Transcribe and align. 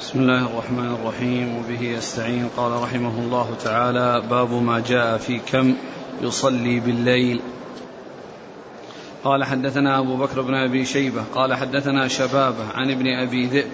بسم 0.00 0.18
الله 0.18 0.46
الرحمن 0.46 0.94
الرحيم. 0.94 1.58
وبه 1.58 1.82
يستعين. 1.82 2.48
قال 2.56 2.72
رحمه 2.72 3.18
الله 3.18 3.54
تعالى 3.64 4.22
باب 4.30 4.52
ما 4.52 4.80
جاء 4.80 5.18
في 5.18 5.38
كم 5.38 5.74
يصلي 6.22 6.80
بالليل. 6.80 7.40
قال 9.24 9.44
حدثنا 9.44 9.98
أبو 9.98 10.16
بكر 10.16 10.42
بن 10.42 10.54
أبي 10.54 10.84
شيبة. 10.84 11.22
قال 11.34 11.54
حدثنا 11.54 12.08
شبابة 12.08 12.66
عن 12.74 12.90
ابن 12.90 13.06
أبي 13.06 13.46
ذئب 13.46 13.70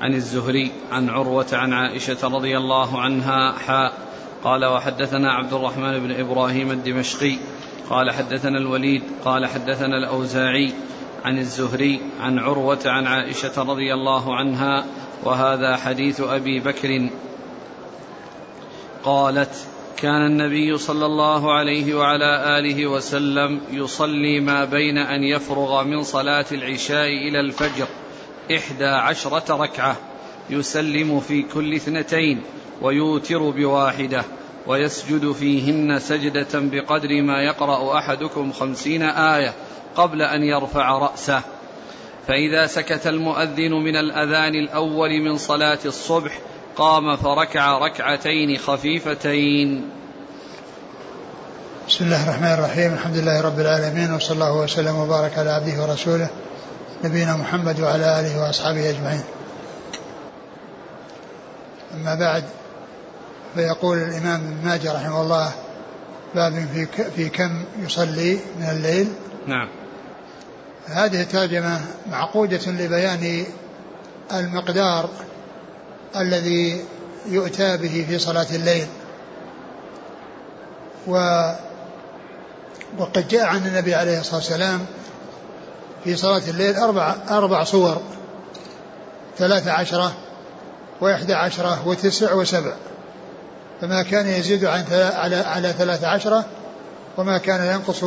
عن 0.00 0.14
الزهري 0.14 0.70
عن 0.92 1.08
عروة 1.08 1.46
عن 1.52 1.72
عائشة 1.72 2.28
رضي 2.28 2.56
الله 2.56 3.00
عنها 3.00 3.52
حاء 3.52 3.92
قال 4.44 4.64
وحدثنا 4.64 5.32
عبد 5.32 5.52
الرحمن 5.52 5.98
بن 5.98 6.20
إبراهيم 6.20 6.70
الدمشقي. 6.70 7.36
قال 7.90 8.10
حدثنا 8.10 8.58
الوليد. 8.58 9.02
قال 9.24 9.46
حدثنا 9.46 9.98
الأوزاعي 9.98 10.72
عن 11.24 11.38
الزهري 11.38 12.00
عن 12.20 12.38
عروة 12.38 12.80
عن 12.86 13.06
عائشة 13.06 13.62
رضي 13.62 13.94
الله 13.94 14.36
عنها 14.36 14.84
وهذا 15.24 15.76
حديث 15.76 16.20
أبي 16.20 16.60
بكر 16.60 17.08
قالت 19.04 19.66
كان 19.96 20.26
النبي 20.26 20.78
صلى 20.78 21.06
الله 21.06 21.52
عليه 21.52 21.94
وعلى 21.94 22.58
آله 22.58 22.86
وسلم 22.86 23.60
يصلي 23.70 24.40
ما 24.40 24.64
بين 24.64 24.98
أن 24.98 25.24
يفرغ 25.24 25.84
من 25.84 26.02
صلاة 26.02 26.46
العشاء 26.52 27.06
إلى 27.06 27.40
الفجر 27.40 27.86
إحدى 28.56 28.86
عشرة 28.86 29.56
ركعة 29.56 29.96
يسلم 30.50 31.20
في 31.20 31.42
كل 31.42 31.74
اثنتين 31.74 32.42
ويوتر 32.82 33.50
بواحدة 33.50 34.24
ويسجد 34.66 35.32
فيهن 35.32 35.98
سجدة 35.98 36.48
بقدر 36.54 37.22
ما 37.22 37.42
يقرأ 37.42 37.98
أحدكم 37.98 38.52
خمسين 38.52 39.02
آية 39.02 39.54
قبل 39.96 40.22
أن 40.22 40.42
يرفع 40.42 40.98
رأسه. 40.98 41.42
فإذا 42.28 42.66
سكت 42.66 43.06
المؤذن 43.06 43.72
من 43.72 43.96
الأذان 43.96 44.54
الأول 44.54 45.10
من 45.20 45.36
صلاة 45.36 45.78
الصبح 45.84 46.38
قام 46.76 47.16
فركع 47.16 47.78
ركعتين 47.78 48.58
خفيفتين. 48.58 49.90
بسم 51.88 52.04
الله 52.04 52.24
الرحمن 52.24 52.52
الرحيم. 52.52 52.92
الحمد 52.94 53.16
لله 53.16 53.40
رب 53.40 53.60
العالمين 53.60 54.14
وصلى 54.14 54.34
الله 54.34 54.56
وسلم 54.56 54.96
وبارك 54.96 55.38
على 55.38 55.50
عبده 55.50 55.82
ورسوله 55.82 56.28
نبينا 57.04 57.36
محمد 57.36 57.80
وعلى 57.80 58.20
آله 58.20 58.42
وأصحابه 58.42 58.90
أجمعين. 58.90 59.24
أما 61.94 62.14
بعد 62.14 62.44
فيقول 63.54 63.98
الإمام 63.98 64.40
ابن 64.40 64.68
ماجه 64.68 64.92
رحمه 64.92 65.22
الله 65.22 65.52
باب 66.34 66.66
في 66.74 66.86
في 67.16 67.28
كم 67.28 67.64
يصلي 67.78 68.38
من 68.60 68.66
الليل؟ 68.70 69.08
نعم. 69.46 69.68
هذه 70.86 71.22
الترجمة 71.22 71.80
معقودة 72.10 72.70
لبيان 72.70 73.44
المقدار 74.32 75.08
الذي 76.16 76.84
يؤتى 77.26 77.76
به 77.76 78.06
في 78.08 78.18
صلاة 78.18 78.46
الليل. 78.54 78.86
و 81.06 81.42
وقد 82.98 83.28
جاء 83.28 83.44
عن 83.44 83.66
النبي 83.66 83.94
عليه 83.94 84.20
الصلاة 84.20 84.36
والسلام 84.36 84.86
في 86.04 86.16
صلاة 86.16 86.42
الليل 86.48 86.76
أربع 86.76 87.14
أربع 87.30 87.64
صور 87.64 88.02
ثلاثة 89.38 89.72
عشرة 89.72 90.12
وإحدى 91.00 91.34
عشرة 91.34 91.88
وتسع 91.88 92.32
وسبع. 92.32 92.72
فما 93.80 94.02
كان 94.02 94.28
يزيد 94.28 94.64
عن 94.64 94.84
على 94.92 95.36
على 95.36 95.72
ثلاثة 95.72 96.08
عشرة 96.08 96.44
وما 97.16 97.38
كان 97.38 97.74
ينقص 97.74 98.04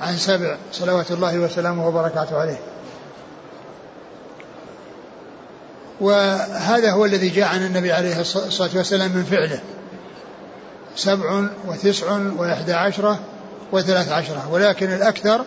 عن 0.00 0.16
سبع 0.16 0.56
صلوات 0.72 1.10
الله 1.10 1.38
وسلامه 1.38 1.88
وبركاته 1.88 2.38
عليه. 2.38 2.58
وهذا 6.00 6.92
هو 6.92 7.04
الذي 7.04 7.28
جاء 7.28 7.48
عن 7.48 7.66
النبي 7.66 7.92
عليه 7.92 8.20
الصلاة 8.20 8.70
والسلام 8.74 9.10
من 9.10 9.24
فعله. 9.24 9.60
سبع 10.96 11.48
وتسع 11.66 12.18
وإحدى 12.36 12.72
عشرة 12.72 13.18
وثلاث 13.72 14.12
عشرة. 14.12 14.48
ولكن 14.50 14.92
الأكثر 14.92 15.44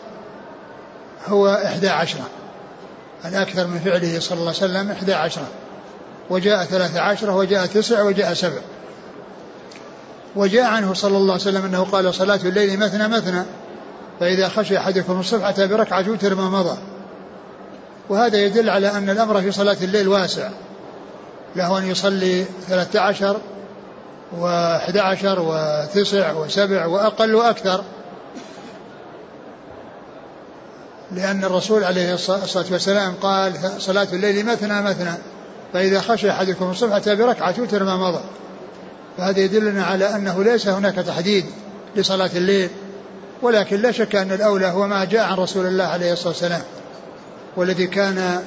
هو 1.28 1.48
إحدى 1.66 1.90
عشرة. 1.90 2.28
الأكثر 3.26 3.68
من 3.68 3.80
فعله 3.80 4.20
صلى 4.20 4.40
الله 4.40 4.54
عليه 4.62 4.74
وسلم 4.74 4.92
إحدى 4.92 5.14
عشرة. 5.14 5.48
وجاء 6.30 6.64
ثلاث 6.64 6.98
عشرة 6.98 7.36
وجاء 7.36 7.66
تسع 7.66 8.02
وجاء 8.02 8.34
سبع. 8.34 8.62
وجاء 10.36 10.66
عنه 10.66 10.94
صلى 10.94 11.18
الله 11.18 11.34
عليه 11.34 11.44
وسلم 11.44 11.66
أنه 11.66 11.84
قال 11.84 12.14
صلاة 12.14 12.40
الليل 12.44 12.80
مثنى 12.80 13.08
مثنى. 13.08 13.44
فإذا 14.20 14.50
خشي 14.50 14.78
أحدكم 14.78 15.20
الصبح 15.20 15.46
أتى 15.46 15.68
بركعة 15.68 16.10
وتر 16.10 16.36
ما 16.36 16.50
مضى. 16.50 16.78
وهذا 18.10 18.38
يدل 18.38 18.70
على 18.70 18.92
أن 18.92 19.10
الأمر 19.10 19.42
في 19.42 19.52
صلاة 19.52 19.78
الليل 19.82 20.08
واسع. 20.08 20.50
له 21.56 21.78
أن 21.78 21.86
يصلي 21.86 22.46
ثلاثة 22.68 23.00
عشر 23.00 23.38
وأحد 24.40 24.98
عشر 24.98 25.40
وتسع 25.40 26.32
وسبع 26.32 26.86
وأقل 26.86 27.36
وأكثر. 27.36 27.84
لأن 31.12 31.44
الرسول 31.44 31.84
عليه 31.84 32.14
الصلاة 32.14 32.66
والسلام 32.72 33.14
قال 33.22 33.54
صلاة 33.78 34.08
الليل 34.14 34.46
مثنى 34.46 34.82
مثنى. 34.82 35.14
فإذا 35.74 36.02
خشي 36.02 36.32
أحدكم 36.32 36.70
الصبح 36.70 36.96
أتى 36.96 37.16
بركعة 37.16 37.56
وتر 37.60 37.84
ما 37.84 37.98
مضى. 37.98 38.22
فهذا 39.18 39.40
يدلنا 39.40 39.86
على 39.86 40.16
أنه 40.16 40.44
ليس 40.44 40.68
هناك 40.68 40.96
تحديد 40.96 41.46
لصلاة 41.96 42.30
الليل. 42.36 42.70
ولكن 43.42 43.82
لا 43.82 43.92
شك 43.92 44.16
أن 44.16 44.32
الأولى 44.32 44.68
هو 44.68 44.88
ما 44.88 45.06
جاء 45.06 45.24
عن 45.24 45.38
رسول 45.38 45.66
الله 45.66 45.84
عليه 45.84 46.14
الصلاة 46.14 46.28
والسلام 46.28 46.62
والذي 47.56 47.88
كان 47.88 48.44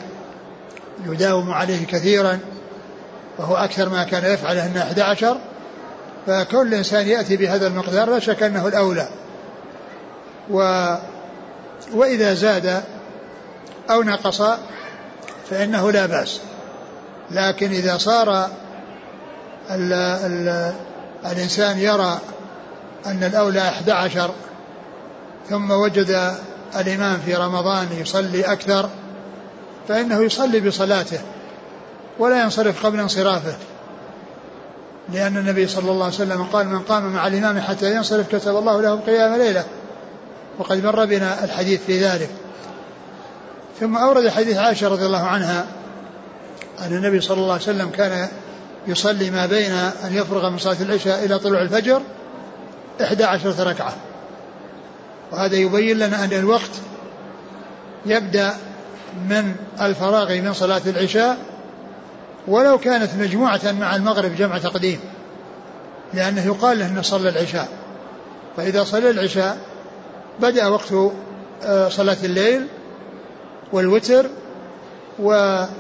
يداوم 1.07 1.53
عليه 1.53 1.87
كثيرا 1.87 2.39
وهو 3.39 3.57
أكثر 3.57 3.89
ما 3.89 4.05
كان 4.05 4.35
يفعله 4.35 4.67
أنه 4.67 4.83
11 4.83 5.37
فكل 6.27 6.75
إنسان 6.75 7.09
يأتي 7.09 7.37
بهذا 7.37 7.67
المقدار 7.67 8.11
لا 8.11 8.19
شك 8.19 8.43
أنه 8.43 8.67
الأولى. 8.67 9.09
و 10.51 10.87
وإذا 11.95 12.35
زاد 12.35 12.83
أو 13.91 14.03
نقص 14.03 14.43
فإنه 15.51 15.91
لا 15.91 16.07
بأس. 16.07 16.41
لكن 17.31 17.71
إذا 17.71 17.99
صار 17.99 18.49
ال 19.71 19.93
ال 19.93 20.73
الإنسان 21.27 21.79
يرى 21.79 22.19
أن 23.07 23.25
الأولى 23.25 23.61
11 23.61 24.31
ثم 25.51 25.71
وجد 25.71 26.35
الإمام 26.77 27.19
في 27.25 27.35
رمضان 27.35 27.89
يصلي 28.01 28.43
أكثر 28.43 28.89
فإنه 29.89 30.23
يصلي 30.23 30.61
بصلاته 30.61 31.21
ولا 32.19 32.43
ينصرف 32.43 32.87
قبل 32.87 33.01
انصرافه. 33.01 33.55
لأن 35.13 35.37
النبي 35.37 35.67
صلى 35.67 35.91
الله 35.91 36.05
عليه 36.05 36.15
وسلم 36.15 36.43
قال 36.43 36.69
من 36.69 36.79
قام 36.79 37.13
مع 37.13 37.27
الإمام 37.27 37.61
حتى 37.61 37.95
ينصرف 37.95 38.37
كتب 38.37 38.57
الله 38.57 38.83
له 38.83 39.01
قيام 39.01 39.35
ليلة. 39.35 39.65
وقد 40.59 40.85
مر 40.85 41.05
بنا 41.05 41.45
الحديث 41.45 41.81
في 41.87 42.05
ذلك. 42.05 42.31
ثم 43.81 43.97
أورد 43.97 44.29
حديث 44.29 44.57
عائشة 44.57 44.89
رضي 44.89 45.07
الله 45.07 45.27
عنها 45.27 45.67
أن 46.81 46.97
النبي 46.97 47.21
صلى 47.21 47.37
الله 47.37 47.53
عليه 47.53 47.63
وسلم 47.63 47.91
كان 47.91 48.29
يصلي 48.87 49.31
ما 49.31 49.47
بين 49.47 49.73
أن 49.73 50.15
يفرغ 50.15 50.51
من 50.51 50.59
صلاة 50.59 50.77
العشاء 50.81 51.25
إلى 51.25 51.39
طلوع 51.39 51.63
الفجر 51.63 52.03
إحدى 53.03 53.25
عشرة 53.25 53.63
ركعة. 53.63 53.95
وهذا 55.33 55.57
يبين 55.57 55.99
لنا 55.99 56.25
أن 56.25 56.33
الوقت 56.33 56.71
يبدأ 58.07 58.55
من 59.29 59.55
الفراغ 59.81 60.35
من 60.41 60.53
صلاة 60.53 60.83
العشاء 60.87 61.39
ولو 62.49 62.79
كانت 62.79 63.11
مجموعة 63.19 63.61
مع 63.81 63.97
المغرب 63.97 64.37
جمع 64.37 64.59
تقديم 64.59 65.01
لأنه 66.15 66.47
يقال 66.47 66.79
له 66.79 66.87
أنه 66.87 67.03
صلى 67.03 67.29
العشاء. 67.29 67.69
فإذا 68.57 68.85
صلى 68.85 69.11
العشاء 69.11 69.59
بدأ 70.41 70.67
وقت 70.67 70.93
آه، 71.65 71.89
صلاة 71.89 72.17
الليل 72.25 72.67
والوتر 73.73 74.27
وسواء 75.19 75.71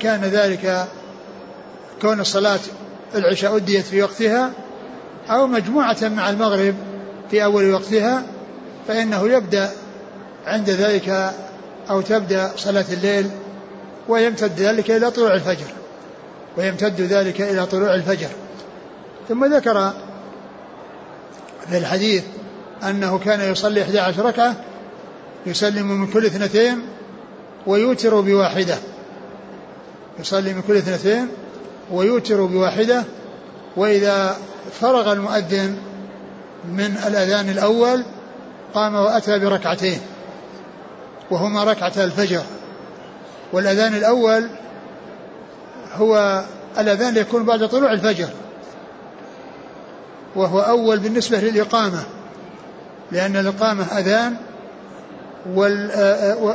كان 0.00 0.20
ذلك 0.20 0.86
كون 2.02 2.20
الصلاة 2.20 2.60
العشاء 3.14 3.56
أديت 3.56 3.84
في 3.84 4.02
وقتها 4.02 4.52
أو 5.30 5.46
مجموعة 5.46 5.96
مع 6.02 6.30
المغرب 6.30 6.74
في 7.32 7.44
أول 7.44 7.72
وقتها 7.74 8.22
فإنه 8.88 9.28
يبدأ 9.28 9.70
عند 10.46 10.70
ذلك 10.70 11.32
أو 11.90 12.00
تبدأ 12.00 12.52
صلاة 12.56 12.84
الليل 12.92 13.30
ويمتد 14.08 14.60
ذلك 14.60 14.90
إلى 14.90 15.10
طلوع 15.10 15.34
الفجر 15.34 15.66
ويمتد 16.56 17.00
ذلك 17.00 17.40
إلى 17.40 17.66
طلوع 17.66 17.94
الفجر. 17.94 18.28
ثم 19.28 19.54
ذكر 19.54 19.92
في 21.70 21.78
الحديث 21.78 22.24
أنه 22.82 23.18
كان 23.18 23.52
يصلي 23.52 23.82
11 23.82 24.24
ركعة 24.26 24.56
يسلم 25.46 26.00
من 26.00 26.06
كل 26.06 26.26
اثنتين 26.26 26.82
ويوتر 27.66 28.20
بواحدة. 28.20 28.78
يصلي 30.20 30.54
من 30.54 30.62
كل 30.62 30.76
اثنتين 30.76 31.28
ويوتر 31.90 32.44
بواحدة 32.44 33.04
وإذا 33.76 34.36
فرغ 34.80 35.12
المؤذن 35.12 35.91
من 36.64 36.96
الأذان 37.06 37.48
الأول 37.48 38.04
قام 38.74 38.94
وأتى 38.94 39.38
بركعتين 39.38 40.00
وهما 41.30 41.64
ركعتا 41.64 42.04
الفجر. 42.04 42.42
والأذان 43.52 43.94
الأول 43.94 44.48
هو 45.94 46.44
الأذان 46.78 47.16
يكون 47.16 47.44
بعد 47.44 47.68
طلوع 47.68 47.92
الفجر 47.92 48.28
وهو 50.36 50.60
أول 50.60 50.98
بالنسبة 50.98 51.40
للإقامة 51.40 52.02
لأن 53.12 53.36
الإقامة 53.36 53.84
أذان 53.98 54.36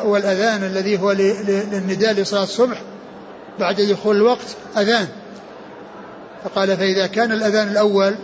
والأذان 0.05 0.63
الذي 0.63 1.01
هو 1.01 1.11
للنداء 1.11 2.13
لصلاة 2.13 2.43
الصبح 2.43 2.81
بعد 3.59 3.81
دخول 3.81 4.15
الوقت 4.15 4.55
أذان. 4.77 5.07
فقال 6.43 6.77
فإذا 6.77 7.07
كان 7.07 7.31
الأذان 7.31 7.67
الأول 7.67 8.15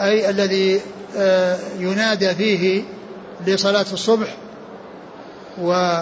أي 0.00 0.30
الذي 0.30 0.80
آه، 1.16 1.58
ينادى 1.78 2.34
فيه 2.34 2.82
لصلاة 3.46 3.86
الصبح 3.92 4.36
و 5.62 6.00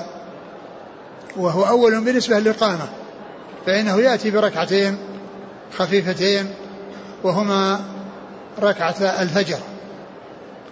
وهو 1.36 1.62
أول 1.62 2.04
بالنسبة 2.04 2.38
للإقامة 2.38 2.88
فإنه 3.66 4.00
يأتي 4.00 4.30
بركعتين 4.30 4.98
خفيفتين 5.78 6.54
وهما 7.22 7.80
ركعة 8.62 8.96
الفجر. 9.00 9.58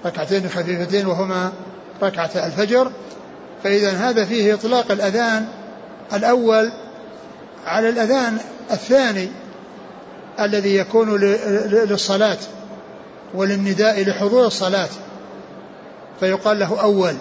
ركعتين 0.06 0.48
خفيفتين 0.48 1.06
وهما 1.06 1.52
ركعة 2.02 2.30
الفجر. 2.34 2.92
فإذا 3.64 3.90
هذا 3.90 4.24
فيه 4.24 4.54
إطلاق 4.54 4.92
الأذان 4.92 5.46
الأول 6.14 6.72
على 7.66 7.88
الأذان 7.88 8.38
الثاني 8.70 9.28
الذي 10.40 10.76
يكون 10.76 11.16
للصلاة. 11.70 12.38
وللنداء 13.34 14.04
لحضور 14.04 14.46
الصلاة. 14.46 14.88
فيقال 16.20 16.58
له 16.58 16.80
أول 16.80 17.14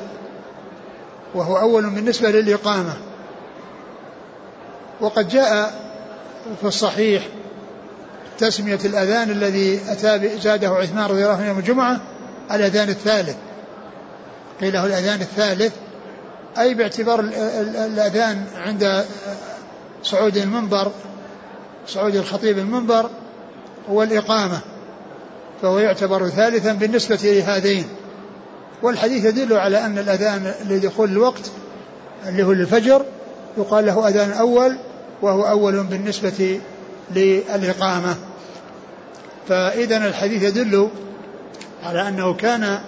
وهو 1.35 1.57
أول 1.57 1.89
بالنسبة 1.89 2.31
للإقامة. 2.31 2.93
وقد 5.01 5.27
جاء 5.27 5.73
في 6.61 6.67
الصحيح 6.67 7.23
تسمية 8.37 8.79
الأذان 8.85 9.29
الذي 9.29 9.81
أتى 9.91 10.39
زاده 10.39 10.69
عثمان 10.69 11.05
رضي 11.05 11.23
الله 11.23 11.35
عنه 11.35 11.47
يوم 11.47 11.59
الجمعة 11.59 12.01
الأذان 12.51 12.89
الثالث. 12.89 13.35
قيل 14.61 14.73
له 14.73 14.85
الأذان 14.85 15.21
الثالث 15.21 15.73
أي 16.57 16.73
باعتبار 16.73 17.19
الأذان 17.19 18.45
عند 18.57 19.05
صعود 20.03 20.37
المنبر 20.37 20.91
صعود 21.87 22.15
الخطيب 22.15 22.57
المنبر 22.57 23.09
هو 23.89 24.03
الإقامة 24.03 24.59
فهو 25.61 25.79
يعتبر 25.79 26.29
ثالثا 26.29 26.73
بالنسبة 26.73 27.19
لهذين. 27.23 27.85
والحديث 28.81 29.25
يدل 29.25 29.53
على 29.53 29.85
أن 29.85 29.97
الأذان 29.97 30.53
لدخول 30.69 31.11
الوقت 31.11 31.51
اللي 32.27 32.43
هو 32.43 32.51
الفجر 32.51 33.05
يقال 33.57 33.85
له 33.85 34.07
أذان 34.07 34.31
أول 34.31 34.77
وهو 35.21 35.41
أول 35.41 35.83
بالنسبة 35.83 36.59
للإقامة. 37.15 38.15
فإذا 39.49 39.97
الحديث 39.97 40.43
يدل 40.43 40.89
على 41.83 42.07
أنه 42.07 42.33
كان 42.33 42.79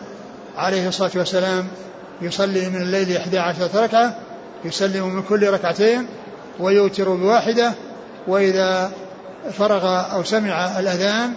عليه 0.58 0.88
الصلاة 0.88 1.12
والسلام 1.16 1.68
يصلي 2.22 2.70
من 2.70 2.82
الليل 2.82 3.18
إحدى 3.18 3.40
عشرة 3.40 3.84
ركعة 3.84 4.16
يسلم 4.66 5.16
من 5.16 5.24
كل 5.24 5.50
ركعتين 5.50 6.08
ويوتر 6.60 7.16
بواحدة 7.16 7.74
وإذا 8.28 8.92
فرغ 9.54 10.14
أو 10.14 10.24
سمع 10.24 10.80
الأذان 10.80 11.34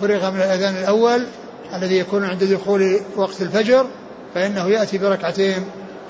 فرغ 0.00 0.30
من 0.30 0.36
الأذان 0.36 0.76
الأول 0.76 1.26
الذي 1.74 1.98
يكون 1.98 2.24
عند 2.24 2.44
دخول 2.44 3.00
وقت 3.16 3.42
الفجر 3.42 3.86
فإنه 4.34 4.68
يأتي 4.68 4.98
بركعتين 4.98 5.64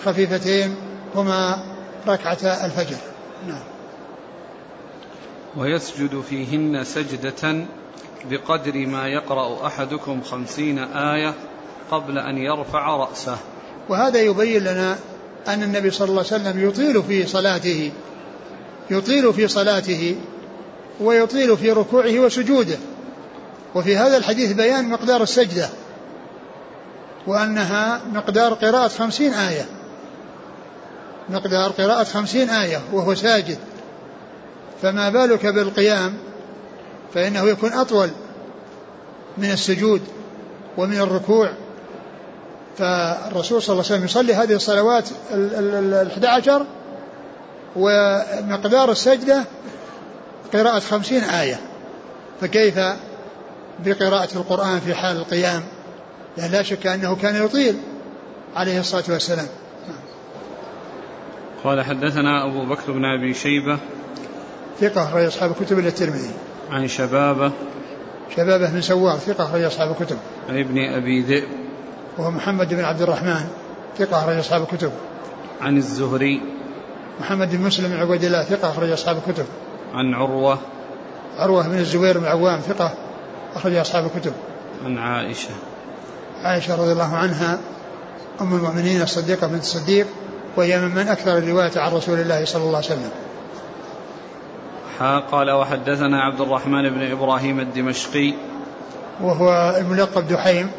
خفيفتين 0.04 0.74
هما 1.14 1.64
ركعة 2.08 2.38
الفجر. 2.44 2.96
نعم. 3.46 3.62
ويسجد 5.56 6.20
فيهن 6.20 6.84
سجدة 6.84 7.66
بقدر 8.30 8.86
ما 8.86 9.08
يقرأ 9.08 9.66
أحدكم 9.66 10.20
خمسين 10.22 10.78
آية 10.78 11.34
قبل 11.90 12.18
أن 12.18 12.38
يرفع 12.38 12.96
رأسه. 12.96 13.36
وهذا 13.88 14.20
يبين 14.20 14.64
لنا 14.64 14.98
أن 15.48 15.62
النبي 15.62 15.90
صلى 15.90 16.08
الله 16.08 16.24
عليه 16.32 16.42
وسلم 16.42 16.68
يطيل 16.68 17.02
في 17.02 17.26
صلاته 17.26 17.92
يطيل 18.90 19.32
في 19.32 19.48
صلاته 19.48 20.16
ويطيل 21.00 21.56
في 21.56 21.72
ركوعه 21.72 22.18
وسجوده. 22.18 22.78
وفي 23.74 23.96
هذا 23.96 24.16
الحديث 24.16 24.52
بيان 24.52 24.88
مقدار 24.88 25.22
السجدة 25.22 25.68
وأنها 27.26 28.00
مقدار 28.12 28.54
قراءة 28.54 28.88
خمسين 28.88 29.34
آية. 29.34 29.66
مقدار 31.28 31.70
قراءة 31.70 32.04
خمسين 32.04 32.50
آية 32.50 32.80
وهو 32.92 33.14
ساجد. 33.14 33.58
فما 34.82 35.10
بالك 35.10 35.46
بالقيام؟ 35.46 36.14
فإنه 37.14 37.48
يكون 37.48 37.72
أطول 37.72 38.10
من 39.38 39.50
السجود 39.50 40.02
ومن 40.76 41.00
الركوع. 41.00 41.50
فالرسول 42.78 43.62
صلى 43.62 43.72
الله 43.72 43.84
عليه 43.84 43.94
وسلم 43.94 44.04
يصلي 44.04 44.34
هذه 44.34 44.52
الصلوات 44.52 45.08
الأحد 45.32 46.24
عشر 46.24 46.66
ومقدار 47.76 48.90
السجدة 48.90 49.44
قراءة 50.52 50.78
خمسين 50.78 51.22
آية. 51.22 51.60
فكيف 52.40 52.78
بقراءة 53.78 54.28
القرآن 54.36 54.80
في 54.80 54.94
حال 54.94 55.16
القيام. 55.16 55.62
لأن 56.36 56.50
لا 56.50 56.62
شك 56.62 56.86
أنه 56.86 57.16
كان 57.16 57.44
يطيل 57.44 57.76
عليه 58.56 58.80
الصلاة 58.80 59.04
والسلام. 59.08 59.46
قال 61.64 61.84
حدثنا 61.84 62.44
أبو 62.46 62.64
بكر 62.64 62.92
بن 62.92 63.04
أبي 63.04 63.34
شيبة. 63.34 63.78
ثقة 64.80 65.04
أخرج 65.04 65.24
أصحاب 65.24 65.50
الكتب 65.50 65.78
إلى 65.78 65.88
الترمذي. 65.88 66.30
عن 66.70 66.88
شبابة. 66.88 67.52
شبابة 68.36 68.70
بن 68.70 68.80
سوار 68.80 69.18
ثقة 69.18 69.44
أخرج 69.44 69.62
أصحاب 69.62 69.90
الكتب. 69.90 70.16
عن 70.48 70.58
ابن 70.58 70.78
أبي 70.78 71.20
ذئب. 71.20 71.48
وهو 72.18 72.30
محمد 72.30 72.74
بن 72.74 72.84
عبد 72.84 73.02
الرحمن 73.02 73.44
ثقة 73.98 74.18
أخرج 74.18 74.36
أصحاب 74.36 74.62
الكتب. 74.62 74.92
عن 75.60 75.76
الزهري. 75.76 76.42
محمد 77.20 77.56
بن 77.56 77.62
مسلم 77.62 77.88
بن 77.88 77.96
عبيد 77.96 78.24
الله 78.24 78.44
ثقة 78.44 78.70
أخرج 78.70 78.90
أصحاب 78.90 79.16
الكتب. 79.26 79.46
عن 79.94 80.14
عروة. 80.14 80.58
عروة 81.36 81.68
بن 81.68 81.78
الزبير 81.78 82.18
بن 82.18 82.26
عوام 82.26 82.60
ثقة 82.60 82.94
أخرج 83.56 83.74
أصحاب 83.74 84.10
الكتب. 84.16 84.32
عن 84.84 84.98
عائشة. 84.98 85.50
عائشة 86.42 86.82
رضي 86.82 86.92
الله 86.92 87.16
عنها 87.16 87.58
أم 88.40 88.54
المؤمنين 88.54 89.02
الصديقة 89.02 89.46
بنت 89.46 89.62
الصديق 89.62 90.06
وهي 90.56 90.80
ممن 90.80 91.08
أكثر 91.08 91.38
الرواية 91.38 91.72
عن 91.76 91.92
رسول 91.92 92.20
الله 92.20 92.44
صلى 92.44 92.62
الله 92.62 92.76
عليه 92.76 92.86
وسلم. 92.86 93.10
قال 95.32 95.50
وحدثنا 95.50 96.22
عبد 96.22 96.40
الرحمن 96.40 96.90
بن 96.90 97.10
إبراهيم 97.10 97.60
الدمشقي. 97.60 98.34
وهو 99.20 99.74
الملقب 99.78 100.28
دحيم 100.28 100.70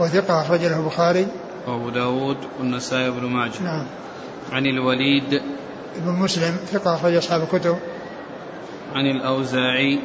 وثقة 0.00 0.40
أخرج 0.40 0.60
له 0.60 0.80
البخاري. 0.80 1.26
وأبو 1.66 1.90
داود 1.90 2.36
والنسائي 2.58 3.10
بن 3.10 3.26
ماجه. 3.26 3.62
نعم. 3.64 3.86
عن 4.52 4.66
الوليد. 4.66 5.42
ابن 5.96 6.12
مسلم 6.12 6.56
ثقة 6.72 6.94
أخرج 6.94 7.14
أصحاب 7.14 7.42
الكتب. 7.42 7.76
عن 8.94 9.06
الأوزاعي. 9.06 10.00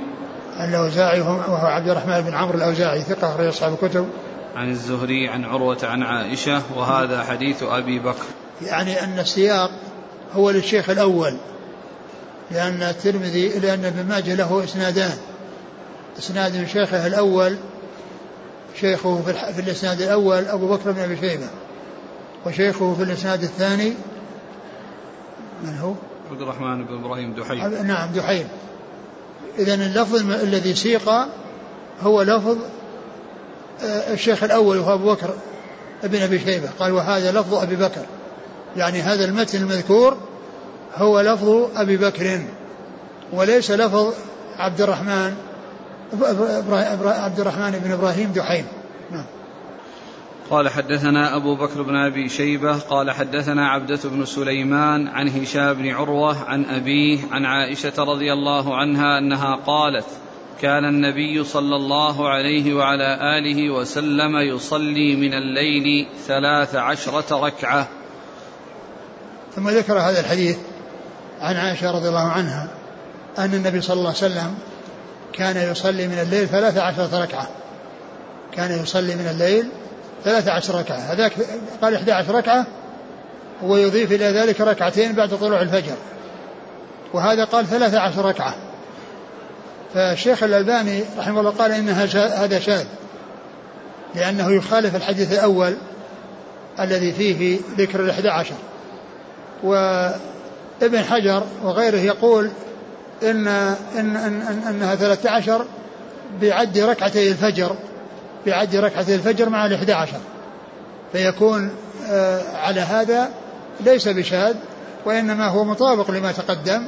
الأوزاعي 0.61 1.21
وهو 1.21 1.67
عبد 1.67 1.89
الرحمن 1.89 2.21
بن 2.21 2.33
عمرو 2.33 2.57
الأوزاعي 2.57 3.01
ثقة 3.01 3.33
أخرج 3.33 3.47
أصحاب 3.47 3.73
الكتب. 3.73 4.09
عن 4.55 4.69
الزهري 4.69 5.29
عن 5.29 5.45
عروة 5.45 5.77
عن 5.83 6.03
عائشة 6.03 6.61
وهذا 6.75 7.23
حديث 7.23 7.63
أبي 7.63 7.99
بكر. 7.99 8.25
يعني 8.61 9.03
أن 9.03 9.19
السياق 9.19 9.71
هو 10.33 10.49
للشيخ 10.49 10.89
الأول 10.89 11.37
لأن 12.51 12.83
الترمذي 12.83 13.59
لأن 13.59 13.85
ابن 13.85 14.05
ماجه 14.09 14.35
له 14.35 14.63
إسنادان. 14.63 15.17
إسناد 16.17 16.67
شيخه 16.67 17.07
الأول 17.07 17.57
شيخه 18.79 19.21
في 19.55 19.59
الإسناد 19.59 20.01
الأول 20.01 20.45
أبو 20.45 20.67
بكر 20.67 20.91
بن 20.91 20.99
أبي 20.99 21.17
شيبة 21.17 21.47
وشيخه 22.45 22.93
في 22.93 23.03
الإسناد 23.03 23.43
الثاني 23.43 23.93
من 25.63 25.77
هو؟ 25.77 25.93
عبد 26.31 26.41
الرحمن 26.41 26.85
بن 26.85 26.93
إبراهيم 26.93 27.33
دحيم 27.33 27.87
نعم 27.87 28.11
دحيم 28.11 28.47
إذا 29.59 29.73
اللفظ 29.73 30.15
الذي 30.31 30.75
سيق 30.75 31.09
هو 32.01 32.21
لفظ 32.21 32.57
آه، 33.83 34.13
الشيخ 34.13 34.43
الأول 34.43 34.77
وهو 34.77 34.93
أبو 34.93 35.13
بكر 35.13 35.29
ابن 36.03 36.21
أبي 36.21 36.39
شيبة. 36.39 36.69
قال 36.79 36.91
وهذا 36.91 37.31
لفظ 37.31 37.53
أبي 37.53 37.75
بكر. 37.75 38.05
يعني 38.77 39.01
هذا 39.01 39.25
المتن 39.25 39.61
المذكور 39.61 40.17
هو 40.95 41.21
لفظ 41.21 41.69
أبي 41.75 41.97
بكر. 41.97 42.41
وليس 43.33 43.71
لفظ 43.71 44.13
عبد 44.57 44.81
الرحمن 44.81 45.35
عبد 47.03 47.39
الرحمن 47.39 47.71
بن 47.83 47.91
إبراهيم 47.91 48.31
دحيم. 48.31 48.65
نعم. 49.11 49.25
قال 50.49 50.69
حدثنا 50.69 51.35
أبو 51.35 51.55
بكر 51.55 51.81
بن 51.81 51.95
أبي 51.95 52.29
شيبة 52.29 52.77
قال 52.77 53.11
حدثنا 53.11 53.69
عبدة 53.69 53.99
بن 54.03 54.25
سليمان 54.25 55.07
عن 55.07 55.29
هشام 55.29 55.73
بن 55.73 55.89
عروة 55.89 56.43
عن 56.43 56.65
أبيه 56.65 57.19
عن 57.31 57.45
عائشة 57.45 57.93
رضي 57.97 58.33
الله 58.33 58.75
عنها 58.75 59.17
أنها 59.17 59.55
قالت 59.55 60.05
كان 60.61 60.85
النبي 60.85 61.43
صلى 61.43 61.75
الله 61.75 62.29
عليه 62.29 62.73
وعلى 62.73 63.37
آله 63.37 63.69
وسلم 63.69 64.37
يصلي 64.37 65.15
من 65.15 65.33
الليل 65.33 66.07
ثلاث 66.27 66.75
عشرة 66.75 67.45
ركعة. 67.45 67.87
ثم 69.55 69.69
ذكر 69.69 69.99
هذا 69.99 70.19
الحديث 70.19 70.57
عن 71.41 71.55
عائشة 71.55 71.91
رضي 71.91 72.09
الله 72.09 72.27
عنها 72.27 72.69
أن 73.37 73.53
النبي 73.53 73.81
صلى 73.81 73.93
الله 73.93 74.07
عليه 74.07 74.17
وسلم 74.17 74.57
كان 75.33 75.71
يصلي 75.71 76.07
من 76.07 76.17
الليل 76.17 76.47
ثلاث 76.47 76.77
عشرة 76.77 77.23
ركعة. 77.23 77.47
كان 78.51 78.83
يصلي 78.83 79.15
من 79.15 79.27
الليل 79.27 79.69
ثلاث 80.23 80.47
عشر 80.47 80.75
ركعة. 80.79 80.97
هذاك 80.97 81.33
قال 81.81 81.95
إحدى 81.95 82.11
عشر 82.11 82.35
ركعة 82.35 82.65
ويضيف 83.63 84.11
إلى 84.11 84.25
ذلك 84.25 84.61
ركعتين 84.61 85.13
بعد 85.13 85.29
طلوع 85.29 85.61
الفجر. 85.61 85.95
وهذا 87.13 87.43
قال 87.43 87.65
ثلاث 87.67 87.93
عشر 87.93 88.25
ركعة. 88.25 88.55
فالشيخ 89.93 90.43
الألباني 90.43 91.03
رحمه 91.17 91.39
الله 91.39 91.51
قال 91.51 91.71
إن 91.71 91.89
هذا 91.89 92.59
شاذ 92.59 92.85
لأنه 94.15 94.51
يخالف 94.51 94.95
الحديث 94.95 95.33
الأول 95.33 95.73
الذي 96.79 97.11
فيه 97.11 97.59
ذكر 97.77 97.99
الإحدى 97.99 98.29
عشر. 98.29 98.55
وابن 99.63 101.03
حجر 101.09 101.43
وغيره 101.63 101.97
يقول 101.97 102.51
إن, 103.23 103.47
إن, 103.47 103.77
إن, 103.95 104.15
إن 104.15 104.63
أنها 104.67 104.95
ثلاثة 104.95 105.29
عشر 105.29 105.65
بعد 106.41 106.77
ركعتي 106.77 107.31
الفجر. 107.31 107.75
بعد 108.47 108.75
ركعتي 108.75 109.15
الفجر 109.15 109.49
مع 109.49 109.65
الإحدى 109.65 109.93
عشر. 109.93 110.19
فيكون 111.11 111.71
آه، 112.09 112.41
على 112.57 112.81
هذا 112.81 113.29
ليس 113.79 114.07
بشاذ 114.07 114.55
وإنما 115.05 115.47
هو 115.47 115.63
مطابق 115.63 116.11
لما 116.11 116.31
تقدم 116.31 116.87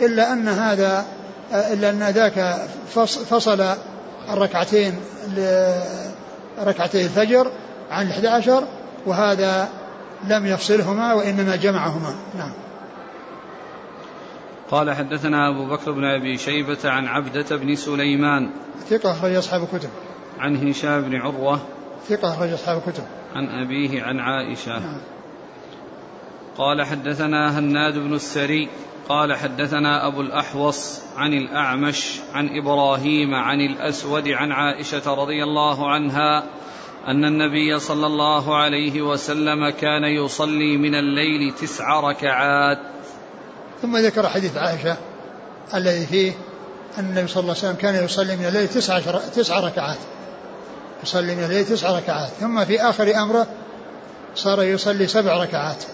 إلا 0.00 0.32
أن 0.32 0.48
هذا 0.48 1.04
آه، 1.52 1.72
إلا 1.72 1.90
أن 1.90 2.02
ذاك 2.02 2.68
فصل 3.30 3.64
الركعتين 4.30 5.00
ركعتي 6.58 7.04
الفجر 7.04 7.50
عن 7.90 8.06
الإحدى 8.06 8.28
عشر 8.28 8.64
وهذا 9.06 9.68
لم 10.28 10.46
يفصلهما 10.46 11.14
وإنما 11.14 11.56
جمعهما. 11.56 12.14
نعم. 12.38 12.52
قال 14.70 14.94
حدثنا 14.94 15.48
أبو 15.48 15.66
بكر 15.66 15.92
بن 15.92 16.04
أبي 16.04 16.38
شيبة 16.38 16.78
عن 16.84 17.06
عبدة 17.06 17.56
بن 17.56 17.74
سليمان. 17.76 18.50
ثقة 18.90 19.12
أخرج 19.12 19.34
أصحاب 19.34 19.62
الكتب. 19.62 19.90
عن 20.38 20.68
هشام 20.68 21.02
بن 21.02 21.16
عروة 21.16 21.60
ثقة 22.08 22.34
أخرج 22.34 22.52
أصحاب 22.52 22.82
الكتب. 22.86 23.04
عن 23.34 23.48
أبيه 23.48 24.02
عن 24.02 24.20
عائشة. 24.20 24.78
نعم. 24.78 25.00
قال 26.58 26.82
حدثنا 26.82 27.58
هناد 27.58 27.98
بن 27.98 28.14
السري 28.14 28.68
قال 29.08 29.34
حدثنا 29.34 30.06
أبو 30.06 30.20
الأحوص 30.20 31.00
عن 31.16 31.32
الأعمش 31.32 32.20
عن 32.34 32.48
إبراهيم 32.58 33.34
عن 33.34 33.60
الأسود 33.60 34.28
عن 34.28 34.52
عائشة 34.52 35.14
رضي 35.14 35.42
الله 35.42 35.90
عنها 35.90 36.44
أن 37.06 37.24
النبي 37.24 37.78
صلى 37.78 38.06
الله 38.06 38.56
عليه 38.56 39.02
وسلم 39.02 39.70
كان 39.70 40.04
يصلي 40.04 40.76
من 40.76 40.94
الليل 40.94 41.54
تسع 41.54 42.00
ركعات. 42.00 42.78
ثم 43.82 43.96
ذكر 43.96 44.28
حديث 44.28 44.56
عائشة 44.56 44.96
الذي 45.74 46.06
فيه 46.06 46.32
أن 46.98 47.04
النبي 47.04 47.26
صلى 47.26 47.40
الله 47.40 47.54
عليه 47.54 47.62
وسلم 47.62 47.76
كان 47.76 48.04
يصلي 48.04 48.36
من 48.36 48.44
الليل 48.44 48.68
تسع, 48.68 49.00
تسع 49.34 49.60
ركعات. 49.60 49.98
يصلي 51.02 51.34
من 51.34 51.44
الليل 51.44 51.66
تسع 51.66 51.96
ركعات. 51.96 52.28
ثم 52.40 52.64
في 52.64 52.82
آخر 52.82 53.14
أمره 53.16 53.46
صار 54.34 54.62
يصلي 54.62 55.06
سبع 55.06 55.42
ركعات. 55.42 55.84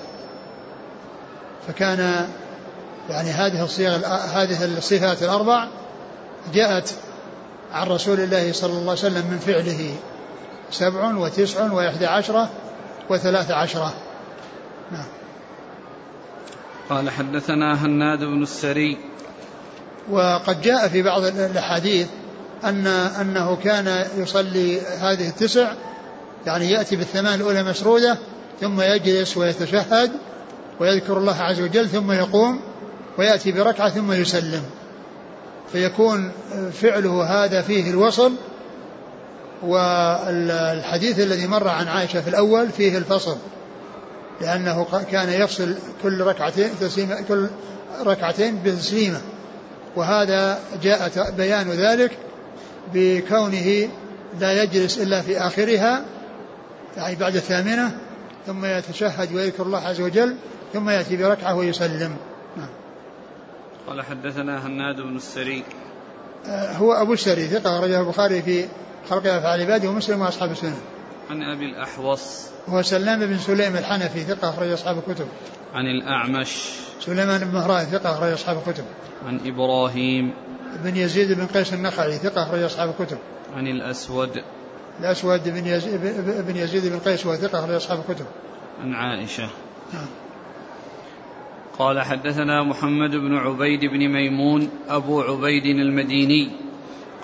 فكان 1.68 2.28
يعني 3.10 3.30
هذه 3.30 3.64
الصيغ 3.64 3.96
هذه 4.06 4.64
الصفات 4.64 5.22
الأربع 5.22 5.68
جاءت 6.54 6.94
عن 7.72 7.86
رسول 7.86 8.20
الله 8.20 8.52
صلى 8.52 8.70
الله 8.70 8.80
عليه 8.80 8.92
وسلم 8.92 9.26
من 9.30 9.38
فعله 9.38 9.94
سبع 10.70 11.14
وتسع 11.16 11.72
وإحدى 11.72 12.06
عشرة 12.06 12.48
وثلاث 13.10 13.50
عشرة. 13.50 13.94
نعم. 14.92 15.06
قال 16.90 17.10
حدثنا 17.10 17.86
هناد 17.86 18.18
بن 18.18 18.42
السري. 18.42 18.98
وقد 20.10 20.62
جاء 20.62 20.88
في 20.88 21.02
بعض 21.02 21.24
الأحاديث 21.24 22.08
أن 22.64 22.86
أنه 22.86 23.56
كان 23.56 24.04
يصلي 24.16 24.80
هذه 24.80 25.28
التسع 25.28 25.72
يعني 26.46 26.70
يأتي 26.70 26.96
بالثمان 26.96 27.34
الأولى 27.34 27.62
مسرودة 27.62 28.18
ثم 28.60 28.80
يجلس 28.80 29.36
ويتشهد 29.36 30.10
ويذكر 30.80 31.18
الله 31.18 31.36
عز 31.36 31.60
وجل 31.60 31.88
ثم 31.88 32.12
يقوم 32.12 32.60
ويأتي 33.18 33.52
بركعة 33.52 33.90
ثم 33.90 34.12
يسلم. 34.12 34.62
فيكون 35.72 36.32
فعله 36.72 37.44
هذا 37.44 37.62
فيه 37.62 37.90
الوصل 37.90 38.32
والحديث 39.62 41.20
الذي 41.20 41.46
مر 41.46 41.68
عن 41.68 41.88
عائشة 41.88 42.20
في 42.20 42.28
الأول 42.28 42.68
فيه 42.70 42.98
الفصل 42.98 43.36
لأنه 44.40 44.86
كان 45.10 45.30
يفصل 45.30 45.74
كل 46.02 46.20
ركعتين 46.20 46.70
تسليمة 46.80 47.20
كل 47.28 47.48
ركعتين 48.04 48.62
بتسليمة. 48.64 49.20
وهذا 49.96 50.58
جاء 50.82 51.30
بيان 51.36 51.70
ذلك 51.70 52.10
بكونه 52.94 53.88
لا 54.40 54.62
يجلس 54.62 54.98
إلا 54.98 55.22
في 55.22 55.38
آخرها 55.38 56.04
يعني 56.96 57.16
بعد 57.16 57.36
الثامنة 57.36 57.98
ثم 58.46 58.64
يتشهد 58.64 59.34
ويذكر 59.34 59.62
الله 59.62 59.78
عز 59.78 60.00
وجل 60.00 60.36
ثم 60.72 60.88
يأتي 60.90 61.16
بركعة 61.16 61.54
ويسلم. 61.54 62.16
نعم. 62.56 62.68
قال 63.86 64.02
حدثنا 64.02 64.66
هناد 64.66 64.96
بن 64.96 65.16
السري. 65.16 65.64
آه، 66.46 66.72
هو 66.72 66.92
أبو 66.92 67.12
السري 67.12 67.46
ثقة 67.46 67.78
أخرجه 67.78 68.00
البخاري 68.00 68.42
في 68.42 68.64
خلق 69.10 69.26
أفعال 69.26 69.60
عباده 69.60 69.88
ومسلم 69.88 70.20
وأصحاب 70.20 70.50
السنن 70.50 70.80
عن 71.30 71.42
أبي 71.42 71.64
الأحوص. 71.64 72.46
هو 72.68 72.82
سلام 72.82 73.26
بن 73.26 73.38
سليم 73.38 73.76
الحنفي 73.76 74.24
ثقة 74.24 74.50
أخرج 74.50 74.70
أصحاب 74.70 74.98
الكتب. 74.98 75.28
عن 75.74 75.86
الأعمش. 75.86 76.70
سليمان 77.00 77.40
بن 77.40 77.54
مهران 77.54 77.84
ثقة 77.84 78.12
أخرج 78.12 78.32
أصحاب 78.32 78.62
الكتب. 78.66 78.84
عن 79.26 79.40
إبراهيم. 79.46 80.32
بن 80.84 80.96
يزيد 80.96 81.32
بن 81.32 81.46
قيس 81.46 81.74
النخعي 81.74 82.12
ثقة 82.12 82.42
أخرج 82.42 82.62
أصحاب 82.62 82.94
الكتب. 83.00 83.18
عن 83.56 83.66
الأسود. 83.66 84.42
الأسود 85.00 85.48
بن 85.48 85.66
يزيد 85.66 86.00
بن, 86.46 86.56
يزيد 86.56 86.92
بن 86.92 86.98
قيس 86.98 87.26
وهو 87.26 87.36
ثقة 87.36 87.58
أخرج 87.58 87.74
أصحاب 87.74 88.04
الكتب. 88.08 88.26
عن 88.82 88.94
عائشة. 88.94 89.50
نعم. 89.92 90.06
قال 91.78 92.00
حدثنا 92.00 92.62
محمد 92.62 93.10
بن 93.10 93.36
عبيد 93.36 93.80
بن 93.80 94.08
ميمون 94.08 94.70
أبو 94.88 95.20
عبيد 95.20 95.66
المديني. 95.66 96.50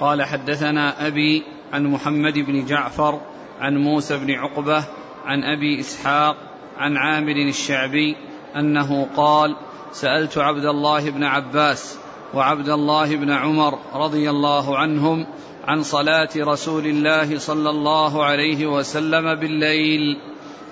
قال 0.01 0.23
حدثنا 0.23 1.07
أبي 1.07 1.43
عن 1.73 1.87
محمد 1.87 2.39
بن 2.39 2.67
جعفر 2.67 3.21
عن 3.61 3.77
موسى 3.77 4.19
بن 4.19 4.31
عقبة 4.31 4.85
عن 5.25 5.45
أبي 5.45 5.81
إسحاق 5.81 6.37
عن 6.77 6.97
عامر 6.97 7.37
الشعبي 7.49 8.17
أنه 8.57 9.09
قال 9.17 9.57
سألت 9.93 10.39
عبد 10.39 10.65
الله 10.65 11.11
بن 11.11 11.25
عباس 11.25 11.97
وعبد 12.35 12.69
الله 12.69 13.17
بن 13.17 13.31
عمر 13.31 13.79
رضي 13.95 14.31
الله 14.31 14.79
عنهم 14.79 15.27
عن 15.65 15.83
صلاة 15.83 16.29
رسول 16.37 16.87
الله 16.87 17.39
صلى 17.39 17.71
الله 17.71 18.25
عليه 18.25 18.67
وسلم 18.67 19.35
بالليل 19.35 20.21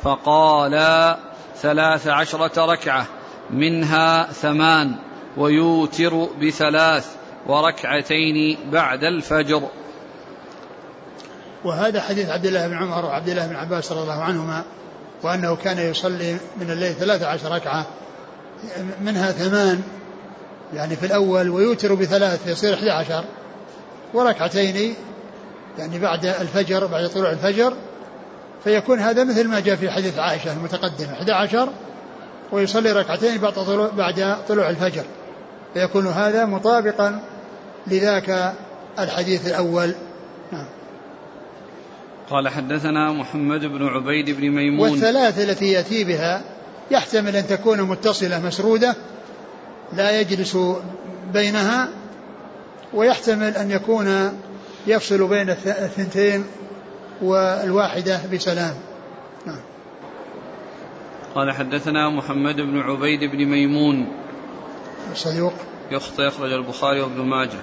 فقالا 0.03 1.19
ثلاث 1.57 2.09
عشرة 2.09 2.73
ركعة 2.73 3.07
منها 3.51 4.33
ثمان 4.33 4.95
ويوتر 5.37 6.29
بثلاث 6.43 7.17
وركعتين 7.47 8.59
بعد 8.73 9.05
الفجر. 9.05 9.63
وهذا 11.65 12.01
حديث 12.01 12.29
عبد 12.29 12.47
الله 12.47 12.69
بن 12.69 12.75
عمر 12.75 13.05
وعبد 13.05 13.29
الله 13.29 13.47
بن 13.47 13.57
عباس 13.57 13.93
رضي 13.93 14.03
الله 14.03 14.23
عنهما. 14.23 14.65
وأنه 15.23 15.57
كان 15.57 15.79
يصلي 15.79 16.37
من 16.61 16.71
الليل 16.71 16.95
ثلاثة 16.95 17.27
عشر 17.27 17.53
ركعة 17.53 17.87
منها 19.01 19.33
ثمان 19.33 19.83
يعني 20.75 20.97
في 20.97 21.07
الأول 21.07 21.51
ويوتر 21.51 21.95
بثلاث 21.95 22.47
يصير 22.47 22.75
11 22.75 23.25
وركعتين 24.15 24.95
يعني 25.79 25.99
بعد 25.99 26.27
الفجر 26.27 26.87
بعد 26.87 27.09
طلوع 27.09 27.31
الفجر 27.31 27.75
فيكون 28.65 29.01
هذا 29.01 29.25
مثل 29.25 29.49
ما 29.49 29.61
جاء 29.61 29.77
في 29.77 29.91
حديث 29.91 30.19
عائشة 30.19 30.53
المتقدم 30.53 31.07
11 31.07 31.69
ويصلي 32.53 32.93
ركعتين 32.93 33.39
بعد 33.39 33.53
طلوع, 33.53 33.89
بعد 33.89 34.37
طلوع 34.49 34.71
الفجر 34.71 35.05
فيكون 35.75 36.07
هذا 36.07 36.45
مطابقا 36.45 37.21
لذاك 37.87 38.55
الحديث 38.99 39.47
الأول. 39.47 39.95
نعم. 40.53 40.67
قال 42.33 42.49
حدثنا 42.49 43.13
محمد 43.13 43.61
بن 43.61 43.87
عبيد 43.87 44.31
بن 44.31 44.51
ميمون. 44.51 44.91
والثلاث 44.91 45.39
التي 45.39 45.73
يأتي 45.73 46.05
بها 46.05 46.43
يحتمل 46.91 47.37
أن 47.37 47.47
تكون 47.47 47.83
متصلة 47.83 48.47
مسرودة 48.47 48.97
لا 49.93 50.21
يجلس 50.21 50.59
بينها 51.33 51.89
ويحتمل 52.95 53.57
أن 53.57 53.71
يكون 53.71 54.33
يفصل 54.87 55.29
بين 55.29 55.51
الثنتين 55.51 56.45
والواحدة 57.23 58.21
بسلام. 58.33 58.75
نعم. 59.47 59.61
قال 61.35 61.53
حدثنا 61.53 62.11
محمد 62.11 62.57
بن 62.57 62.81
عبيد 62.81 63.31
بن 63.31 63.45
ميمون. 63.45 64.07
صدوق 65.15 65.55
يخطئ 65.91 66.23
يخرج 66.23 66.53
البخاري 66.53 67.01
وابن 67.01 67.21
ماجه. 67.21 67.61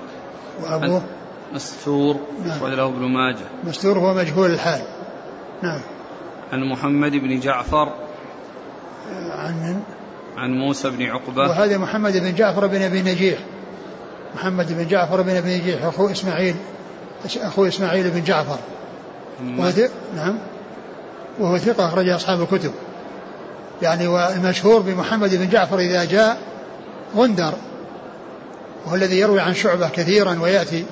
وأبوه. 0.62 1.04
مستور 1.54 2.16
نعم. 2.46 2.58
أخرج 2.58 2.74
له 2.74 2.86
ابن 2.86 3.02
ماجه. 3.02 3.46
مستور 3.64 4.00
هو 4.00 4.14
مجهول 4.14 4.52
الحال. 4.52 4.82
نعم. 5.64 5.82
عن 6.54 6.64
محمد 6.64 7.12
بن 7.12 7.40
جعفر. 7.40 7.94
عن 9.32 9.82
عن 10.38 10.52
موسى 10.52 10.90
بن 10.90 11.06
عقبة. 11.06 11.42
وهذا 11.42 11.78
محمد 11.78 12.18
بن 12.18 12.36
جعفر 12.36 12.68
بن 12.68 12.82
أبي 12.82 13.02
نجيح. 13.02 13.40
محمد 14.36 14.78
بن 14.78 14.88
جعفر 14.88 15.22
بن 15.22 15.36
أبي 15.36 15.58
نجيح 15.58 15.86
أخو 15.86 16.12
إسماعيل. 16.12 16.56
أخو 17.26 17.68
إسماعيل 17.68 18.10
بن 18.10 18.24
جعفر. 18.24 18.58
وهو 19.58 19.72
نعم. 20.16 20.38
وهو 21.40 21.58
ثقة 21.58 21.88
أخرج 21.88 22.10
أصحاب 22.10 22.42
الكتب. 22.42 22.72
يعني 23.82 24.08
والمشهور 24.08 24.82
بمحمد 24.82 25.36
بن 25.36 25.50
جعفر 25.50 25.80
إذا 25.80 26.06
جاء 26.06 26.38
غندر 27.16 27.54
وهو 28.86 28.96
الذي 28.96 29.20
يروي 29.20 29.40
عن 29.40 29.54
شعبة 29.54 29.90
كثيرا 29.90 30.40
ويأتي. 30.42 30.86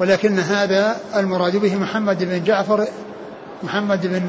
ولكن 0.00 0.38
هذا 0.38 0.96
المراد 1.16 1.56
به 1.56 1.76
محمد 1.76 2.24
بن 2.24 2.44
جعفر 2.44 2.86
محمد 3.62 4.06
بن 4.06 4.20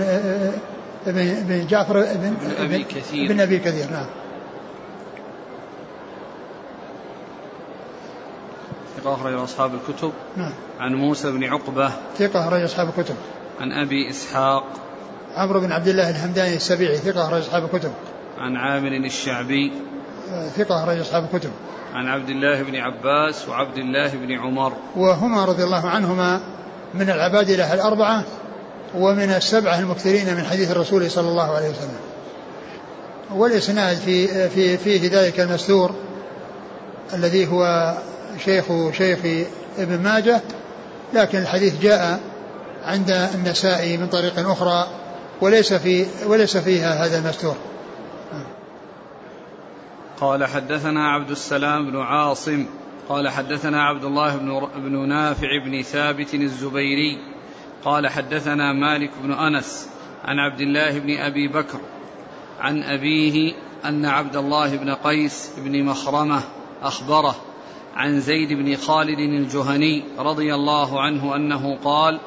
بن, 1.06 1.44
بن 1.48 1.68
جعفر 1.68 1.94
بن 2.16 2.36
أبي 2.58 2.84
كثير. 2.84 3.34
بن 3.34 3.40
أبي 3.40 3.60
كثير 3.60 3.92
نعم. 3.92 4.06
ثقة 8.98 9.14
أخرج 9.14 9.34
أصحاب 9.34 9.72
الكتب. 9.74 10.12
نعم. 10.38 10.52
عن 10.80 10.96
موسى 10.96 11.32
بن 11.32 11.44
عقبة. 11.44 11.92
ثقة 12.18 12.48
أخرج 12.48 12.62
أصحاب 12.62 12.90
الكتب. 12.98 13.16
عن 13.60 13.72
أبي 13.72 14.10
إسحاق. 14.10 14.64
عمرو 15.36 15.60
بن 15.60 15.72
عبد 15.72 15.88
الله 15.88 16.10
الهمداني 16.10 16.56
السبيعي 16.56 16.98
ثقة 16.98 17.28
أخرج 17.28 17.40
أصحاب 17.40 17.64
الكتب. 17.64 17.92
عن 18.38 18.56
عامر 18.56 18.88
الشعبي. 18.88 19.72
ثقة 20.56 20.84
أخرج 20.84 21.00
أصحاب 21.00 21.28
الكتب. 21.34 21.52
عن 21.94 22.08
عبد 22.08 22.30
الله 22.30 22.64
بن 22.64 22.76
عباس 22.76 23.48
وعبد 23.50 23.78
الله 23.78 24.08
بن 24.08 24.32
عمر. 24.32 24.74
وهما 24.96 25.46
رضي 25.46 25.64
الله 25.64 25.90
عنهما 25.90 26.42
من 26.94 27.10
العبادلة 27.10 27.74
الأربعة 27.74 28.24
ومن 28.96 29.30
السبعة 29.30 29.80
المكثرين 29.80 30.36
من 30.36 30.44
حديث 30.44 30.72
الرسول 30.72 31.12
صلى 31.12 31.30
الله 31.30 31.56
عليه 31.56 31.70
وسلم. 31.70 32.00
والإسناد 33.36 33.98
في 33.98 34.50
في 34.50 34.78
فيه 34.78 35.10
ذلك 35.20 35.40
المستور 35.40 35.92
الذي 37.14 37.48
هو 37.48 37.94
شيخ 38.46 38.66
شيخ 38.92 39.20
ابن 39.78 40.00
ماجه 40.04 40.42
لكن 41.14 41.38
الحديث 41.38 41.82
جاء 41.82 42.20
عند 42.86 43.30
النسائي 43.36 43.98
من 43.98 44.08
طريق 44.08 44.50
أخرى 44.50 44.88
وليس 45.42 45.74
في 45.74 46.06
وليس 46.26 46.58
فيها 46.58 47.06
هذا 47.06 47.18
المستور. 47.18 47.56
قال 50.22 50.46
حدثنا 50.46 51.10
عبد 51.10 51.32
السلام 51.32 51.92
بن 51.92 51.98
عاصم 51.98 52.66
قال 53.10 53.30
حدثنا 53.30 53.84
عبد 53.84 54.04
الله 54.04 54.38
بن, 54.76 55.10
نافع 55.10 55.58
بن 55.66 55.82
ثابت 55.82 56.34
الزبيري 56.34 57.18
قال 57.86 58.08
حدثنا 58.08 58.74
مالك 58.74 59.12
بن 59.24 59.34
أنس 59.34 59.90
عن 60.24 60.40
عبد 60.40 60.62
الله 60.62 61.00
بن 61.00 61.18
أبي 61.18 61.48
بكر 61.48 61.80
عن 62.60 62.84
أبيه 62.84 63.54
أن 63.86 64.06
عبد 64.06 64.36
الله 64.36 64.76
بن 64.76 64.94
قيس 64.94 65.52
بن 65.58 65.84
مخرمة 65.84 66.42
أخبره 66.84 67.36
عن 67.96 68.20
زيد 68.20 68.54
بن 68.54 68.76
خالد 68.76 69.20
الجهني 69.20 70.04
رضي 70.18 70.56
الله 70.56 71.02
عنه 71.02 71.36
أنه 71.36 71.78
قال 71.84 72.20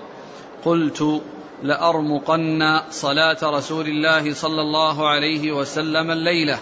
قلت 0.65 1.23
لأرمقن 1.63 2.81
صلاة 2.91 3.39
رسول 3.43 3.87
الله 3.87 4.35
صلى 4.35 4.61
الله 4.61 5.09
عليه 5.09 5.53
وسلم 5.53 6.11
الليلة 6.11 6.59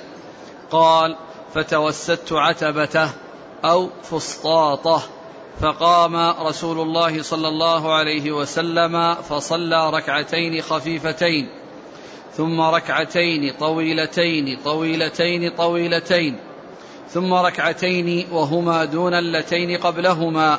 قال 0.70 1.16
فتوسدت 1.54 2.32
عتبته 2.32 3.10
أو 3.64 3.88
فسطاطه 4.02 5.02
فقام 5.60 6.16
رسول 6.46 6.80
الله 6.80 7.22
صلى 7.22 7.48
الله 7.48 7.94
عليه 7.94 8.32
وسلم 8.32 9.14
فصلى 9.14 9.90
ركعتين 9.90 10.62
خفيفتين 10.62 11.48
ثم 12.36 12.60
ركعتين 12.60 13.52
طويلتين 13.60 14.58
طويلتين 14.64 15.50
طويلتين 15.50 16.36
ثم 17.08 17.34
ركعتين 17.34 18.26
وهما 18.32 18.84
دون 18.84 19.14
اللتين 19.14 19.76
قبلهما 19.76 20.58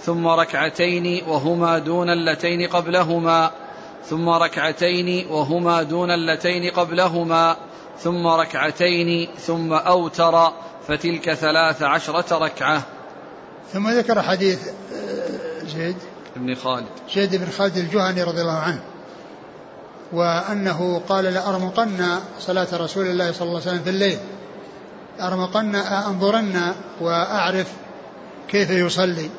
ثم 0.00 0.26
ركعتين 0.26 1.22
وهما 1.28 1.78
دون 1.78 2.10
اللتين 2.10 2.68
قبلهما 2.68 3.50
ثم 4.04 4.28
ركعتين 4.28 5.26
وهما 5.30 5.82
دون 5.82 6.10
اللتين 6.10 6.70
قبلهما 6.70 7.56
ثم 7.98 8.26
ركعتين 8.26 9.28
ثم 9.38 9.72
أوتر 9.72 10.52
فتلك 10.88 11.34
ثلاث 11.34 11.82
عشرة 11.82 12.38
ركعة. 12.38 12.82
ثم 13.72 13.90
ذكر 13.90 14.22
حديث 14.22 14.68
آه، 14.68 15.64
زيد. 15.66 15.96
بن 16.36 16.54
خالد. 16.54 16.86
زيد 17.14 17.36
بن 17.36 17.50
خالد 17.50 17.76
الجهني 17.76 18.22
رضي 18.22 18.40
الله 18.40 18.58
عنه. 18.58 18.80
وأنه 20.12 21.02
قال 21.08 21.24
لأرمقن 21.24 22.18
صلاة 22.40 22.68
رسول 22.72 23.06
الله 23.06 23.32
صلى 23.32 23.48
الله 23.48 23.60
عليه 23.60 23.70
وسلم 23.70 23.84
في 23.84 23.90
الليل. 23.90 24.18
أرمقن 25.20 25.74
أنظرن 25.76 26.74
وأعرف 27.00 27.72
كيف 28.48 28.70
يصلي. 28.70 29.30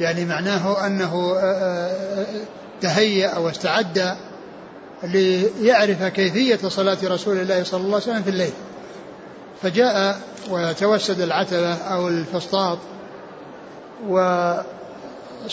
يعني 0.00 0.24
معناه 0.24 0.86
أنه 0.86 1.34
آه، 1.36 1.40
آه، 1.40 2.26
تهيأ 2.80 3.38
واستعد 3.38 4.16
ليعرف 5.02 6.02
كيفية 6.02 6.68
صلاة 6.68 6.98
رسول 7.04 7.36
الله 7.36 7.64
صلى 7.64 7.80
الله 7.80 7.94
عليه 7.94 8.04
وسلم 8.04 8.22
في 8.22 8.30
الليل. 8.30 8.52
فجاء 9.62 10.20
وتوسد 10.50 11.20
العتبة 11.20 11.74
أو 11.74 12.08
الفسطاط 12.08 12.78
وصلى 14.08 14.64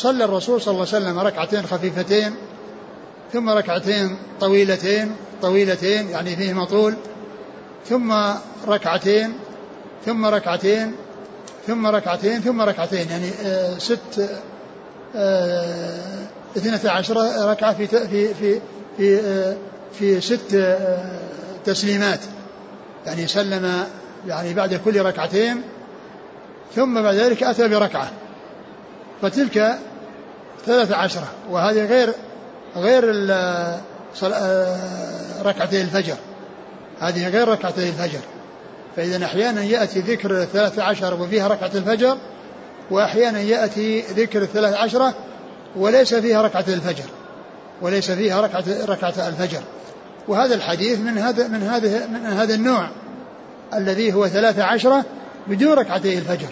الرسول 0.03 0.61
صلى 0.61 0.71
الله 0.71 0.87
عليه 0.93 1.05
وسلم 1.05 1.19
ركعتين 1.19 1.63
خفيفتين 1.63 2.35
ثم 3.33 3.49
ركعتين 3.49 4.17
طويلتين 4.39 5.15
طويلتين 5.41 6.09
يعني 6.09 6.35
فيهما 6.35 6.65
طول 6.65 6.95
ثم 7.89 8.13
ركعتين 8.67 9.33
ثم 10.05 10.25
ركعتين 10.25 10.95
ثم 11.67 11.87
ركعتين 11.87 12.41
ثم 12.41 12.61
ركعتين 12.61 13.09
يعني 13.09 13.29
آه، 13.45 13.77
ست 13.77 14.29
آه، 15.15 16.27
اثنتا 16.57 16.87
عشر 16.87 17.15
ركعة 17.49 17.73
في 17.73 17.87
في 17.87 18.33
في 18.33 18.61
في, 18.97 19.55
في 19.99 20.21
ست 20.21 20.77
تسليمات. 21.65 22.19
يعني 23.05 23.27
سلم 23.27 23.83
يعني 24.27 24.53
بعد 24.53 24.73
كل 24.85 25.01
ركعتين 25.01 25.61
ثم 26.75 27.01
بعد 27.01 27.15
ذلك 27.15 27.43
أتى 27.43 27.67
بركعة. 27.67 28.11
فتلك 29.21 29.77
ثلاث 30.65 30.91
عشرة 30.91 31.27
وهذه 31.49 31.85
غير 31.85 32.13
غير 32.75 33.03
ركعتي 35.45 35.81
الفجر. 35.81 36.15
هذه 36.99 37.29
غير 37.29 37.47
ركعتي 37.47 37.89
الفجر. 37.89 38.19
فإذا 38.95 39.25
أحيانا 39.25 39.63
يأتي 39.63 39.99
ذكر 39.99 40.41
الثلاث 40.41 40.79
عشر 40.79 41.21
وفيها 41.21 41.47
ركعة 41.47 41.71
الفجر 41.75 42.17
وأحيانا 42.91 43.39
يأتي 43.39 44.01
ذكر 44.01 44.41
الثلاث 44.41 44.73
عشرة 44.73 45.13
وليس 45.75 46.13
فيها 46.13 46.41
ركعة 46.41 46.65
الفجر. 46.67 47.09
وليس 47.83 48.11
فيها 48.11 48.41
ركعة 48.41 48.63
ركعة 48.85 49.27
الفجر. 49.27 49.61
وهذا 50.27 50.55
الحديث 50.55 50.99
من 50.99 51.17
هذا 51.17 51.47
من 51.47 51.63
هذا 51.63 52.07
من 52.07 52.25
هذا 52.25 52.55
النوع 52.55 52.87
الذي 53.73 54.13
هو 54.13 54.27
ثلاث 54.27 54.59
عشرة 54.59 55.05
بدون 55.47 55.73
ركعتي 55.73 56.17
الفجر. 56.17 56.49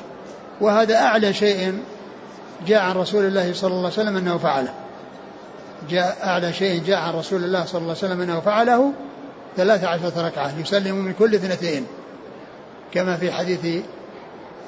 وهذا 0.61 0.95
أعلى 0.95 1.33
شيء 1.33 1.77
جاء 2.67 2.81
عن 2.81 2.95
رسول 2.95 3.25
الله 3.25 3.53
صلى 3.53 3.67
الله 3.67 3.91
عليه 3.91 3.93
وسلم 3.93 4.17
أنه 4.17 4.37
فعله. 4.37 4.73
جاء 5.89 6.17
أعلى 6.23 6.53
شيء 6.53 6.83
جاء 6.83 6.99
عن 6.99 7.13
رسول 7.13 7.43
الله 7.43 7.65
صلى 7.65 7.81
الله 7.81 7.95
عليه 7.95 8.05
وسلم 8.05 8.21
أنه 8.21 8.39
فعله 8.39 8.93
ثلاث 9.57 9.83
عشرة 9.83 10.27
ركعة 10.27 10.59
يسلم 10.59 10.95
من 10.95 11.13
كل 11.13 11.35
اثنتين. 11.35 11.85
كما 12.93 13.17
في 13.17 13.31
حديث 13.31 13.83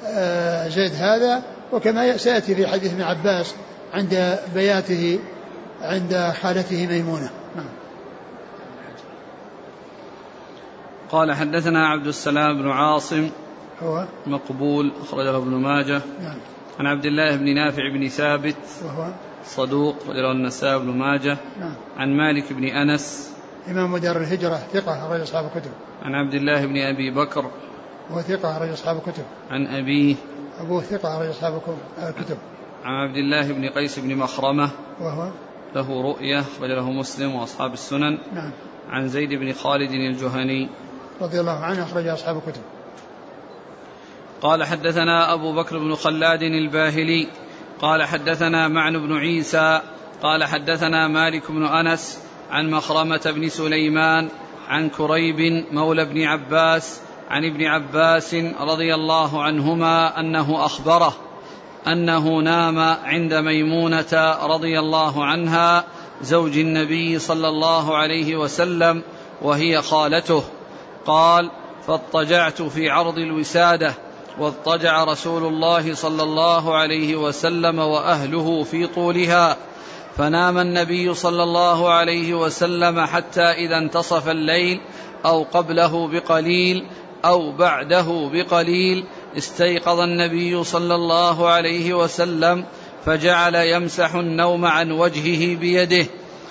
آه، 0.06 0.68
زيد 0.68 0.94
هذا 0.94 1.42
وكما 1.72 2.16
سيأتي 2.16 2.54
في 2.54 2.66
حديث 2.66 2.92
ابن 2.92 3.02
عباس 3.02 3.54
عند 3.94 4.38
بياته 4.54 5.18
عند 5.82 6.32
خالته 6.42 6.86
ميمونة. 6.86 7.30
نعم. 7.56 7.68
قال 11.10 11.32
حدثنا 11.32 11.88
عبد 11.88 12.06
السلام 12.06 12.62
بن 12.62 12.70
عاصم 12.70 13.30
هو؟ 13.82 14.04
مقبول 14.26 14.92
أخرجه 15.02 15.36
ابن 15.36 15.50
ماجه. 15.50 16.02
نعم. 16.20 16.38
عن 16.80 16.86
عبد 16.86 17.04
الله 17.04 17.36
بن 17.36 17.54
نافع 17.54 17.92
بن 17.94 18.08
ثابت 18.08 18.56
وهو؟ 18.84 19.08
صدوق 19.44 19.96
رجل 20.08 20.30
النساء 20.30 20.78
بن 20.78 20.90
ماجه. 20.90 21.36
نعم. 21.60 21.74
عن 21.96 22.16
مالك 22.16 22.52
بن 22.52 22.64
أنس. 22.64 23.34
إمام 23.70 23.96
دار 23.96 24.16
الهجرة 24.16 24.56
ثقة 24.72 25.06
أخرج 25.06 25.20
أصحاب 25.20 25.44
الكتب. 25.44 25.70
عن 26.02 26.14
عبد 26.14 26.34
الله 26.34 26.66
بن 26.66 26.76
أبي 26.76 27.10
بكر. 27.10 27.50
وهو 28.10 28.20
ثقة 28.20 28.56
أخرج 28.56 28.68
أصحاب 28.68 28.96
الكتب. 28.96 29.24
عن 29.50 29.66
أبيه. 29.66 30.14
أبوه 30.60 30.82
ثقة 30.82 31.16
أخرج 31.16 31.28
أصحاب 31.28 31.60
الكتب. 31.98 32.36
عن 32.84 32.94
عبد 32.94 33.16
الله 33.16 33.52
بن 33.52 33.68
قيس 33.68 33.98
بن 33.98 34.16
مخرمة. 34.16 34.70
وهو؟ 35.00 35.30
له 35.74 36.02
رؤية 36.02 36.40
أخرج 36.40 36.70
له 36.70 36.90
مسلم 36.90 37.34
وأصحاب 37.34 37.72
السنن. 37.72 38.18
نعم. 38.34 38.52
عن 38.90 39.08
زيد 39.08 39.34
بن 39.34 39.52
خالد 39.52 39.90
الجهني. 39.90 40.68
رضي 41.20 41.40
الله 41.40 41.58
عنه 41.58 41.82
أخرج 41.82 42.06
أصحاب 42.06 42.36
الكتب. 42.36 42.62
قال 44.42 44.64
حدثنا 44.64 45.34
أبو 45.34 45.52
بكر 45.52 45.78
بن 45.78 45.94
خلاد 45.94 46.42
الباهلي. 46.42 47.26
قال 47.80 48.04
حدثنا 48.04 48.68
معن 48.68 48.98
بن 48.98 49.16
عيسى. 49.16 49.80
قال 50.22 50.44
حدثنا 50.44 51.08
مالك 51.08 51.50
بن 51.50 51.66
أنس 51.66 52.18
عن 52.50 52.70
مخرمة 52.70 53.32
بن 53.36 53.48
سليمان 53.48 54.28
عن 54.68 54.88
كريب 54.88 55.64
مولى 55.72 56.04
بن 56.04 56.22
عباس 56.22 57.00
عن 57.30 57.44
ابن 57.44 57.64
عباس 57.64 58.34
رضي 58.60 58.94
الله 58.94 59.42
عنهما 59.42 60.20
أنه 60.20 60.64
أخبره 60.64 61.14
أنه 61.88 62.38
نام 62.38 62.78
عند 63.04 63.34
ميمونة 63.34 64.38
رضي 64.42 64.78
الله 64.78 65.24
عنها 65.24 65.84
زوج 66.22 66.58
النبي 66.58 67.18
صلى 67.18 67.48
الله 67.48 67.96
عليه 67.96 68.36
وسلم 68.36 69.02
وهي 69.42 69.82
خالته. 69.82 70.42
قال 71.06 71.50
فاضطجعت 71.86 72.62
في 72.62 72.90
عرض 72.90 73.18
الوسادة 73.18 73.94
واضطجع 74.38 75.04
رسول 75.04 75.44
الله 75.44 75.94
صلى 75.94 76.22
الله 76.22 76.76
عليه 76.76 77.16
وسلم 77.16 77.78
وأهله 77.78 78.64
في 78.64 78.86
طولها. 78.86 79.56
فنام 80.16 80.58
النبي 80.58 81.14
صلى 81.14 81.42
الله 81.42 81.92
عليه 81.92 82.34
وسلم 82.34 83.00
حتى 83.00 83.42
إذا 83.42 83.78
انتصف 83.78 84.28
الليل 84.28 84.80
أو 85.24 85.42
قبله 85.42 86.08
بقليل 86.08 86.86
أو 87.24 87.52
بعده 87.52 88.30
بقليل 88.32 89.04
استيقظ 89.38 90.00
النبي 90.00 90.64
صلى 90.64 90.94
الله 90.94 91.48
عليه 91.48 91.94
وسلم 91.94 92.64
فجعل 93.04 93.54
يمسح 93.54 94.14
النوم 94.14 94.64
عن 94.64 94.90
وجهه 94.92 95.56
بيده 95.56 96.06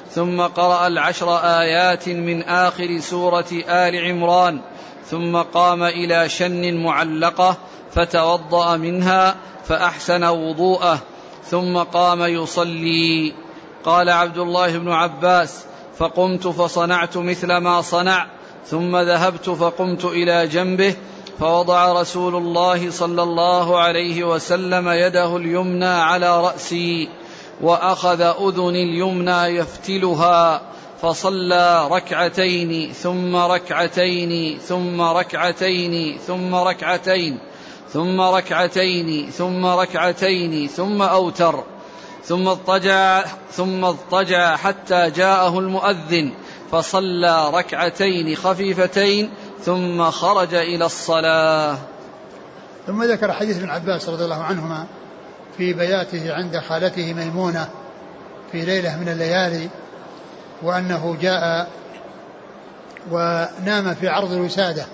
ثم 0.09 0.41
قرأ 0.41 0.87
العشر 0.87 1.37
آيات 1.37 2.09
من 2.09 2.43
آخر 2.43 2.99
سورة 2.99 3.45
آل 3.67 4.05
عمران 4.05 4.61
ثم 5.05 5.37
قام 5.37 5.83
إلى 5.83 6.29
شن 6.29 6.83
معلقة 6.83 7.57
فتوضأ 7.91 8.77
منها 8.77 9.35
فأحسن 9.65 10.23
وضوءه 10.23 10.99
ثم 11.43 11.77
قام 11.77 12.21
يصلي. 12.21 13.33
قال 13.83 14.09
عبد 14.09 14.37
الله 14.37 14.77
بن 14.77 14.91
عباس 14.91 15.65
فقمت 15.97 16.47
فصنعت 16.47 17.17
مثل 17.17 17.57
ما 17.57 17.81
صنع 17.81 18.27
ثم 18.65 18.97
ذهبت 18.97 19.49
فقمت 19.49 20.05
إلى 20.05 20.47
جنبه 20.47 20.95
فوضع 21.39 22.01
رسول 22.01 22.35
الله 22.35 22.91
صلى 22.91 23.23
الله 23.23 23.79
عليه 23.79 24.23
وسلم 24.23 24.89
يده 24.89 25.37
اليمنى 25.37 25.85
على 25.85 26.41
رأسي 26.41 27.09
وأخذ 27.61 28.21
اذني 28.21 28.83
اليمنى 28.83 29.57
يفتلها 29.57 30.61
فصلى 31.01 31.87
ركعتين 31.91 32.93
ثم 32.93 33.35
ركعتين 33.35 34.59
ثم 34.59 35.01
ركعتين 35.01 36.17
ثم 36.27 36.55
ركعتين 36.55 37.39
ثم 37.93 38.21
ركعتين 38.21 39.31
ثم 39.31 39.65
ركعتين 39.65 40.67
ثم 40.67 41.01
أوتر 41.01 41.63
ثم 42.23 42.47
اضطجع 42.47 43.25
ثم 43.51 43.85
اضطجع 43.85 44.55
حتى 44.55 45.09
جاءه 45.09 45.59
المؤذن 45.59 46.31
فصلى 46.71 47.51
ركعتين 47.53 48.35
خفيفتين 48.35 49.29
ثم 49.65 50.11
خرج 50.11 50.53
إلى 50.53 50.85
الصلاة. 50.85 51.77
ثم 52.87 53.03
ذكر 53.03 53.33
حديث 53.33 53.57
ابن 53.57 53.69
عباس 53.69 54.09
رضي 54.09 54.23
الله 54.23 54.43
عنهما 54.43 54.85
في 55.57 55.73
بياته 55.73 56.33
عند 56.33 56.57
خالته 56.57 57.13
ميمونة 57.13 57.69
في 58.51 58.61
ليلة 58.61 58.97
من 58.97 59.09
الليالي 59.09 59.69
وأنه 60.61 61.17
جاء 61.21 61.69
ونام 63.11 63.95
في 63.95 64.07
عرض 64.07 64.31
الوسادة. 64.31 64.85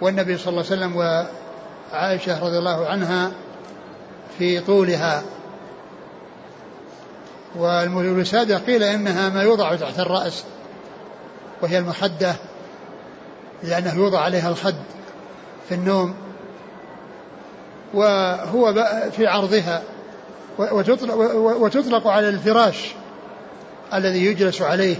والنبي 0.00 0.38
صلى 0.38 0.48
الله 0.48 0.64
عليه 0.70 0.72
وسلم 0.72 0.96
وعائشة 0.96 2.44
رضي 2.44 2.58
الله 2.58 2.86
عنها 2.86 3.30
في 4.38 4.60
طولها. 4.60 5.22
والوسادة 7.56 8.58
قيل 8.58 8.82
إنها 8.82 9.28
ما 9.28 9.42
يوضع 9.42 9.76
تحت 9.76 9.98
الرأس 9.98 10.44
وهي 11.62 11.78
المخدة. 11.78 12.34
لأنه 13.62 13.94
يوضع 13.94 14.20
عليها 14.20 14.48
الخد 14.48 14.74
في 15.68 15.74
النوم 15.74 16.14
وهو 17.94 18.74
في 19.16 19.26
عرضها 19.26 19.82
وتطلق, 21.38 22.06
على 22.06 22.28
الفراش 22.28 22.94
الذي 23.94 24.26
يجلس 24.26 24.62
عليه. 24.62 24.96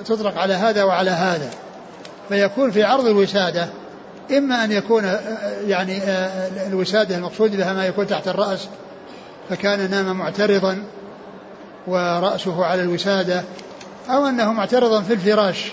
وتطلق 0.00 0.38
على 0.38 0.54
هذا 0.54 0.84
وعلى 0.84 1.10
هذا. 1.10 1.50
فيكون 2.28 2.70
في 2.70 2.82
عرض 2.82 3.06
الوسادة 3.06 3.68
إما 4.30 4.64
أن 4.64 4.72
يكون 4.72 5.04
يعني 5.66 6.02
الوسادة 6.66 7.16
المقصود 7.16 7.56
بها 7.56 7.72
ما 7.72 7.86
يكون 7.86 8.06
تحت 8.06 8.28
الرأس 8.28 8.68
فكان 9.50 9.90
نام 9.90 10.16
معترضا 10.16 10.84
ورأسه 11.86 12.64
على 12.64 12.82
الوسادة 12.82 13.42
أو 14.08 14.26
أنه 14.26 14.52
معترضا 14.52 15.02
في 15.02 15.12
الفراش. 15.12 15.72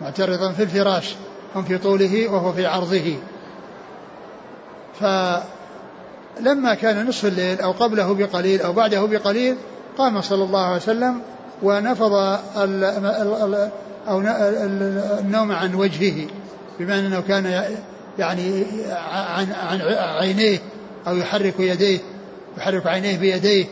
معترضا 0.00 0.52
في 0.52 0.62
الفراش. 0.62 1.14
هم 1.54 1.64
في 1.64 1.78
طوله 1.78 2.28
وهو 2.28 2.52
في 2.52 2.66
عرضه. 2.66 3.16
فلما 5.00 6.74
كان 6.74 7.06
نصف 7.06 7.24
الليل 7.24 7.60
أو 7.60 7.72
قبله 7.72 8.14
بقليل 8.14 8.62
أو 8.62 8.72
بعده 8.72 9.06
بقليل 9.06 9.56
قام 9.98 10.20
صلى 10.20 10.44
الله 10.44 10.66
عليه 10.66 10.76
وسلم 10.76 11.20
ونفض 11.62 12.12
أو 14.08 14.20
النوم 15.18 15.52
عن 15.52 15.74
وجهه. 15.74 16.26
بمعنى 16.78 17.06
أنه 17.06 17.20
كان 17.20 17.64
يعني 18.18 18.64
عن, 19.12 19.52
عن 19.52 19.80
عينيه 20.20 20.58
أو 21.08 21.16
يحرك 21.16 21.54
يديه 21.58 21.98
يحرك 22.58 22.86
عينيه 22.86 23.18
بيديه 23.18 23.66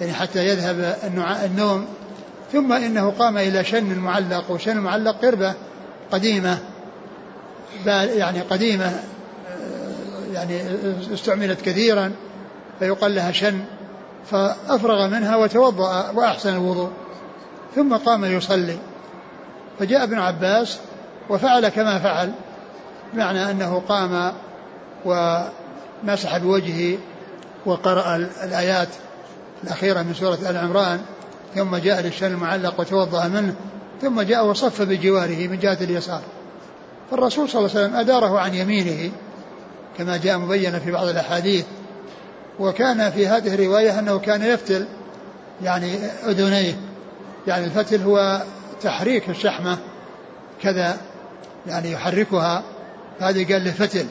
يعني 0.00 0.12
حتى 0.12 0.48
يذهب 0.48 0.96
النوم 1.44 1.86
ثم 2.54 2.72
إنه 2.72 3.10
قام 3.10 3.38
إلى 3.38 3.64
شن 3.64 3.92
المعلق 3.92 4.50
وشن 4.50 4.70
المعلق 4.78 5.16
قربة 5.22 5.54
قديمة 6.12 6.58
يعني 7.86 8.40
قديمة 8.40 9.00
يعني 10.32 10.62
استعملت 11.14 11.60
كثيرا 11.60 12.12
فيقال 12.78 13.14
لها 13.14 13.32
شن 13.32 13.60
فأفرغ 14.30 15.08
منها 15.08 15.36
وتوضأ 15.36 16.10
وأحسن 16.10 16.54
الوضوء. 16.54 16.90
ثم 17.74 17.96
قام 17.96 18.24
يصلي. 18.24 18.78
فجاء 19.78 20.02
ابن 20.02 20.18
عباس 20.18 20.78
وفعل 21.30 21.68
كما 21.68 21.98
فعل 21.98 22.32
بمعنى 23.14 23.50
أنه 23.50 23.82
قام 23.88 24.32
ومسح 25.04 26.38
بوجهه 26.38 26.98
وقرأ 27.66 28.16
الآيات 28.16 28.88
الأخيرة 29.64 30.02
من 30.02 30.14
سورة 30.14 30.38
آل 30.50 30.56
عمران. 30.56 31.00
ثم 31.54 31.76
جاء 31.76 32.00
للشن 32.00 32.26
المعلق 32.26 32.80
وتوضأ 32.80 33.28
منه 33.28 33.54
ثم 34.02 34.20
جاء 34.20 34.46
وصف 34.46 34.82
بجواره 34.82 35.48
من 35.48 35.58
جهة 35.58 35.78
اليسار. 35.80 36.22
فالرسول 37.10 37.48
صلى 37.48 37.58
الله 37.58 37.70
عليه 37.70 37.86
وسلم 37.86 37.96
أداره 37.96 38.40
عن 38.40 38.54
يمينه 38.54 39.12
كما 39.98 40.16
جاء 40.16 40.38
مبينا 40.38 40.78
في 40.78 40.90
بعض 40.90 41.06
الأحاديث. 41.06 41.64
وكان 42.60 43.10
في 43.10 43.26
هذه 43.26 43.54
الرواية 43.54 43.98
أنه 43.98 44.18
كان 44.18 44.42
يفتل 44.42 44.86
يعني 45.62 45.96
أذنيه. 46.26 46.74
يعني 47.46 47.64
الفتل 47.64 48.02
هو 48.02 48.42
تحريك 48.82 49.30
الشحمة 49.30 49.78
كذا 50.62 50.96
يعني 51.66 51.92
يحركها. 51.92 52.62
هذه 53.20 53.52
قال 53.52 53.64
له 53.64 53.70
فتل 53.70 54.06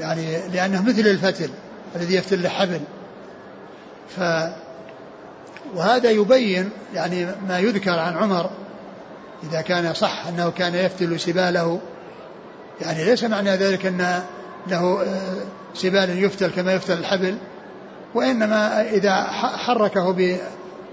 يعني 0.00 0.48
لأنه 0.48 0.82
مثل 0.82 1.00
الفتل 1.00 1.50
الذي 1.96 2.14
يفتل 2.14 2.34
الحبل 2.34 2.80
ف 4.16 4.20
وهذا 5.74 6.10
يبين 6.10 6.70
يعني 6.94 7.26
ما 7.48 7.58
يذكر 7.58 7.98
عن 7.98 8.16
عمر 8.16 8.50
إذا 9.42 9.60
كان 9.60 9.94
صح 9.94 10.26
أنه 10.26 10.50
كان 10.50 10.74
يفتل 10.74 11.20
سباله. 11.20 11.80
يعني 12.80 13.04
ليس 13.04 13.24
معنى 13.24 13.50
ذلك 13.50 13.86
أن 13.86 14.22
له 14.66 15.02
آه، 15.02 15.36
سبال 15.74 16.24
يفتل 16.24 16.50
كما 16.50 16.72
يفتل 16.72 16.98
الحبل 16.98 17.36
وإنما 18.14 18.82
إذا 18.90 19.22
حركه 19.56 20.36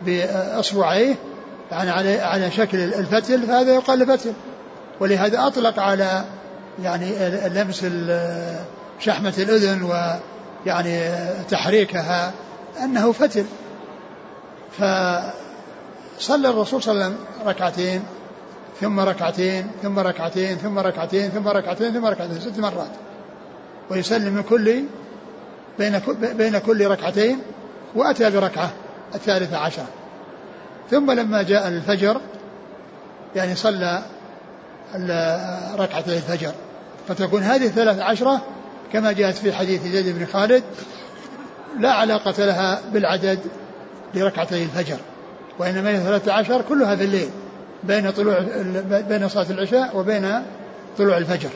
بأصبعيه 0.05 1.15
يعني 1.71 1.91
على 1.91 2.21
على 2.21 2.51
شكل 2.51 2.77
الفتل 2.77 3.47
فهذا 3.47 3.73
يقال 3.73 4.07
فتل. 4.07 4.33
ولهذا 4.99 5.47
أطلق 5.47 5.79
على 5.79 6.23
يعني 6.83 7.29
لمس 7.49 7.86
شحمة 8.99 9.33
الأذن 9.38 9.83
ويعني 9.83 11.09
تحريكها 11.49 12.33
أنه 12.83 13.12
فتل. 13.12 13.45
فصلى 14.77 16.49
الرسول 16.49 16.83
صلى 16.83 16.93
الله 16.93 17.05
عليه 17.05 17.15
وسلم 17.15 17.47
ركعتين 17.47 18.03
ثم 18.81 18.99
ركعتين 18.99 19.71
ثم 19.83 19.99
ركعتين 19.99 20.57
ثم 20.57 20.79
ركعتين 20.79 21.29
ثم 21.29 21.47
ركعتين 21.47 21.93
ثم 21.93 22.05
ركعتين 22.05 22.39
ست 22.39 22.59
مرات. 22.59 22.91
ويسلم 23.89 24.33
من 24.33 24.43
كل 24.43 24.83
بين 25.79 26.01
بين 26.17 26.57
كل 26.57 26.88
ركعتين 26.88 27.39
وأتى 27.95 28.29
بركعة 28.29 28.71
الثالثة 29.15 29.57
عشر. 29.57 29.86
ثم 30.91 31.12
لما 31.12 31.43
جاء 31.43 31.67
الفجر 31.67 32.21
يعني 33.36 33.55
صلى 33.55 34.03
ركعتي 35.75 36.17
الفجر. 36.17 36.51
فتكون 37.07 37.43
هذه 37.43 37.65
الثلاث 37.65 37.99
عشرة 37.99 38.41
كما 38.93 39.12
جاءت 39.12 39.36
في 39.36 39.53
حديث 39.53 39.83
زيد 39.83 40.17
بن 40.17 40.25
خالد 40.25 40.63
لا 41.79 41.91
علاقة 41.91 42.45
لها 42.45 42.81
بالعدد 42.93 43.39
لركعتي 44.15 44.63
الفجر 44.63 44.97
وإنما 45.60 45.89
هي 45.89 45.97
ثلاثة 45.97 46.34
عشر 46.34 46.62
كلها 46.62 46.95
في 46.95 47.04
الليل 47.04 47.30
بين 47.84 48.12
طلوع 48.12 48.39
بين 49.10 49.30
صلاة 49.30 49.49
العشاء 49.49 49.97
وبين 49.97 50.43
طلوع 50.97 51.17
الفجر. 51.17 51.49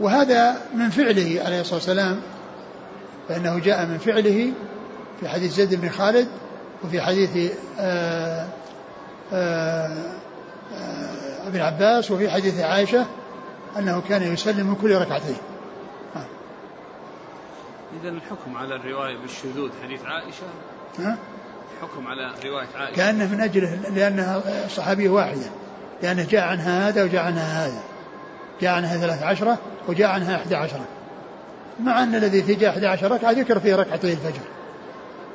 وهذا 0.00 0.56
من 0.74 0.90
فعله 0.90 1.42
عليه 1.44 1.60
الصلاة 1.60 1.74
والسلام 1.74 2.20
فإنه 3.28 3.58
جاء 3.58 3.86
من 3.86 3.98
فعله 3.98 4.52
في 5.20 5.28
حديث 5.28 5.52
زيد 5.52 5.74
بن 5.74 5.88
خالد 5.88 6.28
وفي 6.84 7.00
حديث 7.00 7.52
آآ 7.78 8.46
آآ 9.32 10.18
ابن 11.46 11.60
عباس 11.60 12.10
وفي 12.10 12.30
حديث 12.30 12.60
عائشة 12.60 13.06
أنه 13.78 14.02
كان 14.08 14.22
يسلم 14.22 14.66
من 14.66 14.74
كل 14.74 14.94
ركعتين. 14.94 15.36
إذا 18.00 18.08
الحكم 18.08 18.56
على 18.56 18.74
الرواية 18.74 19.16
بالشذوذ 19.16 19.70
حديث 19.82 20.04
عائشة 20.04 20.46
ها؟ 20.98 21.16
الحكم 21.76 22.06
على 22.06 22.32
رواية 22.44 22.66
عائشة. 22.76 22.96
كأنه 22.96 23.32
من 23.32 23.40
أجله 23.40 23.78
لأنها 23.94 24.42
صحابية 24.68 25.08
واحدة. 25.08 25.46
لأنه 26.02 26.26
جاء 26.30 26.44
عنها 26.44 26.88
هذا 26.88 27.04
وجاء 27.04 27.24
عنها 27.24 27.66
هذا. 27.66 27.80
جاء 28.60 28.74
عنها 28.74 28.96
ثلاث 28.96 29.22
عشرة 29.22 29.58
وجاء 29.88 30.10
عنها 30.10 30.36
أحد 30.36 30.52
عشرة. 30.52 30.84
مع 31.80 32.02
أن 32.02 32.14
الذي 32.14 32.42
في 32.42 32.54
جاء 32.54 32.70
أحد 32.70 32.84
عشر 32.84 33.12
ركعة 33.12 33.30
ذكر 33.30 33.60
فيه 33.60 33.76
ركعتي 33.76 34.12
الفجر. 34.12 34.42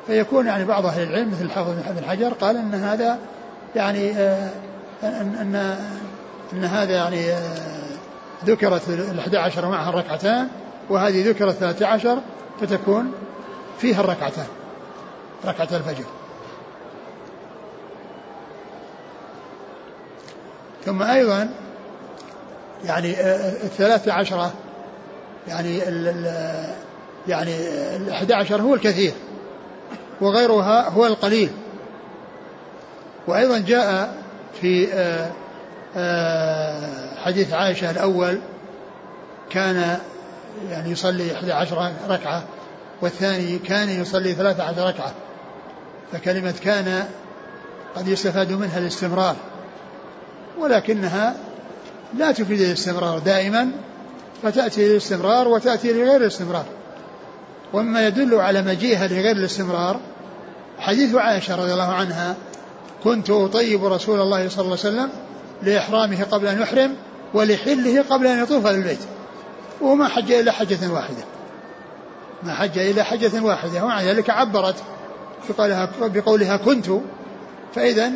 فيكون 0.07 0.47
يعني 0.47 0.65
بعض 0.65 0.85
أهل 0.85 1.03
العلم 1.03 1.31
مثل 1.31 1.45
الحافظ 1.45 1.71
بن 1.71 2.03
حجر 2.09 2.33
قال 2.33 2.57
أن 2.57 2.73
هذا 2.73 3.19
يعني 3.75 4.11
آه 4.11 4.49
أن, 5.03 5.35
أن, 5.41 5.55
أن 6.53 6.65
هذا 6.65 6.91
يعني 6.91 7.31
آه 7.31 7.73
ذكرت 8.45 8.89
الأحد 8.89 9.35
عشر 9.35 9.69
معها 9.69 9.89
الركعتان 9.89 10.47
وهذه 10.89 11.29
ذكرت 11.29 11.53
الثلاثة 11.53 11.87
عشر 11.87 12.21
فتكون 12.61 13.11
فيها 13.79 13.99
الركعتان. 14.01 14.45
ركعة 15.45 15.77
الفجر. 15.77 16.05
ثم 20.85 21.01
أيضا 21.03 21.49
يعني 22.85 23.13
آه، 23.15 23.63
الثلاثة 23.63 24.13
عشرة 24.13 24.53
يعني 25.47 25.89
ال 25.89 26.25
يعني 27.27 27.55
الأحد 27.95 28.31
عشر 28.31 28.61
هو 28.61 28.73
الكثير 28.73 29.13
وغيرها 30.21 30.89
هو 30.89 31.05
القليل. 31.05 31.49
وأيضا 33.27 33.57
جاء 33.57 34.17
في 34.61 34.93
آه، 34.93 35.31
آه، 35.97 37.15
حديث 37.23 37.53
عائشة 37.53 37.91
الأول 37.91 38.39
كان 39.49 39.97
يعني 40.69 40.91
يصلي 40.91 41.35
11 41.35 41.91
ركعة 42.09 42.43
والثاني 43.01 43.59
كان 43.59 43.89
يصلي 43.89 44.33
13 44.33 44.87
ركعة. 44.87 45.13
فكلمة 46.13 46.53
كان 46.63 47.05
قد 47.95 48.07
يستفاد 48.07 48.51
منها 48.51 48.79
الاستمرار 48.79 49.35
ولكنها 50.59 51.35
لا 52.17 52.31
تفيد 52.31 52.61
الاستمرار 52.61 53.19
دائما 53.19 53.71
فتأتي 54.43 54.89
للاستمرار 54.89 55.47
وتأتي 55.47 55.93
لغير 55.93 56.15
الاستمرار. 56.15 56.65
ومما 57.73 58.07
يدل 58.07 58.35
على 58.35 58.61
مجيئها 58.61 59.07
لغير 59.07 59.35
الاستمرار 59.35 59.99
حديث 60.79 61.15
عائشة 61.15 61.55
رضي 61.55 61.73
الله 61.73 61.93
عنها 61.93 62.35
كنت 63.03 63.29
أطيب 63.29 63.85
رسول 63.85 64.21
الله 64.21 64.49
صلى 64.49 64.65
الله 64.65 64.77
عليه 64.83 64.95
وسلم 64.95 65.09
لإحرامه 65.63 66.23
قبل 66.23 66.47
أن 66.47 66.61
يحرم 66.61 66.95
ولحله 67.33 68.01
قبل 68.09 68.27
أن 68.27 68.43
يطوف 68.43 68.67
البيت 68.67 68.99
وما 69.81 70.07
حج 70.07 70.31
إلا 70.31 70.51
حجة 70.51 70.91
واحدة. 70.91 71.23
ما 72.43 72.53
حج 72.53 72.79
إلا 72.79 73.03
حجة 73.03 73.41
واحدة 73.41 73.83
ومع 73.83 74.01
ذلك 74.01 74.29
عبرت 74.29 74.75
بقولها, 75.49 75.89
بقولها 76.01 76.57
كنت 76.57 76.89
فإذا 77.75 78.11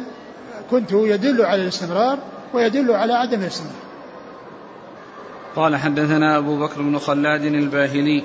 كنت 0.71 0.91
يدل 0.91 1.45
على 1.45 1.61
الاستمرار 1.61 2.17
ويدل 2.53 2.91
على 2.91 3.13
عدم 3.13 3.41
الاستمرار. 3.41 3.87
قال 5.55 5.75
حدثنا 5.75 6.37
أبو 6.37 6.59
بكر 6.59 6.81
بن 6.81 6.99
خلاد 6.99 7.43
الباهلي. 7.45 8.23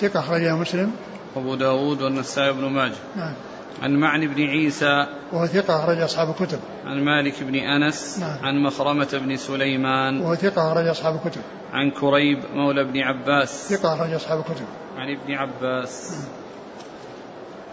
ثقة 0.00 0.20
أخرجه 0.20 0.56
مسلم. 0.56 0.92
أبو 1.36 1.54
داود 1.54 2.02
والنسائي 2.02 2.52
بن 2.52 2.64
ماجه. 2.64 2.94
نعم. 3.16 3.34
عن 3.82 3.96
معن 3.96 4.26
بن 4.26 4.42
عيسى. 4.42 5.06
وهو 5.32 5.46
ثقة 5.46 5.84
أخرج 5.84 6.00
أصحاب 6.00 6.30
الكتب. 6.30 6.58
عن 6.84 7.04
مالك 7.04 7.42
بن 7.42 7.54
أنس. 7.54 8.18
نعم. 8.18 8.38
عن 8.42 8.62
مخرمة 8.62 9.08
بن 9.12 9.36
سليمان. 9.36 10.20
وهو 10.20 10.34
ثقة 10.34 10.72
أخرج 10.72 10.86
أصحاب 10.86 11.20
الكتب. 11.24 11.40
عن 11.72 11.90
كريب 11.90 12.38
مولى 12.54 12.80
ابن 12.80 13.00
عباس. 13.00 13.68
ثقة 13.72 13.94
أخرج 13.94 14.12
أصحاب 14.12 14.38
الكتب. 14.38 14.66
عن 14.96 15.16
ابن 15.16 15.34
عباس. 15.34 16.12
نعم. 16.12 16.45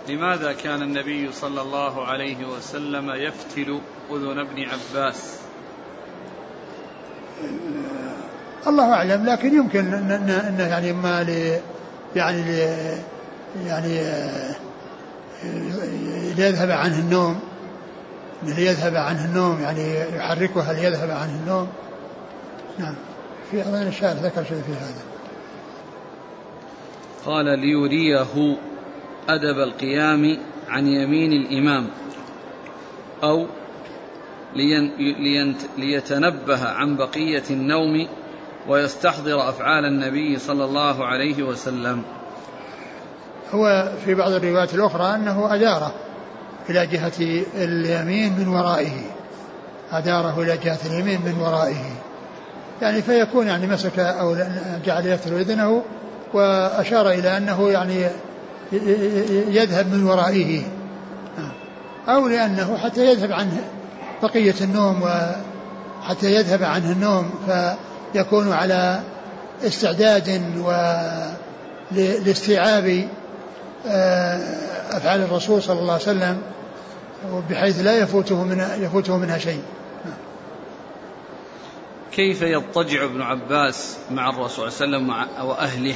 لماذا 0.09 0.53
كان 0.53 0.81
النبي 0.81 1.31
صلى 1.31 1.61
الله 1.61 2.05
عليه 2.05 2.45
وسلم 2.45 3.09
يفتل 3.09 3.79
أذن 4.11 4.39
ابن 4.39 4.63
عباس؟ 4.63 5.39
الله 8.67 8.93
أعلم 8.93 9.25
لكن 9.25 9.55
يمكن 9.55 9.93
أن 9.93 10.55
يعني 10.59 10.93
ما 10.93 11.23
لي 11.23 11.59
يعني 12.15 12.41
لي 12.41 12.97
يعني 13.67 13.97
ليذهب 16.35 16.71
عنه 16.71 16.99
النوم 16.99 17.39
ليذهب 18.43 18.95
عنه 18.95 19.25
النوم 19.25 19.61
يعني 19.61 20.15
يحركها 20.15 20.73
ليذهب 20.73 21.11
عنه 21.11 21.39
النوم؟ 21.43 21.67
نعم. 22.79 22.95
في 23.51 23.61
أظن 23.61 23.87
الشاعر 23.87 24.15
ذكر 24.15 24.43
شيء 24.43 24.61
في 24.61 24.71
هذا. 24.71 25.03
قال 27.25 27.45
ليريه 27.59 28.55
أدب 29.29 29.59
القيام 29.59 30.37
عن 30.69 30.87
يمين 30.87 31.31
الإمام 31.31 31.87
أو 33.23 33.47
ليتنبه 35.77 36.69
عن 36.69 36.97
بقية 36.97 37.43
النوم 37.49 38.07
ويستحضر 38.67 39.49
أفعال 39.49 39.85
النبي 39.85 40.39
صلى 40.39 40.65
الله 40.65 41.05
عليه 41.05 41.43
وسلم. 41.43 42.03
هو 43.51 43.91
في 44.05 44.13
بعض 44.15 44.31
الروايات 44.31 44.73
الأخرى 44.73 45.15
أنه 45.15 45.55
أداره 45.55 45.93
إلى 46.69 46.87
جهة 46.87 47.43
اليمين 47.55 48.39
من 48.39 48.47
ورائه 48.47 48.91
أداره 49.91 50.41
إلى 50.41 50.57
جهة 50.57 50.79
اليمين 50.85 51.21
من 51.25 51.41
ورائه. 51.41 51.95
يعني 52.81 53.01
فيكون 53.01 53.47
يعني 53.47 53.67
مسك 53.67 53.99
أو 53.99 54.35
جعل 54.85 55.07
يفتر 55.07 55.37
إذنه 55.37 55.83
وأشار 56.33 57.09
إلى 57.09 57.37
أنه 57.37 57.69
يعني 57.69 58.07
يذهب 59.51 59.93
من 59.93 60.03
ورائه. 60.03 60.63
أو 62.07 62.27
لأنه 62.27 62.77
حتى 62.77 63.05
يذهب 63.05 63.31
عنه 63.31 63.63
بقية 64.23 64.55
النوم 64.61 65.01
وحتى 65.01 66.35
يذهب 66.35 66.63
عنه 66.63 66.91
النوم 66.91 67.31
فيكون 68.13 68.51
على 68.51 69.01
استعداد 69.63 70.41
لاستيعاب 71.91 73.07
آه، 73.87 74.37
أفعال 74.91 75.21
الرسول 75.21 75.63
صلى 75.63 75.79
الله 75.79 75.93
عليه 75.93 76.03
وسلم 76.03 76.41
بحيث 77.49 77.81
لا 77.81 77.97
يفوته 77.97 78.43
من 78.43 78.67
يفوته 78.79 79.17
منها 79.17 79.37
شيء. 79.37 79.61
كيف 82.11 82.41
يضطجع 82.41 83.03
ابن 83.03 83.21
عباس 83.21 83.97
مع 84.11 84.29
الرسول 84.29 84.71
صلى 84.71 84.85
الله 84.85 85.13
عليه 85.13 85.25
وسلم 85.31 85.47
وأهله؟ 85.49 85.95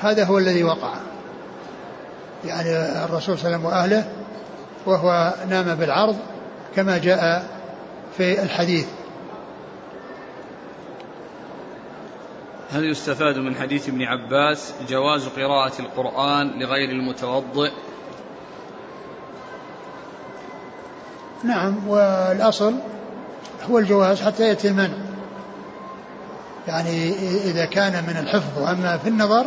هذا 0.00 0.24
هو 0.24 0.38
الذي 0.38 0.64
وقع. 0.64 0.94
يعني 2.44 2.70
الرسول 3.04 3.38
صلى 3.38 3.46
الله 3.46 3.56
عليه 3.56 3.56
وسلم 3.56 3.64
وأهله 3.64 4.08
وهو 4.86 5.34
نام 5.48 5.74
بالعرض 5.74 6.16
كما 6.76 6.98
جاء 6.98 7.48
في 8.16 8.42
الحديث. 8.42 8.86
هل 12.72 12.84
يستفاد 12.90 13.38
من 13.38 13.54
حديث 13.54 13.88
ابن 13.88 14.02
عباس 14.02 14.72
جواز 14.88 15.28
قراءة 15.28 15.72
القرآن 15.80 16.60
لغير 16.60 16.90
المتوضئ؟ 16.90 17.70
نعم 21.44 21.88
والأصل 21.88 22.74
هو 23.70 23.78
الجواز 23.78 24.22
حتى 24.22 24.48
يأتي 24.48 24.68
المنع. 24.68 24.96
يعني 26.68 27.12
إذا 27.44 27.64
كان 27.64 28.04
من 28.04 28.16
الحفظ 28.16 28.62
وأما 28.62 28.98
في 28.98 29.08
النظر 29.08 29.46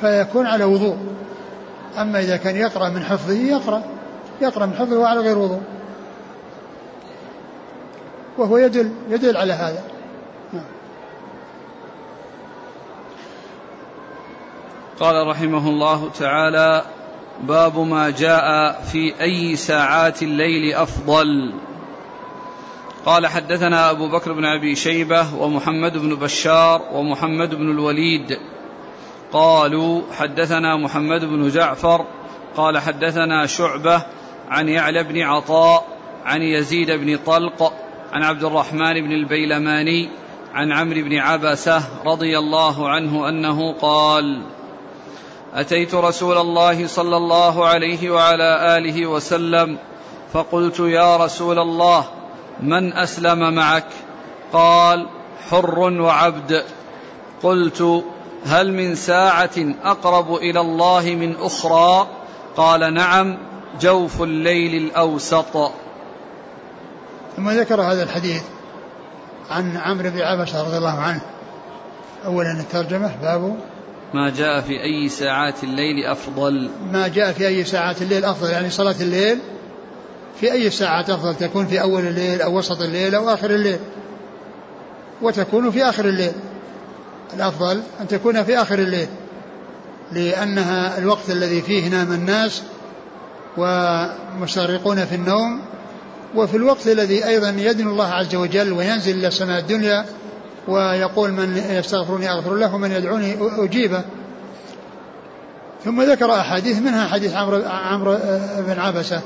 فيكون 0.00 0.46
على 0.46 0.64
وضوء. 0.64 0.96
أما 1.98 2.20
إذا 2.20 2.36
كان 2.36 2.56
يقرأ 2.56 2.88
من 2.88 3.04
حفظه 3.04 3.32
يقرأ 3.32 3.82
يقرأ 4.40 4.66
من 4.66 4.74
حفظه 4.74 5.06
على 5.08 5.20
غير 5.20 5.38
وضوء. 5.38 5.62
وهو 8.38 8.58
يدل 8.58 8.92
يدل 9.08 9.36
على 9.36 9.52
هذا. 9.52 9.82
نعم. 10.52 10.64
قال 15.00 15.26
رحمه 15.26 15.68
الله 15.68 16.10
تعالى 16.18 16.82
باب 17.42 17.78
ما 17.78 18.10
جاء 18.10 18.80
في 18.82 19.20
أي 19.20 19.56
ساعات 19.56 20.22
الليل 20.22 20.74
أفضل. 20.74 21.52
قال 23.06 23.26
حدثنا 23.26 23.90
أبو 23.90 24.08
بكر 24.08 24.32
بن 24.32 24.44
أبي 24.44 24.76
شيبة 24.76 25.34
ومحمد 25.34 25.98
بن 25.98 26.14
بشار 26.14 26.82
ومحمد 26.92 27.54
بن 27.54 27.70
الوليد 27.70 28.38
قالوا 29.32 30.02
حدثنا 30.18 30.76
محمد 30.76 31.24
بن 31.24 31.48
جعفر 31.48 32.06
قال 32.56 32.78
حدثنا 32.78 33.46
شعبة 33.46 34.02
عن 34.48 34.68
يعلى 34.68 35.02
بن 35.02 35.20
عطاء 35.20 35.86
عن 36.24 36.42
يزيد 36.42 36.90
بن 36.90 37.16
طلق 37.16 37.72
عن 38.12 38.22
عبد 38.22 38.44
الرحمن 38.44 38.94
بن 38.94 39.12
البيلماني 39.12 40.08
عن 40.54 40.72
عمرو 40.72 41.02
بن 41.02 41.18
عبسة 41.18 41.82
رضي 42.06 42.38
الله 42.38 42.88
عنه 42.88 43.28
أنه 43.28 43.72
قال 43.72 44.42
أتيت 45.54 45.94
رسول 45.94 46.38
الله 46.38 46.86
صلى 46.86 47.16
الله 47.16 47.66
عليه 47.66 48.10
وعلى 48.10 48.78
آله 48.78 49.06
وسلم 49.06 49.78
فقلت 50.32 50.80
يا 50.80 51.16
رسول 51.16 51.58
الله 51.58 52.04
من 52.62 52.92
أسلم 52.92 53.54
معك؟ 53.54 53.86
قال 54.52 55.06
حر 55.50 55.78
وعبد. 55.78 56.64
قلت 57.42 58.04
هل 58.46 58.72
من 58.72 58.94
ساعة 58.94 59.74
أقرب 59.84 60.34
إلى 60.34 60.60
الله 60.60 61.02
من 61.02 61.36
أخرى؟ 61.36 62.08
قال 62.56 62.94
نعم 62.94 63.38
جوف 63.80 64.22
الليل 64.22 64.82
الأوسط. 64.84 65.72
ثم 67.36 67.50
ذكر 67.50 67.82
هذا 67.82 68.02
الحديث 68.02 68.42
عن 69.50 69.76
عمرو 69.76 70.10
بن 70.10 70.20
عبسه 70.20 70.62
رضي 70.62 70.76
الله 70.76 70.98
عنه. 70.98 71.20
اولا 72.24 72.52
الترجمة 72.52 73.16
باب 73.22 73.56
ما 74.14 74.30
جاء 74.30 74.60
في 74.60 74.82
أي 74.82 75.08
ساعات 75.08 75.64
الليل 75.64 76.06
أفضل؟ 76.06 76.70
ما 76.92 77.08
جاء 77.08 77.32
في 77.32 77.46
أي 77.46 77.64
ساعات 77.64 78.02
الليل 78.02 78.24
أفضل 78.24 78.50
يعني 78.50 78.70
صلاة 78.70 78.96
الليل 79.00 79.38
في 80.40 80.52
أي 80.52 80.70
ساعات 80.70 81.10
أفضل؟ 81.10 81.34
تكون 81.34 81.66
في 81.66 81.80
أول 81.80 82.06
الليل 82.06 82.42
أو 82.42 82.58
وسط 82.58 82.80
الليل 82.80 83.14
أو 83.14 83.28
آخر 83.28 83.50
الليل. 83.50 83.78
وتكون 85.22 85.70
في 85.70 85.84
آخر 85.84 86.04
الليل. 86.04 86.32
الأفضل 87.34 87.82
أن 88.00 88.08
تكون 88.08 88.44
في 88.44 88.62
آخر 88.62 88.78
الليل 88.78 89.08
لأنها 90.12 90.98
الوقت 90.98 91.30
الذي 91.30 91.62
فيه 91.62 91.88
نام 91.88 92.12
الناس 92.12 92.62
ومستغرقون 93.56 95.04
في 95.04 95.14
النوم 95.14 95.60
وفي 96.34 96.56
الوقت 96.56 96.86
الذي 96.86 97.26
أيضا 97.26 97.48
يدن 97.48 97.88
الله 97.88 98.06
عز 98.06 98.34
وجل 98.34 98.72
وينزل 98.72 99.18
إلى 99.18 99.28
السماء 99.28 99.60
الدنيا 99.60 100.06
ويقول 100.68 101.32
من 101.32 101.56
يستغفرني 101.70 102.30
أغفر 102.30 102.54
له 102.54 102.74
ومن 102.74 102.92
يدعوني 102.92 103.36
أجيبه. 103.40 104.04
ثم 105.84 106.02
ذكر 106.02 106.34
أحاديث 106.34 106.78
منها 106.78 107.08
حديث 107.08 107.34
عمرو 107.34 107.62
عمرو 107.66 108.18
بن 108.58 108.78
عبسة 108.78 109.20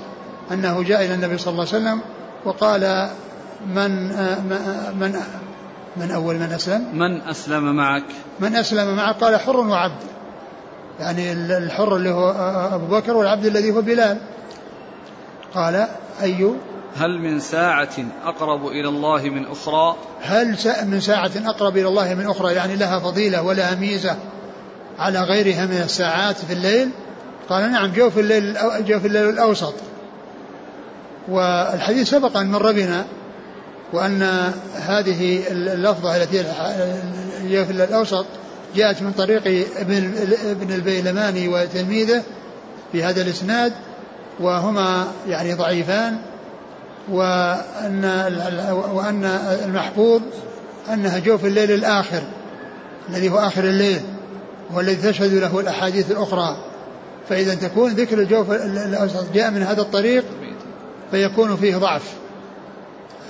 أنه 0.52 0.82
جاء 0.82 1.04
إلى 1.04 1.14
النبي 1.14 1.38
صلى 1.38 1.52
الله 1.52 1.66
عليه 1.72 1.76
وسلم 1.76 2.00
وقال 2.44 3.10
من 3.74 4.08
من 5.00 5.20
من 5.96 6.10
أول 6.10 6.34
من 6.34 6.52
أسلم؟ 6.52 6.98
من 6.98 7.20
أسلم 7.20 7.76
معك؟ 7.76 8.04
من 8.40 8.56
أسلم 8.56 8.96
معك 8.96 9.16
قال 9.16 9.40
حر 9.40 9.56
وعبد. 9.56 10.02
يعني 11.00 11.32
الحر 11.32 11.96
اللي 11.96 12.10
هو 12.10 12.30
أبو 12.72 12.86
بكر 12.86 13.16
والعبد 13.16 13.46
الذي 13.46 13.70
هو 13.70 13.82
بلال. 13.82 14.18
قال 15.54 15.88
أي؟ 16.22 16.50
هل 16.96 17.18
من 17.18 17.40
ساعة 17.40 17.96
أقرب 18.24 18.66
إلى 18.66 18.88
الله 18.88 19.22
من 19.22 19.46
أخرى؟ 19.46 19.96
هل 20.22 20.56
من 20.86 21.00
ساعة 21.00 21.30
أقرب 21.36 21.76
إلى 21.76 21.88
الله 21.88 22.14
من 22.14 22.26
أخرى؟ 22.26 22.54
يعني 22.54 22.76
لها 22.76 22.98
فضيلة 22.98 23.42
ولها 23.42 23.74
ميزة 23.74 24.16
على 24.98 25.20
غيرها 25.20 25.66
من 25.66 25.82
الساعات 25.84 26.36
في 26.36 26.52
الليل؟ 26.52 26.90
قال 27.48 27.72
نعم 27.72 27.92
جوف 27.92 28.18
الليل 28.18 28.56
جوف 28.86 29.06
الليل 29.06 29.28
الأوسط. 29.28 29.74
والحديث 31.28 32.10
سبق 32.10 32.36
أن 32.36 32.50
مر 32.50 32.72
بنا 32.72 33.04
وأن 33.94 34.52
هذه 34.74 35.42
اللفظة 35.50 36.16
التي 36.16 36.44
جوف 37.42 37.70
الليل 37.70 37.88
الأوسط 37.88 38.26
جاءت 38.76 39.02
من 39.02 39.12
طريق 39.12 39.66
ابن 39.76 40.12
ابن 40.44 40.72
البيلماني 40.72 41.48
وتلميذه 41.48 42.22
في 42.92 43.04
هذا 43.04 43.22
الإسناد 43.22 43.72
وهما 44.40 45.06
يعني 45.28 45.54
ضعيفان 45.54 46.16
وأن 47.08 48.04
وأن 48.92 49.24
المحفوظ 49.64 50.22
أنها 50.92 51.18
جوف 51.18 51.44
الليل 51.44 51.70
الآخر 51.70 52.22
الذي 53.08 53.28
هو 53.28 53.38
آخر 53.38 53.64
الليل 53.64 54.00
والذي 54.74 55.12
تشهد 55.12 55.34
له 55.34 55.60
الأحاديث 55.60 56.10
الأخرى. 56.10 56.56
فإذا 57.28 57.54
تكون 57.54 57.92
ذكر 57.92 58.18
الجوف 58.18 58.50
الأوسط 58.50 59.32
جاء 59.34 59.50
من 59.50 59.62
هذا 59.62 59.80
الطريق 59.80 60.24
فيكون 61.10 61.56
فيه 61.56 61.76
ضعف. 61.76 62.14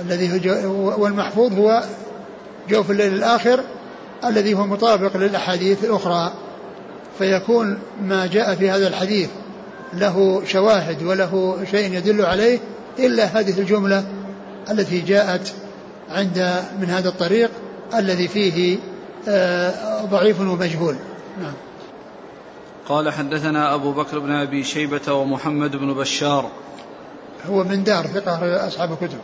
الذي 0.00 0.50
هو 0.66 1.02
والمحفوظ 1.02 1.58
هو 1.58 1.82
جوف 2.68 2.90
الليل 2.90 3.14
الآخر 3.14 3.60
الذي 4.24 4.54
هو 4.54 4.66
مطابق 4.66 5.16
للأحاديث 5.16 5.84
الأخرى. 5.84 6.32
فيكون 7.18 7.78
ما 8.02 8.26
جاء 8.26 8.54
في 8.54 8.70
هذا 8.70 8.88
الحديث 8.88 9.30
له 9.92 10.42
شواهد 10.44 11.02
وله 11.02 11.58
شيء 11.70 11.94
يدل 11.94 12.24
عليه 12.24 12.58
إلا 12.98 13.24
هذه 13.24 13.60
الجملة 13.60 14.04
التي 14.70 15.00
جاءت 15.00 15.54
عند 16.10 16.62
من 16.80 16.90
هذا 16.90 17.08
الطريق 17.08 17.50
الذي 17.94 18.28
فيه 18.28 18.78
آه، 19.28 20.04
ضعيف 20.04 20.40
ومجهول. 20.40 20.96
نعم. 21.40 21.52
قال 22.88 23.12
حدثنا 23.12 23.74
أبو 23.74 23.92
بكر 23.92 24.18
بن 24.18 24.30
أبي 24.30 24.64
شيبة 24.64 25.12
ومحمد 25.12 25.76
بن 25.76 25.94
بشار. 25.94 26.50
هو 27.46 27.64
من 27.64 27.84
دار 27.84 28.06
ثقة 28.06 28.66
أصحاب 28.66 28.92
الكتب. 28.92 29.18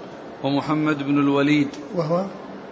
ومحمد 0.45 1.03
بن 1.03 1.19
الوليد. 1.19 1.69
وهو 1.95 2.27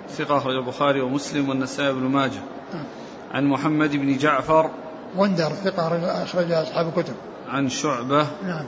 ثقة 0.08 0.36
أخرج 0.36 0.54
البخاري 0.54 1.00
ومسلم 1.00 1.48
والنسائي 1.48 1.92
بن 1.92 2.00
ماجه. 2.00 2.40
نعم. 2.74 2.84
عن 3.32 3.46
محمد 3.46 3.96
بن 3.96 4.16
جعفر. 4.16 4.70
وندر 5.16 5.48
ثقة 5.48 5.86
أخرج 6.22 6.52
أصحاب 6.52 6.88
الكتب. 6.88 7.14
عن 7.48 7.68
شعبة. 7.68 8.26
نعم. 8.42 8.66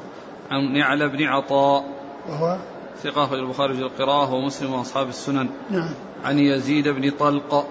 عن 0.50 0.72
نعلى 0.72 1.08
بن 1.08 1.24
عطاء. 1.24 1.84
وهو 2.28 2.56
ثقة 3.02 3.24
أخرج 3.24 3.38
البخاري 3.38 3.74
في 3.74 3.80
القراءة 3.80 4.32
ومسلم 4.32 4.72
وأصحاب 4.72 5.08
السنن. 5.08 5.48
نعم. 5.70 5.90
عن 6.24 6.38
يزيد 6.38 6.88
بن 6.88 7.10
طلق. 7.10 7.66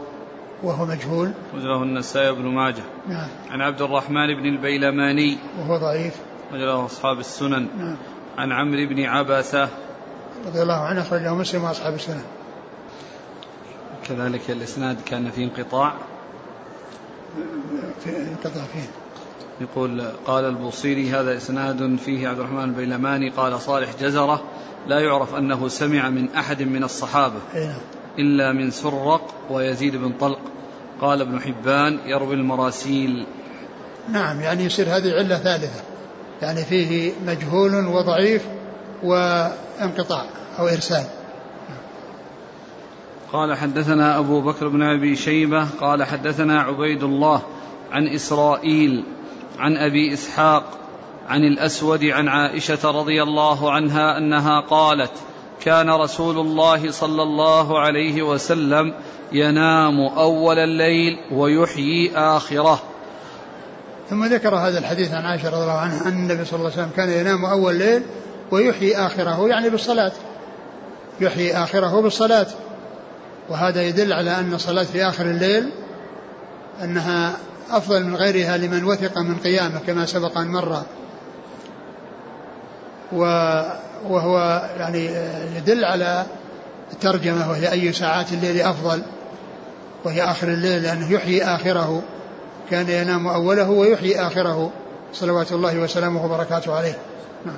وهو 0.64 0.86
مجهول. 0.86 1.32
وجله 1.56 1.84
النسائي 1.84 2.32
بن 2.32 2.46
ماجه. 2.46 2.84
نعم. 3.08 3.28
عن 3.50 3.62
عبد 3.62 3.82
الرحمن 3.82 4.28
بن 4.36 4.46
البيلماني. 4.46 5.38
وهو 5.60 5.78
ضعيف. 5.78 6.16
وجله 6.54 6.86
أصحاب 6.86 7.20
السنن. 7.20 7.68
نعم. 7.78 7.98
عن 8.38 8.52
عمرو 8.52 8.88
بن 8.88 9.04
عبسة. 9.04 9.70
رضي 10.48 10.62
الله 10.62 10.78
عنه 10.78 11.02
أخرجه 11.02 11.34
مسلم 11.34 11.64
وأصحاب 11.64 11.94
السنن 11.94 12.22
كذلك 14.08 14.42
الإسناد 14.50 14.98
كان 15.06 15.32
فيه 15.32 15.44
انقطاع. 15.44 15.94
في 18.04 18.10
انقطاع 18.10 18.64
فيه. 18.64 18.90
يقول 19.62 20.02
قال 20.26 20.46
البوصيري 20.46 21.12
هذا 21.12 21.38
إسناد 21.38 21.96
فيه 22.06 22.28
عبد 22.28 22.40
الرحمن 22.40 22.64
البيلماني 22.64 23.30
قال 23.30 23.62
صالح 23.62 23.90
جزرة 24.02 24.44
لا 24.88 25.00
يعرف 25.00 25.36
أنه 25.36 25.68
سمع 25.68 26.10
من 26.10 26.30
أحد 26.36 26.62
من 26.62 26.84
الصحابة. 26.84 27.40
نعم. 27.56 27.80
إلا 28.20 28.54
من 28.54 28.72
سرق 28.72 29.34
ويزيد 29.50 29.96
بن 29.96 30.12
طلق. 30.12 30.40
قال 31.02 31.22
ابن 31.22 31.42
حبان 31.42 32.00
يروي 32.06 32.36
المراسيل. 32.36 33.26
نعم 34.10 34.42
يعني 34.42 34.64
يصير 34.64 34.86
هذه 34.86 35.14
علة 35.14 35.38
ثالثة. 35.38 35.84
يعني 36.42 36.66
فيه 36.66 37.12
مجهول 37.26 37.86
وضعيف 37.86 38.46
وانقطاع 39.04 40.26
أو 40.60 40.68
إرسال. 40.68 41.04
قال 43.34 43.58
حدثنا 43.58 44.20
أبو 44.20 44.42
بكر 44.42 44.68
بن 44.68 44.82
أبي 44.82 45.16
شيبة 45.16 45.68
قال 45.82 46.04
حدثنا 46.04 46.62
عبيد 46.62 47.04
الله 47.04 47.42
عن 47.92 48.08
إسرائيل 48.08 49.04
عن 49.60 49.78
أبي 49.78 50.14
إسحاق 50.14 50.64
عن 51.28 51.44
الأسود 51.44 52.04
عن 52.04 52.28
عائشة 52.28 52.92
رضي 52.92 53.24
الله 53.24 53.72
عنها 53.72 54.18
أنها 54.18 54.62
قالت 54.62 55.12
كان 55.62 55.90
رسول 55.90 56.38
الله 56.38 56.92
صلى 56.92 57.24
الله 57.24 57.80
عليه 57.80 58.22
وسلم 58.22 58.94
ينام 59.32 60.00
أول 60.00 60.60
الليل 60.60 61.18
ويحيي 61.32 62.12
آخره. 62.16 62.80
ثم 64.10 64.26
ذكر 64.26 64.56
هذا 64.56 64.80
الحديث 64.80 65.14
عن 65.14 65.26
عائشة 65.26 65.50
رضي 65.50 65.62
الله 65.62 65.80
عنها 65.80 66.08
أن 66.08 66.14
النبي 66.14 66.46
صلى 66.46 66.60
الله 66.60 66.72
عليه 66.72 66.82
وسلم 66.82 66.96
كان 66.96 67.10
ينام 67.10 67.46
أول 67.46 67.74
الليل 67.74 68.04
ويحيي 68.52 68.98
آخره 68.98 69.48
يعني 69.48 69.70
بالصلاة. 69.70 70.12
يحيي 71.22 71.58
آخره 71.58 72.02
بالصلاة. 72.02 72.48
وهذا 73.50 73.82
يدل 73.82 74.14
على 74.14 74.40
أن 74.40 74.54
الصلاة 74.54 74.84
في 74.84 75.04
آخر 75.08 75.26
الليل 75.26 75.70
أنها 76.84 77.38
أفضل 77.72 78.04
من 78.04 78.16
غيرها 78.16 78.58
لمن 78.58 78.84
وثق 78.84 79.18
من 79.18 79.36
قيامه 79.36 79.80
كما 79.88 80.06
سبق 80.06 80.38
أن 80.38 80.48
مر. 80.48 80.82
وهو 84.10 84.62
يعني 84.80 85.06
يدل 85.58 85.86
على 85.86 86.26
الترجمة 86.94 87.50
وهي 87.50 87.72
أي 87.72 87.94
ساعات 87.94 88.34
الليل 88.34 88.62
أفضل. 88.62 89.02
وهي 90.04 90.24
آخر 90.24 90.48
الليل 90.48 90.84
لأنه 90.84 91.12
يحيي 91.12 91.44
آخره. 91.44 92.02
كان 92.72 92.90
ينام 92.90 93.28
أوله 93.28 93.70
ويحيي 93.70 94.22
آخره. 94.22 94.72
صلوات 95.14 95.52
الله 95.52 95.80
وسلامه 95.80 96.26
وبركاته 96.26 96.76
عليه. 96.76 96.98
نعم. 97.46 97.58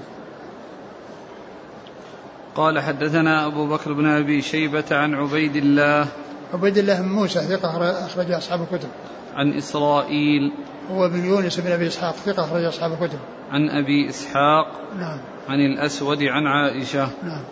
قال 2.55 2.79
حدثنا 2.79 3.45
أبو 3.45 3.67
بكر 3.67 3.93
بن 3.93 4.05
أبي 4.05 4.41
شيبة 4.41 4.83
عن 4.91 5.13
عبيد 5.13 5.55
الله. 5.55 6.07
عبيد 6.53 6.77
الله 6.77 7.01
بن 7.01 7.09
موسى 7.09 7.39
ثقة 7.39 8.05
أخرج 8.05 8.31
أصحاب 8.31 8.61
الكتب. 8.61 8.89
عن 9.35 9.53
إسرائيل. 9.53 10.51
هو 10.91 11.09
بن 11.09 11.25
يونس 11.25 11.59
بن 11.59 11.71
أبي 11.71 11.87
إسحاق 11.87 12.15
ثقة 12.15 12.43
أخرج 12.43 12.63
أصحاب 12.63 12.91
الكتب. 12.91 13.19
عن 13.51 13.69
أبي 13.69 14.09
إسحاق. 14.09 14.67
نعم. 14.97 15.17
عن 15.49 15.59
الأسود 15.59 16.23
عن 16.23 16.47
عائشة. 16.47 17.09
نعم. 17.23 17.43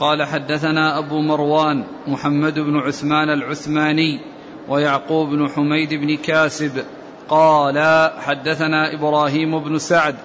قال 0.00 0.22
حدثنا 0.22 0.98
أبو 0.98 1.20
مروان 1.20 1.84
محمد 2.06 2.58
بن 2.58 2.76
عثمان 2.76 3.30
العثماني 3.30 4.20
ويعقوب 4.68 5.28
بن 5.28 5.48
حميد 5.48 5.94
بن 5.94 6.16
كاسب. 6.16 6.84
قال 7.28 7.78
حدثنا 8.18 8.94
إبراهيم 8.94 9.58
بن 9.58 9.78
سعد 9.78 10.16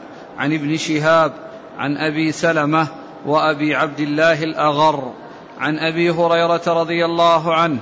عن 0.42 0.54
ابن 0.54 0.78
شهاب 0.78 1.34
عن 1.78 1.98
أبي 1.98 2.32
سلمة 2.32 2.88
وأبي 3.26 3.76
عبد 3.76 4.00
الله 4.00 4.44
الأغر 4.44 5.12
عن 5.60 5.80
أبي 5.80 6.10
هريرة 6.10 6.62
رضي 6.68 7.06
الله 7.06 7.54
عنه 7.54 7.78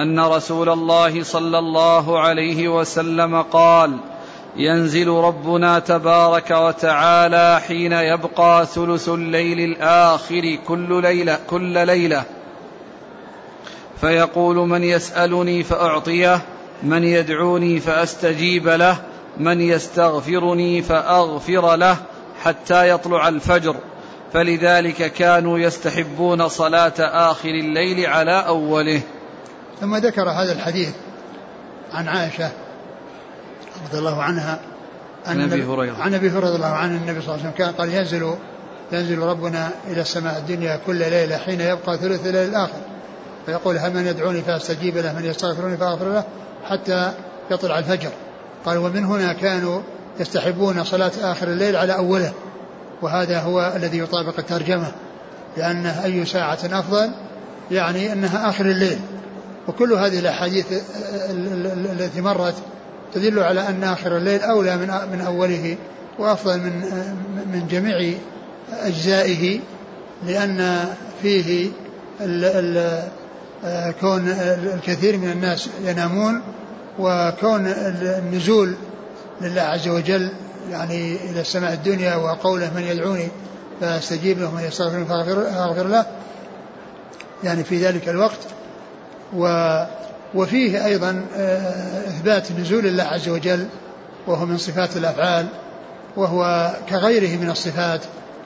أن 0.00 0.20
رسول 0.20 0.68
الله 0.68 1.22
صلى 1.22 1.58
الله 1.58 2.20
عليه 2.20 2.68
وسلم 2.68 3.42
قال 3.42 3.96
ينزل 4.56 5.08
ربنا 5.08 5.78
تبارك 5.78 6.50
وتعالى 6.50 7.60
حين 7.68 7.92
يبقى 7.92 8.66
ثلث 8.66 9.08
الليل 9.08 9.60
الآخر 9.60 10.58
كل 10.68 11.02
ليلة 11.02 11.38
كل 11.50 11.86
ليلة. 11.86 12.24
فيقول 14.00 14.56
من 14.56 14.84
يسألني 14.84 15.62
فأعطيه 15.62 16.40
من 16.82 17.04
يدعوني 17.04 17.80
فأستجيب 17.80 18.68
له 18.68 19.13
من 19.38 19.60
يستغفرني 19.60 20.82
فأغفر 20.82 21.76
له 21.76 21.96
حتى 22.42 22.88
يطلع 22.88 23.28
الفجر. 23.28 23.76
فلذلك 24.32 25.12
كانوا 25.12 25.58
يستحبون 25.58 26.48
صلاة 26.48 26.92
آخر 26.98 27.48
الليل 27.48 28.06
على 28.06 28.46
أوله. 28.46 29.00
ثم 29.80 29.96
ذكر 29.96 30.30
هذا 30.30 30.52
الحديث 30.52 30.94
عن 31.92 32.08
عائشة 32.08 32.50
رضي 33.88 33.98
الله 33.98 34.22
عنها 34.22 34.60
عن 35.26 35.40
أبي 35.40 35.64
هريرة. 35.64 35.96
عن 36.00 36.14
أبي 36.14 36.30
هريرة 36.30 36.46
رضي 36.46 36.56
الله 36.56 36.66
عنه 36.66 36.96
النبي 36.96 37.20
صلى 37.20 37.34
الله 37.34 37.44
عليه 37.44 37.48
وسلم 37.48 37.50
كان 37.58 37.72
قال 37.72 37.94
ينزل 37.94 38.34
ينزل 38.92 39.18
ربنا 39.18 39.70
إلى 39.90 40.00
السماء 40.00 40.38
الدنيا 40.38 40.80
كل 40.86 40.96
ليلة 40.96 41.36
حين 41.36 41.60
يبقى 41.60 41.98
ثلث 41.98 42.26
الليل 42.26 42.48
الآخر. 42.48 42.80
فيقول 43.46 43.78
هل 43.78 43.94
من 43.94 44.06
يدعوني 44.06 44.42
فأستجيب 44.42 44.96
له 44.96 45.12
من 45.12 45.24
يستغفرني 45.24 45.76
فأغفر 45.76 46.12
له 46.12 46.24
حتى 46.64 47.12
يطلع 47.50 47.78
الفجر. 47.78 48.10
قال 48.64 48.78
ومن 48.78 49.04
هنا 49.04 49.32
كانوا 49.32 49.80
يستحبون 50.20 50.84
صلاة 50.84 51.12
آخر 51.22 51.48
الليل 51.48 51.76
على 51.76 51.96
أوله 51.96 52.32
وهذا 53.02 53.40
هو 53.40 53.72
الذي 53.76 53.98
يطابق 53.98 54.38
الترجمة 54.38 54.92
لأن 55.56 55.86
أي 55.86 56.26
ساعة 56.26 56.58
أفضل 56.64 57.10
يعني 57.70 58.12
أنها 58.12 58.48
آخر 58.48 58.64
الليل. 58.64 58.98
وكل 59.68 59.92
هذه 59.92 60.18
الأحاديث 60.18 60.66
التي 61.90 62.20
مرت 62.20 62.54
تدل 63.14 63.38
على 63.38 63.68
أن 63.68 63.84
آخر 63.84 64.16
الليل 64.16 64.40
أولى 64.40 64.76
من 64.76 64.88
من 65.12 65.20
أوله 65.20 65.76
وأفضل 66.18 66.58
من 66.58 66.72
من 67.52 67.66
جميع 67.70 68.14
أجزائه 68.72 69.60
لأن 70.26 70.84
فيه 71.22 71.70
ال 72.20 72.44
ال 72.44 73.02
كون 74.00 74.28
الكثير 74.74 75.18
من 75.18 75.30
الناس 75.30 75.68
ينامون 75.84 76.42
وكون 76.98 77.66
النزول 77.66 78.74
لله 79.40 79.62
عز 79.62 79.88
وجل 79.88 80.30
يعني 80.70 81.16
إلى 81.30 81.40
السماء 81.40 81.72
الدنيا 81.72 82.16
وقوله 82.16 82.74
من 82.74 82.82
يدعوني 82.82 83.28
فأستجيب 83.80 84.40
له 84.40 84.54
من 84.54 84.62
يستغفرني 84.62 85.04
فاغفر 85.04 85.86
له. 85.86 86.06
يعني 87.44 87.64
في 87.64 87.76
ذلك 87.86 88.08
الوقت. 88.08 88.38
و 89.36 89.46
وفيه 90.34 90.86
أيضا 90.86 91.24
آه، 91.36 92.08
إثبات 92.08 92.52
نزول 92.52 92.86
الله 92.86 93.04
عز 93.04 93.28
وجل 93.28 93.66
وهو 94.26 94.46
من 94.46 94.58
صفات 94.58 94.96
الأفعال 94.96 95.46
وهو 96.16 96.70
كغيره 96.88 97.36
من 97.36 97.50
الصفات 97.50 98.00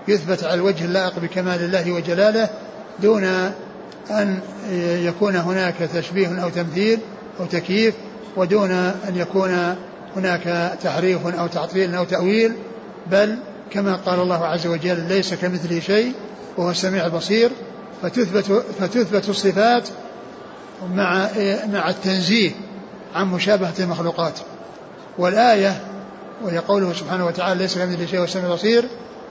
يثبت 0.08 0.44
على 0.44 0.54
الوجه 0.54 0.84
اللائق 0.84 1.18
بكمال 1.18 1.64
الله 1.64 1.92
وجلاله 1.92 2.48
دون 3.02 3.24
أن 4.10 4.40
يكون 4.80 5.36
هناك 5.36 5.74
تشبيه 5.94 6.42
أو 6.42 6.48
تمثيل 6.48 6.98
أو 7.40 7.46
تكييف 7.46 7.94
ودون 8.36 8.70
أن 8.70 9.16
يكون 9.16 9.76
هناك 10.16 10.76
تحريف 10.82 11.26
أو 11.26 11.46
تعطيل 11.46 11.94
أو 11.94 12.04
تأويل 12.04 12.52
بل 13.10 13.38
كما 13.70 13.96
قال 13.96 14.20
الله 14.20 14.46
عز 14.46 14.66
وجل 14.66 15.08
ليس 15.08 15.34
كمثله 15.34 15.80
شيء 15.80 16.12
وهو 16.56 16.70
السميع 16.70 17.06
البصير 17.06 17.50
فتثبت 18.02 18.64
فتثبت 18.80 19.28
الصفات 19.28 19.88
مع 20.94 21.28
مع 21.72 21.90
التنزيه 21.90 22.50
عن 23.14 23.26
مشابهة 23.26 23.74
المخلوقات. 23.80 24.38
والآية 25.18 25.80
وهي 26.44 26.58
قوله 26.58 26.92
سبحانه 26.92 27.26
وتعالى 27.26 27.60
ليس 27.60 27.78
كمثله 27.78 28.06
شيء 28.06 28.20
والسميع 28.20 28.46
البصير 28.46 28.84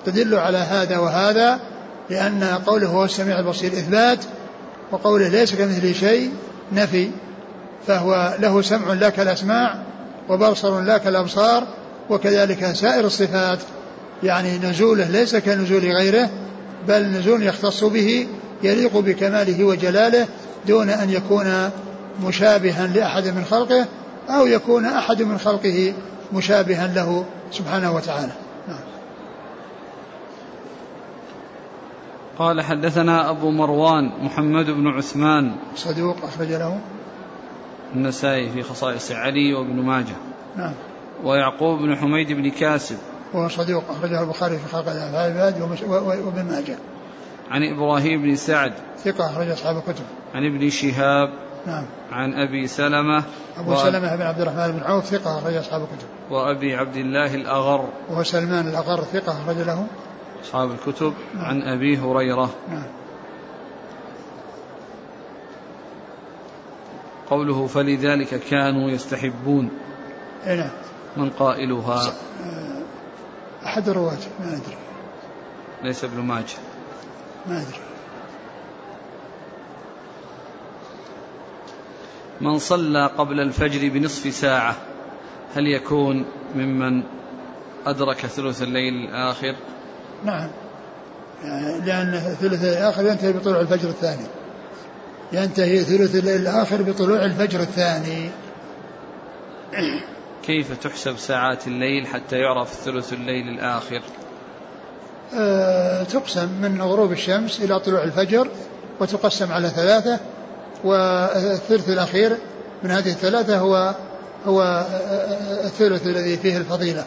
تدل 0.05 0.35
على 0.35 0.57
هذا 0.57 0.97
وهذا 0.97 1.59
لأن 2.09 2.43
قوله 2.43 2.87
هو 2.87 3.05
السميع 3.05 3.39
البصير 3.39 3.73
إثبات 3.73 4.19
وقوله 4.91 5.27
ليس 5.27 5.55
كمثله 5.55 5.93
شيء 5.93 6.31
نفي 6.71 7.09
فهو 7.87 8.35
له 8.39 8.61
سمع 8.61 8.93
لا 8.93 9.09
كالأسماع 9.09 9.75
وبصر 10.29 10.81
لا 10.81 10.97
كالأبصار 10.97 11.63
وكذلك 12.09 12.71
سائر 12.71 13.05
الصفات. 13.05 13.59
يعني 14.23 14.57
نزوله 14.57 15.09
ليس 15.09 15.35
كنزول 15.35 15.79
غيره 15.79 16.29
بل 16.87 17.03
نزول 17.03 17.43
يختص 17.43 17.83
به 17.83 18.27
يليق 18.63 18.97
بكماله 18.97 19.63
وجلاله 19.63 20.27
دون 20.67 20.89
أن 20.89 21.09
يكون 21.09 21.69
مشابها 22.23 22.87
لأحد 22.87 23.27
من 23.27 23.45
خلقه 23.49 23.85
أو 24.29 24.47
يكون 24.47 24.85
أحد 24.85 25.21
من 25.21 25.37
خلقه 25.37 25.93
مشابها 26.33 26.87
له 26.87 27.25
سبحانه 27.51 27.95
وتعالى. 27.95 28.31
نعم. 28.67 28.79
قال 32.39 32.61
حدثنا 32.61 33.29
أبو 33.29 33.51
مروان 33.51 34.11
محمد 34.21 34.65
بن 34.65 34.87
عثمان. 34.87 35.55
صدوق 35.75 36.15
أخرج 36.23 36.47
له. 36.47 36.79
النسائي 37.95 38.49
في 38.49 38.63
خصائص 38.63 39.11
علي 39.11 39.53
وابن 39.53 39.81
ماجه. 39.81 40.15
نعم. 40.55 40.73
ويعقوب 41.23 41.79
بن 41.79 41.95
حميد 41.95 42.31
بن 42.31 42.49
كاسب. 42.49 42.97
وهو 43.33 43.49
صدوق 43.49 43.83
أخرجه 43.89 44.23
البخاري 44.23 44.57
في 44.57 44.67
خلق 44.67 44.89
العباد 44.91 45.61
وابن 45.89 46.43
ماجه. 46.43 46.77
عن 47.51 47.63
إبراهيم 47.63 48.21
بن 48.21 48.35
سعد. 48.35 48.73
ثقة 48.97 49.25
أخرج 49.25 49.49
أصحاب 49.49 49.77
الكتب. 49.77 50.05
عن 50.33 50.45
ابن 50.45 50.69
شهاب. 50.69 51.29
نعم. 51.67 51.85
عن 52.11 52.33
أبي 52.33 52.67
سلمة. 52.67 53.23
أبو 53.57 53.71
وأب... 53.71 53.77
سلمة 53.77 54.15
بن 54.15 54.21
عبد 54.21 54.41
الرحمن 54.41 54.71
بن 54.71 54.83
عوف 54.83 55.05
ثقة 55.05 55.37
أخرج 55.39 55.55
أصحاب 55.55 55.81
الكتب. 55.81 56.07
وأبي 56.29 56.75
عبد 56.75 56.95
الله 56.95 57.35
الأغر. 57.35 57.89
وهو 58.09 58.23
سلمان 58.23 58.67
الأغر 58.67 59.01
ثقة 59.01 59.31
أخرج 59.31 59.57
له. 59.57 59.87
أصحاب 60.43 60.71
الكتب. 60.71 61.13
نعم. 61.35 61.45
عن 61.45 61.61
أبي 61.61 61.97
هريرة. 61.97 62.49
نعم. 62.69 62.83
قوله 67.29 67.67
فلذلك 67.67 68.39
كانوا 68.39 68.89
يستحبون 68.89 69.69
نعم. 70.45 70.71
من 71.17 71.29
قائلها؟ 71.29 72.13
أحد 73.65 73.89
الرواة 73.89 74.17
ما 74.39 74.47
أدري. 74.47 74.77
ليس 75.83 76.03
ابن 76.03 76.19
ماجه. 76.19 76.57
ما 77.45 77.61
أدري. 77.61 77.79
من 82.41 82.59
صلى 82.59 83.05
قبل 83.17 83.39
الفجر 83.39 83.89
بنصف 83.89 84.33
ساعة 84.33 84.75
هل 85.55 85.67
يكون 85.67 86.25
ممن 86.55 87.03
أدرك 87.85 88.17
ثلث 88.17 88.61
الليل 88.61 88.93
الآخر؟ 88.93 89.55
نعم. 90.25 90.49
لأن 91.85 92.35
ثلث 92.39 92.63
الآخر 92.63 93.05
ينتهي 93.05 93.33
بطلوع 93.33 93.59
الفجر 93.59 93.89
الثاني. 93.89 94.25
ينتهي 95.31 95.83
ثلث 95.83 96.15
الليل 96.15 96.41
الآخر 96.41 96.81
بطلوع 96.81 97.25
الفجر 97.25 97.59
الثاني. 97.59 98.29
كيف 100.43 100.77
تحسب 100.83 101.17
ساعات 101.17 101.67
الليل 101.67 102.07
حتى 102.07 102.35
يعرف 102.35 102.73
ثلث 102.73 103.13
الليل 103.13 103.49
الآخر؟ 103.49 104.01
أه 105.33 106.03
تقسم 106.03 106.49
من 106.61 106.81
غروب 106.81 107.11
الشمس 107.11 107.59
إلى 107.59 107.79
طلوع 107.79 108.03
الفجر 108.03 108.47
وتقسم 108.99 109.51
على 109.51 109.69
ثلاثة 109.69 110.19
والثلث 110.83 111.89
الأخير 111.89 112.37
من 112.83 112.91
هذه 112.91 113.09
الثلاثة 113.09 113.57
هو 113.57 113.95
هو 114.45 114.85
الثلث 115.63 116.07
الذي 116.07 116.37
فيه 116.37 116.57
الفضيلة. 116.57 117.05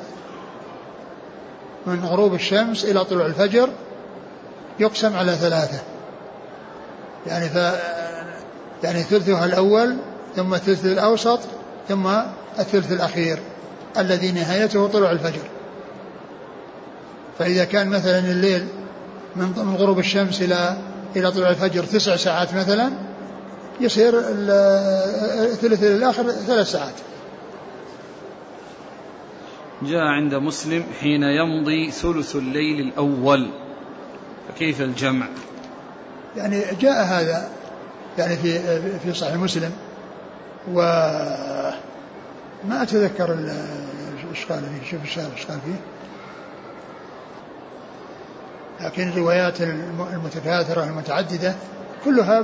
من 1.86 2.04
غروب 2.04 2.34
الشمس 2.34 2.84
إلى 2.84 3.04
طلوع 3.04 3.26
الفجر 3.26 3.68
يقسم 4.78 5.16
على 5.16 5.34
ثلاثة. 5.34 5.78
يعني 7.26 7.48
يعني 8.84 9.02
ثلثها 9.02 9.44
الأول 9.44 9.96
ثم 10.36 10.54
الثلث 10.54 10.84
الأوسط 10.84 11.40
ثم 11.88 12.06
الثلث 12.58 12.92
الأخير 12.92 13.38
الذي 13.98 14.32
نهايته 14.32 14.86
طلوع 14.86 15.12
الفجر. 15.12 15.42
فإذا 17.38 17.64
كان 17.64 17.88
مثلا 17.88 18.18
الليل 18.18 18.66
من 19.36 19.76
غروب 19.78 19.98
الشمس 19.98 20.42
إلى 20.42 20.76
إلى 21.16 21.30
طلوع 21.30 21.50
الفجر 21.50 21.84
تسع 21.84 22.16
ساعات 22.16 22.54
مثلا 22.54 22.90
يصير 23.80 24.12
الثلث 24.18 25.82
الآخر 25.82 26.30
ثلاث 26.30 26.70
ساعات. 26.70 26.94
جاء 29.82 30.02
عند 30.02 30.34
مسلم 30.34 30.84
حين 31.00 31.22
يمضي 31.22 31.90
ثلث 31.90 32.36
الليل 32.36 32.80
الأول. 32.80 33.50
فكيف 34.48 34.80
الجمع؟ 34.80 35.28
يعني 36.36 36.62
جاء 36.80 37.04
هذا 37.04 37.48
يعني 38.18 38.36
في 38.36 38.58
في 38.98 39.14
صحيح 39.14 39.34
مسلم. 39.34 39.72
و 40.72 40.80
ما 42.68 42.82
أتذكر 42.82 43.32
إيش 44.30 44.46
قال 44.46 44.62
فيه 44.62 44.90
شوف 44.90 45.18
إيش 45.18 45.18
قال 45.46 45.58
فيه. 45.60 45.80
لكن 48.80 49.08
الروايات 49.08 49.60
المتكاثرة 49.60 50.84
المتعددة 50.84 51.54
كلها 52.04 52.40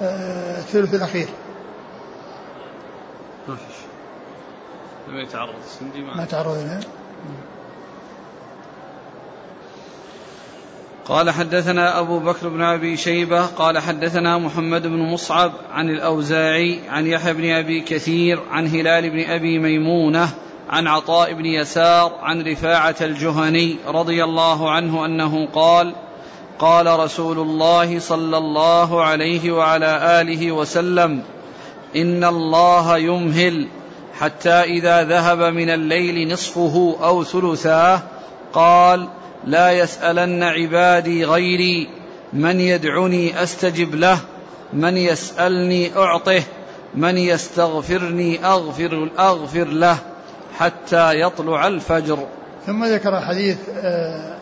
بالثلث 0.00 0.94
الأخير. 0.94 1.28
ما 3.48 3.56
فيش 3.56 3.76
لم 5.08 5.18
يتعرض 5.18 5.54
السندي 5.64 6.02
ما, 6.02 6.16
ما 6.16 6.24
تعرض 6.24 6.56
لها 6.56 6.80
قال 11.08 11.30
حدثنا 11.30 12.00
أبو 12.00 12.18
بكر 12.18 12.48
بن 12.48 12.62
أبي 12.62 12.96
شيبة 12.96 13.46
قال 13.46 13.78
حدثنا 13.78 14.38
محمد 14.38 14.82
بن 14.82 14.98
مصعب 14.98 15.52
عن 15.72 15.90
الأوزاعي 15.90 16.80
عن 16.88 17.06
يحيى 17.06 17.32
بن 17.32 17.50
أبي 17.50 17.80
كثير 17.80 18.40
عن 18.50 18.66
هلال 18.66 19.10
بن 19.10 19.20
أبي 19.20 19.58
ميمونة 19.58 20.28
عن 20.70 20.86
عطاء 20.86 21.32
بن 21.32 21.46
يسار 21.46 22.12
عن 22.22 22.42
رفاعة 22.42 22.94
الجهني 23.00 23.76
رضي 23.86 24.24
الله 24.24 24.70
عنه 24.70 25.04
أنه 25.04 25.48
قال 25.52 25.94
قال 26.58 26.98
رسول 26.98 27.38
الله 27.38 27.98
صلى 27.98 28.38
الله 28.38 29.04
عليه 29.04 29.52
وعلى 29.52 30.20
آله 30.20 30.52
وسلم 30.52 31.22
إن 31.96 32.24
الله 32.24 32.96
يمهل 32.96 33.68
حتى 34.20 34.50
إذا 34.50 35.04
ذهب 35.04 35.38
من 35.38 35.70
الليل 35.70 36.32
نصفه 36.32 36.96
أو 37.02 37.24
ثلثاه 37.24 38.02
قال 38.52 39.08
لا 39.46 39.72
يسألن 39.72 40.42
عبادي 40.42 41.24
غيري. 41.24 41.88
من 42.32 42.60
يدعني 42.60 43.42
أستجب 43.42 43.94
له. 43.94 44.18
من 44.72 44.96
يسألني 44.96 45.96
أعطه. 45.96 46.42
من 46.94 47.18
يستغفرني 47.18 48.44
أغفر 48.44 49.10
أغفر 49.18 49.64
له 49.64 49.98
حتى 50.58 51.20
يطلع 51.20 51.66
الفجر. 51.66 52.26
ثم 52.66 52.84
ذكر 52.84 53.20
حديث 53.20 53.56
آه، 53.82 54.36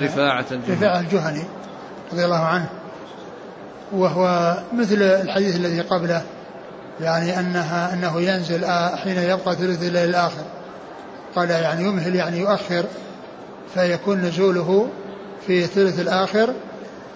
رفاعة 0.00 0.44
الجهني. 0.50 0.76
رفاعة 0.76 1.00
الجهني 1.00 1.44
رضي 2.12 2.24
الله 2.24 2.44
عنه. 2.44 2.68
وهو 3.92 4.56
مثل 4.72 5.02
الحديث 5.02 5.56
الذي 5.56 5.80
قبله 5.80 6.22
يعني 7.00 7.40
أنها 7.40 7.92
أنه 7.92 8.20
ينزل 8.20 8.64
حين 9.04 9.18
يبقى 9.18 9.56
ثلث 9.56 9.82
الليل 9.82 10.08
الآخر. 10.08 10.44
قال 11.36 11.50
يعني 11.50 11.84
يمهل 11.84 12.14
يعني 12.14 12.38
يؤخر. 12.38 12.84
فيكون 13.74 14.20
نزوله 14.20 14.88
في 15.46 15.64
الثلث 15.64 16.00
الآخر 16.00 16.54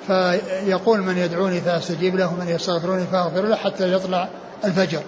فيقول 0.07 1.01
من 1.01 1.19
يدعوني 1.19 1.61
فأستجيب 1.61 2.17
له 2.17 2.35
ومن 2.35 2.49
يستغفروني 2.49 3.07
فأغفر 3.07 3.47
له 3.47 3.57
حتى 3.57 3.93
يطلع 3.93 4.29
الفجر. 4.65 5.03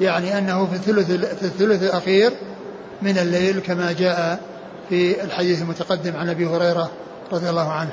يعني 0.00 0.38
أنه 0.38 0.66
في 0.66 0.74
الثلث 0.74 1.06
في 1.10 1.42
الثلث 1.42 1.82
الأخير 1.82 2.32
من 3.02 3.18
الليل 3.18 3.60
كما 3.60 3.92
جاء 3.92 4.40
في 4.88 5.24
الحديث 5.24 5.62
المتقدم 5.62 6.16
عن 6.16 6.28
أبي 6.28 6.46
هريرة 6.46 6.90
رضي 7.32 7.50
الله 7.50 7.72
عنه. 7.72 7.92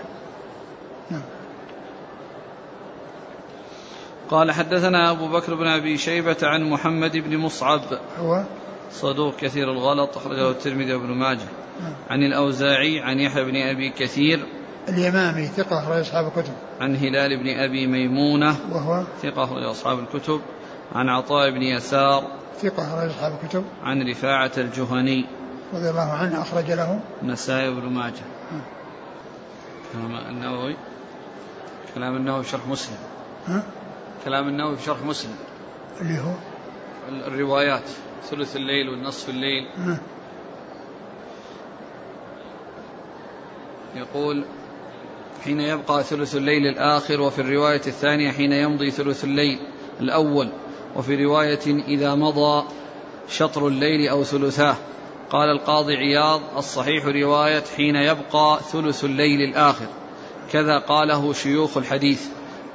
نعم. 1.12 1.22
قال 4.30 4.52
حدثنا 4.52 5.12
أبو 5.12 5.28
بكر 5.28 5.56
بن 5.56 5.68
أبي 5.68 5.98
شيبة 5.98 6.38
عن 6.44 6.70
محمد 6.70 7.18
بن 7.18 7.38
مصعب. 7.38 7.82
هو؟ 8.20 8.44
صدوق 9.02 9.36
كثير 9.36 9.72
الغلط 9.72 10.18
أخرجه 10.18 10.50
الترمذي 10.50 10.94
وابن 10.94 11.08
ماجه. 11.08 11.48
عن 12.10 12.24
الأوزاعي 12.24 13.00
عن 13.00 13.20
يحيى 13.20 13.44
بن 13.44 13.56
أبي 13.56 13.90
كثير. 13.90 14.46
اليمامي 14.90 15.48
ثقة 15.48 15.80
أخرج 15.80 16.00
أصحاب 16.00 16.28
الكتب. 16.28 16.54
عن 16.82 16.96
هلال 16.96 17.44
بن 17.44 17.50
أبي 17.50 17.88
ميمونة. 17.88 18.56
وهو؟ 18.72 19.04
ثقة 19.22 19.44
أخرج 19.44 19.64
أصحاب 19.64 20.00
الكتب. 20.00 20.42
عن 20.96 21.10
عطاء 21.10 21.50
بن 21.50 21.62
يسار. 21.62 22.24
ثقة 22.62 22.88
أخرج 22.88 23.10
أصحاب 23.10 23.40
الكتب. 23.44 23.64
عن 23.84 24.10
رفاعة 24.10 24.52
الجهني. 24.58 25.26
رضي 25.74 25.90
الله 25.90 26.12
عنه 26.12 26.42
أخرج 26.42 26.72
له. 26.72 27.00
النسائي 27.22 27.70
وابن 27.70 27.90
ماجه. 27.90 28.26
كلام 29.94 30.16
النووي. 30.30 30.76
كلام 31.96 32.16
النووي 32.16 32.44
في 32.44 32.50
شرح 32.50 32.68
مسلم. 32.68 32.98
ها؟ 33.48 33.64
كلام 34.26 34.48
النووي 34.48 34.78
في 34.78 34.84
شرح 34.84 35.02
مسلم. 35.02 35.36
اللي 36.02 36.20
هو؟ 36.20 36.34
الروايات. 37.28 37.90
ثلث 38.30 38.56
الليل 38.56 38.90
والنصف 38.90 39.30
الليل؟ 39.30 39.68
يقول 43.96 44.46
حين 45.44 45.62
يبقى 45.62 46.04
ثلث 46.04 46.36
الليل 46.36 46.68
الآخر 46.68 47.22
وفي 47.22 47.42
الرواية 47.42 47.82
الثانية 47.88 48.32
حين 48.32 48.52
يمضي 48.52 48.92
ثلث 48.92 49.24
الليل 49.24 49.60
الأول 50.02 50.50
وفي 50.96 51.26
رواية 51.26 51.84
إذا 51.88 52.16
مضى 52.16 52.68
شطر 53.30 53.68
الليل 53.68 54.10
أو 54.10 54.24
ثلثاه. 54.24 54.76
قال 55.30 55.50
القاضي 55.50 55.96
عياض 55.96 56.42
الصحيح 56.58 57.06
رواية 57.06 57.64
حين 57.78 57.96
يبقى 57.96 58.60
ثلث 58.72 59.04
الليل 59.04 59.42
الآخر. 59.42 59.88
كذا 60.52 60.80
قاله 60.80 61.34
شيوخ 61.34 61.78
الحديث 61.78 62.28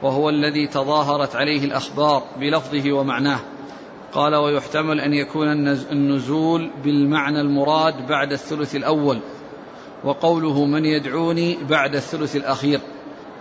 وهو 0.02 0.28
الذي 0.28 0.66
تظاهرت 0.66 1.36
عليه 1.36 1.64
الأخبار 1.64 2.22
بلفظه 2.40 2.92
ومعناه. 2.92 3.40
قال 4.12 4.34
ويحتمل 4.34 5.00
أن 5.00 5.14
يكون 5.14 5.48
النزول 5.92 6.70
بالمعنى 6.84 7.40
المراد 7.40 8.06
بعد 8.06 8.32
الثلث 8.32 8.76
الأول 8.76 9.18
وقوله 10.04 10.64
من 10.64 10.84
يدعوني 10.84 11.58
بعد 11.68 11.94
الثلث 11.94 12.36
الأخير 12.36 12.80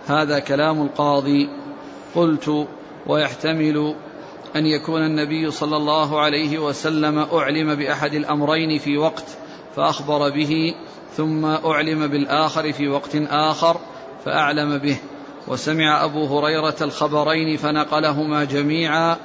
هذا 0.06 0.38
كلام 0.38 0.82
القاضي. 0.82 1.48
قلت 2.14 2.66
ويحتمل 3.06 3.94
أن 4.56 4.66
يكون 4.66 5.02
النبي 5.02 5.50
صلى 5.50 5.76
الله 5.76 6.20
عليه 6.20 6.58
وسلم 6.58 7.18
أعلم 7.18 7.74
بأحد 7.74 8.14
الأمرين 8.14 8.78
في 8.78 8.98
وقت 8.98 9.24
فأخبر 9.76 10.30
به 10.30 10.74
ثم 11.16 11.44
أعلم 11.44 12.06
بالآخر 12.06 12.72
في 12.72 12.88
وقت 12.88 13.16
آخر 13.30 13.76
فأعلم 14.24 14.78
به. 14.78 14.96
وسمع 15.48 16.04
أبو 16.04 16.38
هريرة 16.38 16.76
الخبرين 16.80 17.56
فنقلهما 17.56 18.44
جميعا 18.44 19.16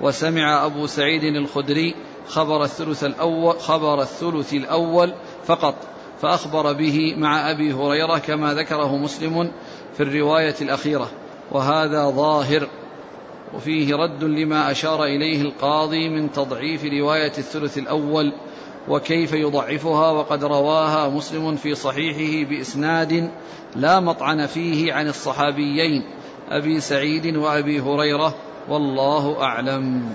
وسمع 0.00 0.66
أبو 0.66 0.86
سعيد 0.86 1.24
الخدري 1.24 1.94
خبر 2.28 2.62
الثلث 2.64 3.04
الأول 3.04 3.60
خبر 3.60 4.00
الثلث 4.00 4.54
الأول 4.54 5.14
فقط 5.44 5.74
فأخبر 6.22 6.72
به 6.72 7.14
مع 7.16 7.50
أبي 7.50 7.72
هريرة 7.72 8.18
كما 8.18 8.54
ذكره 8.54 8.96
مسلم 8.96 9.52
في 9.96 10.02
الرواية 10.02 10.54
الأخيرة 10.60 11.10
وهذا 11.52 12.10
ظاهر 12.10 12.68
وفيه 13.54 13.94
رد 13.94 14.24
لما 14.24 14.70
أشار 14.70 15.04
إليه 15.04 15.42
القاضي 15.42 16.08
من 16.08 16.32
تضعيف 16.32 16.84
رواية 16.84 17.32
الثلث 17.38 17.78
الأول 17.78 18.32
وكيف 18.88 19.32
يضعفها 19.32 20.10
وقد 20.10 20.44
رواها 20.44 21.08
مسلم 21.08 21.56
في 21.56 21.74
صحيحه 21.74 22.48
بإسناد 22.50 23.30
لا 23.76 24.00
مطعن 24.00 24.46
فيه 24.46 24.92
عن 24.92 25.08
الصحابيين 25.08 26.02
أبي 26.48 26.80
سعيد 26.80 27.36
وأبي 27.36 27.80
هريرة 27.80 28.34
والله 28.68 29.42
أعلم. 29.42 30.12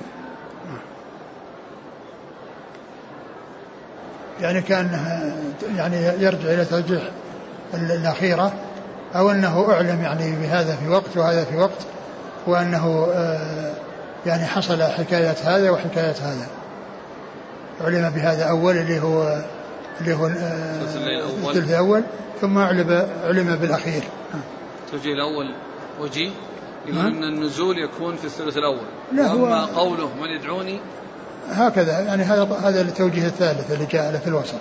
يعني 4.42 4.62
كأنه 4.62 5.34
يعني 5.76 5.98
يرجع 6.06 6.54
إلى 6.54 6.66
ترجيح 6.66 7.02
الأخيرة 7.74 8.54
أو 9.16 9.32
أنه 9.32 9.72
أعلم 9.72 10.02
يعني 10.02 10.36
بهذا 10.36 10.76
في 10.76 10.90
وقت 10.90 11.18
وهذا 11.18 11.44
في 11.44 11.58
وقت 11.58 11.86
وأنه 12.48 13.08
آه، 13.14 13.74
يعني 14.26 14.46
حصل 14.46 14.84
حكاية 14.84 15.36
هذا 15.44 15.70
وحكاية 15.70 16.16
هذا. 16.22 16.48
علم 17.82 18.10
بهذا 18.10 18.44
أول 18.44 18.78
اللي 18.78 19.00
هو 19.00 19.44
اللي 20.02 20.14
هو 20.14 20.26
آه، 20.26 20.82
الثلث 20.82 21.70
الأول. 21.70 22.04
ثم 22.42 22.58
علم 22.58 23.08
علم 23.24 23.56
بالأخير. 23.56 24.04
التوجيه 24.86 25.14
الأول 25.14 25.56
وجيه؟ 26.00 26.30
يقول 26.86 27.06
أن 27.06 27.24
النزول 27.24 27.78
يكون 27.78 28.16
في 28.16 28.26
الثلث 28.26 28.58
الأول. 28.58 28.88
لا 29.14 29.34
وأما 29.34 29.62
هو 29.62 29.66
قوله 29.66 30.10
من 30.22 30.30
يدعوني 30.30 30.80
هكذا 31.50 32.00
يعني 32.00 32.24
هذا 32.24 32.44
هذا 32.64 32.82
التوجيه 32.82 33.28
الثالث 33.28 33.72
اللي 33.72 33.86
جاء 33.86 34.18
في 34.18 34.28
الوسط. 34.28 34.56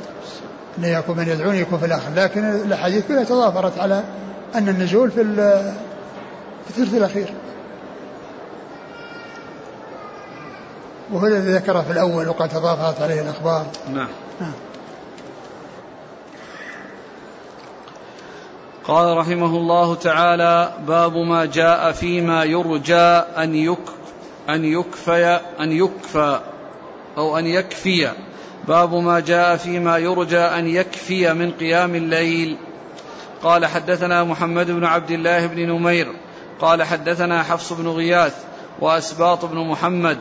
أن 0.79 0.85
يكون 0.85 1.17
من 1.17 1.29
يدعوني 1.29 1.61
يكون 1.61 1.79
في 1.79 1.87
الآخر. 1.87 2.15
لكن 2.15 2.45
الأحاديث 2.45 3.09
كلها 3.09 3.25
تضافرت 3.25 3.79
على 3.79 4.03
أن 4.55 4.69
النزول 4.69 5.11
في 5.11 5.35
في 6.65 6.71
الثلث 6.71 6.95
الأخير. 6.95 7.35
وهو 11.13 11.27
الذي 11.27 11.53
ذكره 11.53 11.81
في 11.81 11.93
الأول 11.93 12.29
وقد 12.29 12.49
تضافرت 12.49 13.03
عليه 13.03 13.21
الأخبار. 13.21 13.67
نعم, 13.95 14.09
نعم. 14.41 14.53
قال 18.91 19.17
رحمه 19.17 19.57
الله 19.57 19.95
تعالى 19.95 20.73
باب 20.87 21.17
ما 21.17 21.45
جاء 21.45 21.93
فيما 21.93 22.45
يرجى 22.45 22.95
أن 23.39 23.55
يك 23.55 23.79
أن 24.49 24.65
يكفي 24.65 25.41
أن 25.61 25.73
يكفى 25.73 26.41
أو 27.19 27.39
أن 27.39 27.47
يكفي. 27.47 28.11
باب 28.69 28.95
ما 28.95 29.21
جاء 29.21 29.57
فيما 29.57 29.99
يرجى 29.99 30.39
أن 30.39 30.67
يكفي 30.67 31.33
من 31.33 31.51
قيام 31.51 31.95
الليل. 31.95 32.57
قال 33.43 33.67
حدثنا 33.67 34.25
محمد 34.25 34.71
بن 34.71 34.85
عبد 34.85 35.11
الله 35.11 35.47
بن 35.47 35.69
نمير. 35.69 36.13
قال 36.61 36.83
حدثنا 36.83 37.43
حفص 37.43 37.73
بن 37.73 37.89
غياث 37.89 38.35
وأسباط 38.81 39.45
بن 39.45 39.59
محمد. 39.59 40.19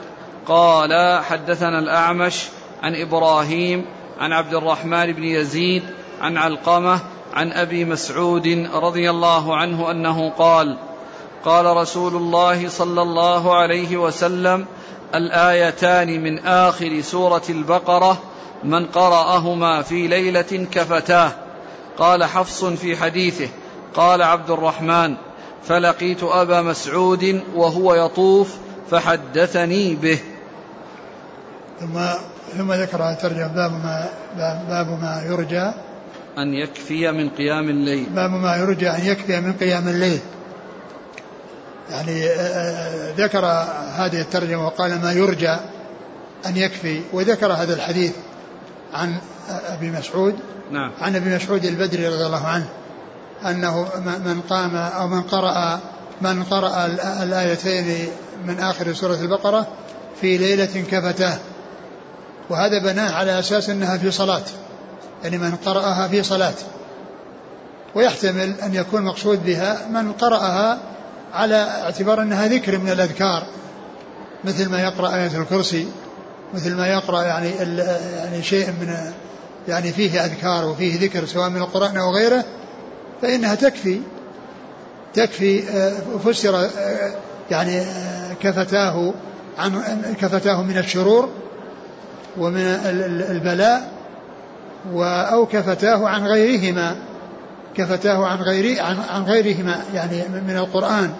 قال 0.47 1.23
حدثنا 1.23 1.79
الأعمش 1.79 2.45
عن 2.83 2.95
إبراهيم 2.95 3.85
عن 4.19 4.33
عبد 4.33 4.53
الرحمن 4.53 5.13
بن 5.13 5.23
يزيد 5.23 5.83
عن 6.21 6.37
علقمة 6.37 6.99
عن 7.33 7.51
أبي 7.51 7.85
مسعود 7.85 8.69
رضي 8.73 9.09
الله 9.09 9.57
عنه 9.57 9.91
أنه 9.91 10.29
قال 10.29 10.77
قال 11.45 11.65
رسول 11.77 12.15
الله 12.15 12.69
صلى 12.69 13.01
الله 13.01 13.55
عليه 13.55 13.97
وسلم 13.97 14.65
الآيتان 15.15 16.23
من 16.23 16.39
آخر 16.39 17.01
سورة 17.01 17.41
البقرة 17.49 18.17
من 18.63 18.85
قرأهما 18.85 19.81
في 19.81 20.07
ليلة 20.07 20.67
كفتاه 20.71 21.31
قال 21.97 22.23
حفص 22.23 22.65
في 22.65 22.97
حديثه 22.97 23.49
قال 23.93 24.21
عبد 24.21 24.49
الرحمن 24.49 25.15
فلقيت 25.63 26.23
أبا 26.23 26.61
مسعود 26.61 27.41
وهو 27.55 27.93
يطوف 27.93 28.55
فحدثني 28.91 29.95
به 29.95 30.19
ثم 31.79 31.99
ثم 32.57 32.73
ذكر 32.73 33.13
ترجم 33.13 33.47
باب 33.47 33.71
ما 33.71 34.09
باب 34.69 34.87
ما 34.87 35.23
يرجى. 35.25 35.71
أن 36.41 36.53
يكفي 36.53 37.11
من 37.11 37.29
قيام 37.29 37.69
الليل. 37.69 38.05
باب 38.09 38.31
ما 38.31 38.55
يرجى 38.55 38.89
أن 38.89 39.05
يكفي 39.05 39.41
من 39.41 39.53
قيام 39.53 39.87
الليل. 39.87 40.19
يعني 41.91 42.25
آه، 42.25 42.31
آه، 42.31 43.13
ذكر 43.17 43.45
هذه 43.95 44.21
الترجمة 44.21 44.65
وقال 44.65 45.01
ما 45.01 45.11
يرجى 45.11 45.57
أن 46.45 46.57
يكفي. 46.57 47.01
وذكر 47.13 47.53
هذا 47.53 47.73
الحديث 47.73 48.13
عن 48.93 49.15
أبي 49.49 49.91
مسعود. 49.91 50.35
نعم. 50.71 50.91
عن 51.01 51.15
أبي 51.15 51.35
مسعود 51.35 51.65
البدري 51.65 52.07
رضي 52.07 52.25
الله 52.25 52.47
عنه 52.47 52.69
أنه 53.45 53.89
من 54.25 54.41
قام 54.49 54.75
أو 54.75 55.07
من 55.07 55.21
قرأ 55.21 55.79
من 56.21 56.43
قرأ 56.43 56.85
الآيتين 57.23 58.09
من 58.45 58.59
آخر 58.59 58.93
سورة 58.93 59.15
البقرة 59.21 59.67
في 60.21 60.37
ليلة 60.37 60.85
كفتاه. 60.91 61.37
وهذا 62.49 62.79
بناه 62.79 63.11
على 63.11 63.39
أساس 63.39 63.69
أنها 63.69 63.97
في 63.97 64.11
صلاة. 64.11 64.43
يعني 65.23 65.37
من 65.37 65.55
قرأها 65.55 66.07
في 66.07 66.23
صلاة. 66.23 66.53
ويحتمل 67.95 68.55
أن 68.63 68.73
يكون 68.73 69.01
مقصود 69.01 69.45
بها 69.45 69.87
من 69.87 70.11
قرأها 70.11 70.79
على 71.33 71.55
اعتبار 71.55 72.21
أنها 72.21 72.47
ذكر 72.47 72.77
من 72.77 72.89
الأذكار 72.89 73.43
مثل 74.43 74.69
ما 74.69 74.81
يقرأ 74.81 75.15
آية 75.15 75.41
الكرسي 75.41 75.87
مثل 76.53 76.75
ما 76.75 76.87
يقرأ 76.87 77.23
يعني 77.23 77.49
يعني 78.17 78.43
شيء 78.43 78.67
من 78.67 79.13
يعني 79.67 79.91
فيه 79.91 80.25
أذكار 80.25 80.65
وفيه 80.65 80.99
ذكر 80.99 81.25
سواء 81.25 81.49
من 81.49 81.57
القرآن 81.57 81.97
أو 81.97 82.11
غيره 82.11 82.45
فإنها 83.21 83.55
تكفي 83.55 84.01
تكفي 85.13 85.69
آه، 85.69 85.93
فسر 86.25 86.55
آه، 86.55 86.69
يعني 87.51 87.79
آه، 87.79 88.33
كفتاه 88.33 89.13
عن 89.57 89.81
كفتاه 90.21 90.63
من 90.63 90.77
الشرور 90.77 91.29
ومن 92.37 92.61
البلاء 93.29 93.91
أو 94.95 95.45
كفتاه 95.45 96.07
عن 96.07 96.27
غيرهما 96.27 96.95
كفتاه 97.75 98.25
عن 98.25 98.37
غير 98.37 98.81
عن, 98.83 98.97
عن 99.09 99.23
غيرهما 99.23 99.83
يعني 99.93 100.23
من 100.47 100.57
القرآن 100.57 101.13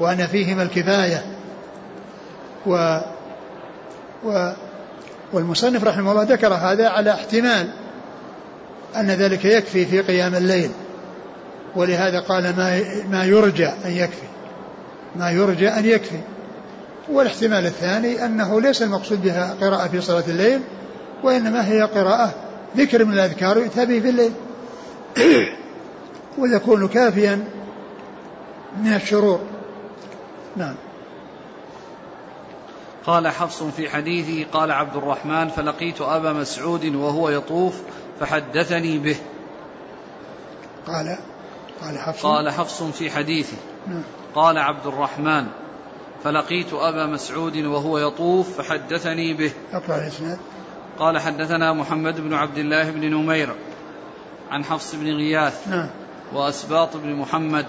وأن 0.00 0.26
فيهما 0.26 0.62
الكفاية. 0.62 1.22
و, 2.66 2.98
و 4.24 4.52
والمصنف 5.32 5.84
رحمه 5.84 6.12
الله 6.12 6.22
ذكر 6.22 6.54
هذا 6.54 6.88
على 6.88 7.12
احتمال 7.12 7.68
أن 8.96 9.06
ذلك 9.06 9.44
يكفي 9.44 9.86
في 9.86 10.00
قيام 10.00 10.34
الليل. 10.34 10.70
ولهذا 11.76 12.20
قال 12.20 12.56
ما 12.56 12.80
ما 13.10 13.24
يرجى 13.24 13.66
أن 13.66 13.90
يكفي 13.90 14.26
ما 15.16 15.30
يرجى 15.30 15.68
أن 15.68 15.84
يكفي. 15.84 16.20
والاحتمال 17.08 17.66
الثاني 17.66 18.24
أنه 18.24 18.60
ليس 18.60 18.82
المقصود 18.82 19.22
بها 19.22 19.54
قراءة 19.60 19.88
في 19.88 20.00
صلاة 20.00 20.24
الليل 20.28 20.60
وإنما 21.22 21.68
هي 21.68 21.82
قراءة 21.82 22.47
ذكر 22.76 23.04
من 23.04 23.12
الأذكار 23.12 23.58
يؤتى 23.58 23.86
به 23.86 24.00
في 24.00 24.08
الليل. 24.08 24.32
ويكون 26.38 26.88
كافيا 26.88 27.48
من 28.76 28.94
الشرور. 28.94 29.40
نعم. 30.56 30.74
قال 33.06 33.28
حفص 33.28 33.62
في 33.62 33.90
حديثه 33.90 34.50
قال 34.52 34.70
عبد 34.72 34.96
الرحمن 34.96 35.48
فلقيت 35.48 36.00
أبا 36.00 36.32
مسعود 36.32 36.86
وهو 36.86 37.30
يطوف 37.30 37.80
فحدثني 38.20 38.98
به. 38.98 39.16
قال 40.86 41.18
قال 41.82 41.98
حفص. 41.98 42.26
قال 42.26 42.50
حفص 42.50 42.82
في 42.82 43.10
حديثه. 43.10 43.56
نعم. 43.86 44.02
قال 44.34 44.58
عبد 44.58 44.86
الرحمن 44.86 45.46
فلقيت 46.24 46.72
أبا 46.72 47.06
مسعود 47.06 47.56
وهو 47.56 47.98
يطوف 47.98 48.60
فحدثني 48.60 49.34
به. 49.34 49.52
أقرأ 49.72 49.96
الإسناد. 49.96 50.38
قال 50.98 51.18
حدثنا 51.18 51.72
محمد 51.72 52.20
بن 52.20 52.34
عبد 52.34 52.58
الله 52.58 52.90
بن 52.90 53.10
نمير 53.10 53.54
عن 54.50 54.64
حفص 54.64 54.94
بن 54.94 55.16
غياث 55.16 55.68
نعم. 55.68 55.88
وأسباط 56.32 56.96
بن 56.96 57.14
محمد 57.14 57.66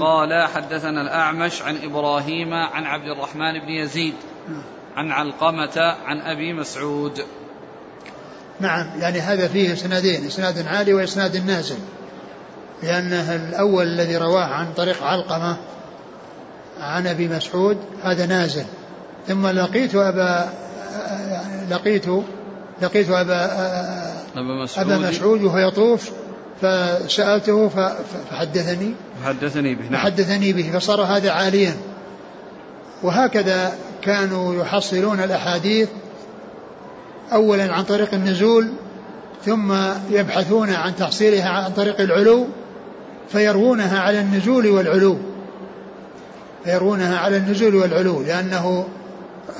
قال 0.00 0.48
حدثنا 0.54 1.02
الأعمش 1.02 1.62
عن 1.62 1.76
إبراهيم 1.82 2.54
عن 2.54 2.84
عبد 2.84 3.08
الرحمن 3.08 3.60
بن 3.60 3.68
يزيد 3.68 4.14
نعم. 4.48 4.62
عن 4.96 5.10
علقمة 5.10 5.94
عن 6.04 6.20
أبي 6.20 6.52
مسعود. 6.52 7.24
نعم. 8.60 9.00
يعني 9.00 9.20
هذا 9.20 9.48
فيه 9.48 9.72
إسنادين 9.72 10.26
إسناد 10.26 10.66
عالي 10.66 10.94
وإسناد 10.94 11.46
نازل. 11.46 11.78
لأنه 12.82 13.34
الأول 13.34 13.86
الذي 13.86 14.16
رواه 14.16 14.44
عن 14.44 14.72
طريق 14.72 15.02
علقمة 15.02 15.56
عن 16.80 17.06
أبي 17.06 17.28
مسعود 17.28 17.78
هذا 18.02 18.26
نازل. 18.26 18.64
ثم 19.26 19.46
لقيت 19.46 19.94
أبا 19.94 20.50
لقيت 21.70 22.06
لقيت 22.82 23.10
أبا 23.10 23.44
أبا 24.36 24.62
مسعود, 24.62 24.90
أبا 24.90 25.08
مسعود 25.08 25.42
وهو 25.42 25.58
يطوف 25.58 26.10
فسألته 26.62 27.68
فحدثني. 28.30 28.94
فحدثني 29.24 29.74
به 29.74 29.82
نعم. 29.82 29.92
فحدثني 29.92 30.52
به 30.52 30.70
فصار 30.78 31.00
هذا 31.00 31.30
عاليا. 31.30 31.76
وهكذا 33.02 33.72
كانوا 34.02 34.62
يحصلون 34.62 35.20
الأحاديث 35.20 35.88
أولا 37.32 37.72
عن 37.72 37.84
طريق 37.84 38.14
النزول 38.14 38.68
ثم 39.44 39.74
يبحثون 40.10 40.70
عن 40.70 40.96
تحصيلها 40.96 41.48
عن 41.48 41.72
طريق 41.72 42.00
العلو 42.00 42.46
فيروونها 43.28 44.00
على 44.00 44.20
النزول 44.20 44.66
والعلو. 44.66 45.18
فيروونها 46.64 47.18
على 47.18 47.36
النزول 47.36 47.74
والعلو 47.74 48.22
لأنه 48.22 48.86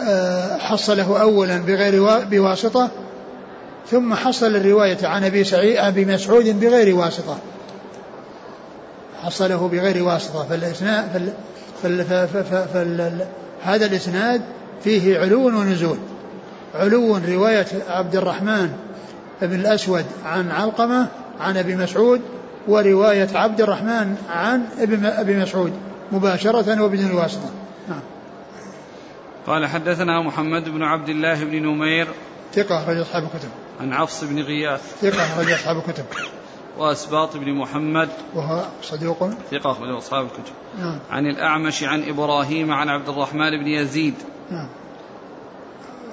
آه، 0.01 0.59
حصله 0.59 1.21
أولا 1.21 1.59
بغير 1.59 2.25
بواسطة 2.25 2.91
ثم 3.91 4.15
حصل 4.15 4.57
الرواية 4.57 5.07
عن 5.07 5.25
أبي 5.25 5.45
سعيد 5.45 5.77
أبي 5.77 6.05
مسعود 6.05 6.61
بغير 6.61 6.97
واسطة. 6.97 7.39
حصله 9.23 9.69
بغير 9.69 10.05
واسطة. 10.05 10.47
فالإسناد 10.49 11.33
فال 11.83 12.05
فال 12.05 12.29
فال 12.29 12.69
فال 12.75 13.27
هذا 13.63 13.87
الإسناد 13.87 14.43
فيه 14.85 15.19
علو 15.19 15.47
ونزول. 15.47 15.99
علو 16.75 17.17
رواية 17.29 17.67
عبد 17.89 18.17
الرحمن 18.17 18.73
بن 19.43 19.61
الأسود 19.61 20.05
عن 20.25 20.51
علقمة 20.51 21.09
عن 21.41 21.57
أبي 21.57 21.77
مسعود 21.77 22.21
ورواية 22.69 23.29
عبد 23.35 23.61
الرحمن 23.61 24.17
عن 24.31 24.65
أبي 25.03 25.37
مسعود 25.37 25.73
مباشرة 26.13 26.83
وبدون 26.83 27.13
واسطة. 27.13 27.51
نعم. 27.89 28.01
قال 29.47 29.67
حدثنا 29.67 30.23
محمد 30.23 30.69
بن 30.69 30.83
عبد 30.83 31.09
الله 31.09 31.45
بن 31.45 31.63
نمير. 31.63 32.09
ثقة 32.55 32.91
رجل 32.91 33.03
أصحاب 33.03 33.23
الكتب. 33.23 33.49
عن 33.81 33.93
عفص 33.93 34.25
بن 34.25 34.43
غياث. 34.43 35.01
ثقة 35.01 35.41
رجل 35.41 35.55
أصحاب 35.55 35.77
الكتب. 35.77 36.05
وأسباط 36.79 37.37
بن 37.37 37.53
محمد. 37.53 38.09
وهو 38.35 38.65
صدوق 38.83 39.31
ثقة 39.51 39.83
رجل 39.83 39.99
أصحاب 39.99 40.25
الكتب. 40.25 40.53
نعم. 40.79 40.99
عن 41.11 41.27
الأعمش 41.27 41.85
عن 41.85 42.09
إبراهيم 42.09 42.73
عن 42.73 42.89
عبد 42.89 43.09
الرحمن 43.09 43.51
بن 43.51 43.67
يزيد. 43.67 44.15
نعم. 44.51 44.69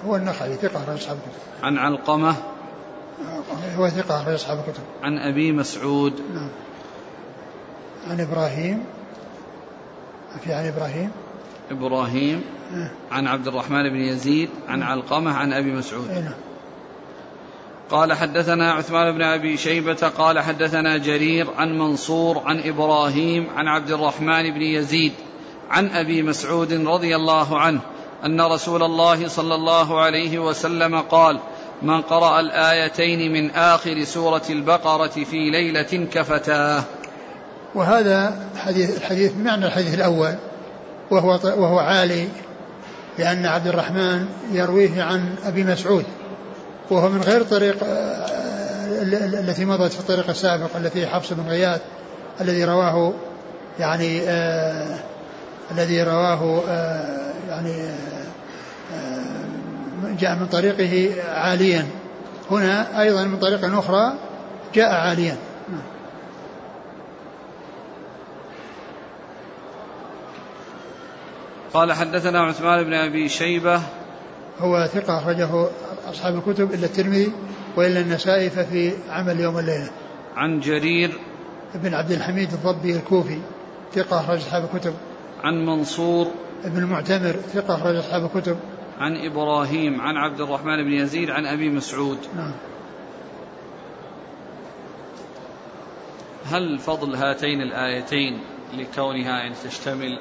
هو 0.05 0.15
النخعي 0.15 0.55
ثقة 0.55 0.83
رجل 0.83 0.95
أصحاب 0.95 1.17
الكتب. 1.17 1.65
عن 1.65 1.77
علقمة. 1.77 2.35
هو 3.77 3.89
ثقة 3.89 4.23
رجل 4.23 4.35
أصحاب 4.35 4.59
الكتب. 4.59 4.83
عن 5.03 5.17
أبي 5.17 5.51
مسعود. 5.51 6.13
نعم. 6.33 6.49
عن 8.09 8.21
إبراهيم. 8.21 8.85
في 10.43 10.53
عن 10.53 10.67
إبراهيم. 10.67 11.11
إبراهيم. 11.71 12.43
آه. 12.73 12.91
عن 13.11 13.27
عبد 13.27 13.47
الرحمن 13.47 13.89
بن 13.89 13.99
يزيد. 13.99 14.49
عن 14.67 14.83
علقمة. 14.83 15.33
عن 15.33 15.53
أبي 15.53 15.71
مسعود. 15.71 16.11
نعم. 16.11 16.33
قال 17.89 18.13
حدثنا 18.13 18.71
عثمان 18.71 19.11
بن 19.11 19.21
أبي 19.21 19.57
شيبة 19.57 20.11
قال 20.17 20.39
حدثنا 20.39 20.97
جرير 20.97 21.47
عن 21.57 21.77
منصور 21.79 22.41
عن 22.45 22.59
إبراهيم 22.59 23.47
عن 23.55 23.67
عبد 23.67 23.91
الرحمن 23.91 24.53
بن 24.53 24.61
يزيد 24.61 25.13
عن 25.69 25.89
أبي 25.89 26.23
مسعود 26.23 26.73
رضي 26.73 27.15
الله 27.15 27.59
عنه 27.59 27.79
أن 28.25 28.41
رسول 28.41 28.83
الله 28.83 29.27
صلى 29.27 29.55
الله 29.55 30.01
عليه 30.01 30.39
وسلم 30.39 30.99
قال 30.99 31.39
من 31.81 32.01
قرأ 32.01 32.39
الآيتين 32.39 33.33
من 33.33 33.51
آخر 33.51 34.03
سورة 34.03 34.41
البقرة 34.49 35.07
في 35.07 35.49
ليلة 35.49 36.07
كفتاه. 36.13 36.83
وهذا 37.75 38.49
حديث 38.57 38.97
الحديث 38.97 39.31
بمعنى 39.31 39.65
الحديث 39.65 39.93
الأول 39.93 40.35
وهو 41.11 41.39
وهو 41.43 41.79
عالي 41.79 42.27
لأن 43.17 43.45
عبد 43.45 43.67
الرحمن 43.67 44.25
يرويه 44.51 45.03
عن 45.03 45.35
أبي 45.45 45.63
مسعود. 45.63 46.05
وهو 46.91 47.09
من 47.09 47.21
غير 47.21 47.43
طريق 47.43 47.77
التي 49.33 49.65
مضت 49.65 49.93
في 49.93 49.99
الطريق 49.99 50.29
السابق 50.29 50.77
التي 50.77 51.07
حفص 51.07 51.33
بن 51.33 51.49
غياث 51.49 51.81
الذي 52.41 52.65
رواه 52.65 53.13
يعني 53.79 54.21
آه 54.21 54.99
الذي 55.71 56.03
رواه 56.03 56.63
آه 56.69 57.33
يعني 57.49 57.83
آه 58.93 59.43
جاء 60.19 60.35
من 60.35 60.47
طريقه 60.47 61.23
عاليا. 61.31 61.87
هنا 62.51 63.01
أيضا 63.01 63.23
من 63.23 63.39
طريق 63.39 63.77
أخرى 63.77 64.13
جاء 64.75 64.91
عاليا. 64.93 65.37
قال 71.73 71.93
حدثنا 71.93 72.41
عثمان 72.41 72.83
بن 72.83 72.93
أبي 72.93 73.29
شيبة. 73.29 73.81
هو 74.59 74.87
ثقة 74.93 75.17
أخرجه 75.17 75.67
أصحاب 76.13 76.35
الكتب 76.35 76.73
إلا 76.73 76.85
الترمذي 76.85 77.31
وإلا 77.75 77.99
النسائي 77.99 78.49
ففي 78.49 78.93
عمل 79.09 79.39
يوم 79.39 79.59
الليلة. 79.59 79.89
عن 80.35 80.59
جرير 80.59 81.19
بن 81.75 81.93
عبد 81.93 82.11
الحميد 82.11 82.53
الضبي 82.53 82.95
الكوفي 82.95 83.39
ثقة 83.93 84.19
أخرج 84.19 84.37
أصحاب 84.37 84.69
الكتب. 84.73 84.93
عن 85.43 85.65
منصور 85.65 86.27
بن 86.65 86.77
المعتمر 86.77 87.35
ثقة 87.53 87.75
أخرج 87.75 87.95
أصحاب 87.95 88.25
الكتب. 88.25 88.57
عن 88.99 89.25
إبراهيم 89.25 90.01
عن 90.01 90.17
عبد 90.17 90.41
الرحمن 90.41 90.83
بن 90.83 90.93
يزيد 90.93 91.29
عن 91.29 91.45
أبي 91.45 91.69
مسعود. 91.69 92.17
نعم. 92.35 92.53
هل 96.45 96.79
فضل 96.79 97.15
هاتين 97.15 97.61
الآيتين 97.61 98.39
لكونها 98.77 99.39
يعني 99.39 99.55
تشتمل 99.63 100.19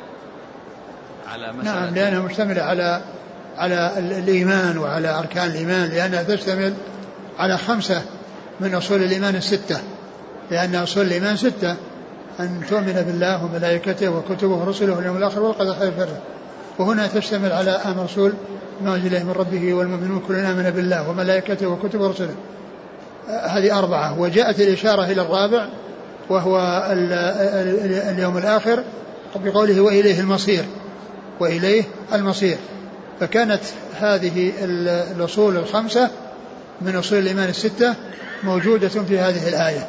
على 1.29 1.53
مسألة؟ 1.53 1.81
نعم 1.81 1.95
لأنها 1.95 2.21
مشتملة 2.21 2.63
على 2.63 3.03
على 3.59 3.93
الإيمان 3.99 4.79
وعلى 4.79 5.09
أركان 5.19 5.51
الإيمان 5.51 5.91
لأنها 5.91 6.23
تشتمل 6.23 6.73
على 7.39 7.59
خمسة 7.59 8.03
من 8.61 8.75
أصول 8.75 9.03
الإيمان 9.03 9.37
الستة. 9.37 9.81
لأن 10.51 10.75
أصول 10.75 11.07
الإيمان 11.07 11.37
ستة 11.37 11.77
أن 12.41 12.61
تؤمن 12.69 13.05
بالله 13.07 13.45
وملائكته 13.45 14.09
وكتبه 14.09 14.55
ورسله 14.55 14.97
واليوم 14.97 15.17
الآخر 15.17 15.43
والقدر 15.43 15.75
خير 15.75 15.93
وهنا 16.79 17.07
تشتمل 17.07 17.53
على 17.53 17.71
أمر 17.71 18.05
رسول 18.05 18.33
ما 18.85 18.95
إليه 18.95 19.23
من 19.23 19.31
ربه 19.31 19.75
والمؤمنون 19.75 20.23
كلنا 20.29 20.51
آمن 20.51 20.71
بالله 20.71 21.11
وملائكته 21.11 21.67
وكتبه 21.67 22.05
ورسله. 22.05 22.35
هذه 23.29 23.79
أربعة. 23.79 24.21
وجاءت 24.21 24.61
الإشارة 24.61 25.05
إلى 25.05 25.23
الرابع 25.23 25.67
وهو 26.29 26.87
اليوم 28.11 28.39
الآخر 28.39 28.85
بقوله 29.45 29.81
وإليه 29.81 30.21
المصير. 30.21 30.65
وإليه 31.41 31.83
المصير. 32.13 32.57
فكانت 33.23 33.61
هذه 33.95 34.53
الأصول 35.17 35.57
الخمسة 35.57 36.11
من 36.81 36.97
أصول 36.97 37.19
الإيمان 37.19 37.49
الستة 37.49 37.95
موجودة 38.43 38.89
في 38.89 39.19
هذه 39.19 39.49
الآية. 39.49 39.89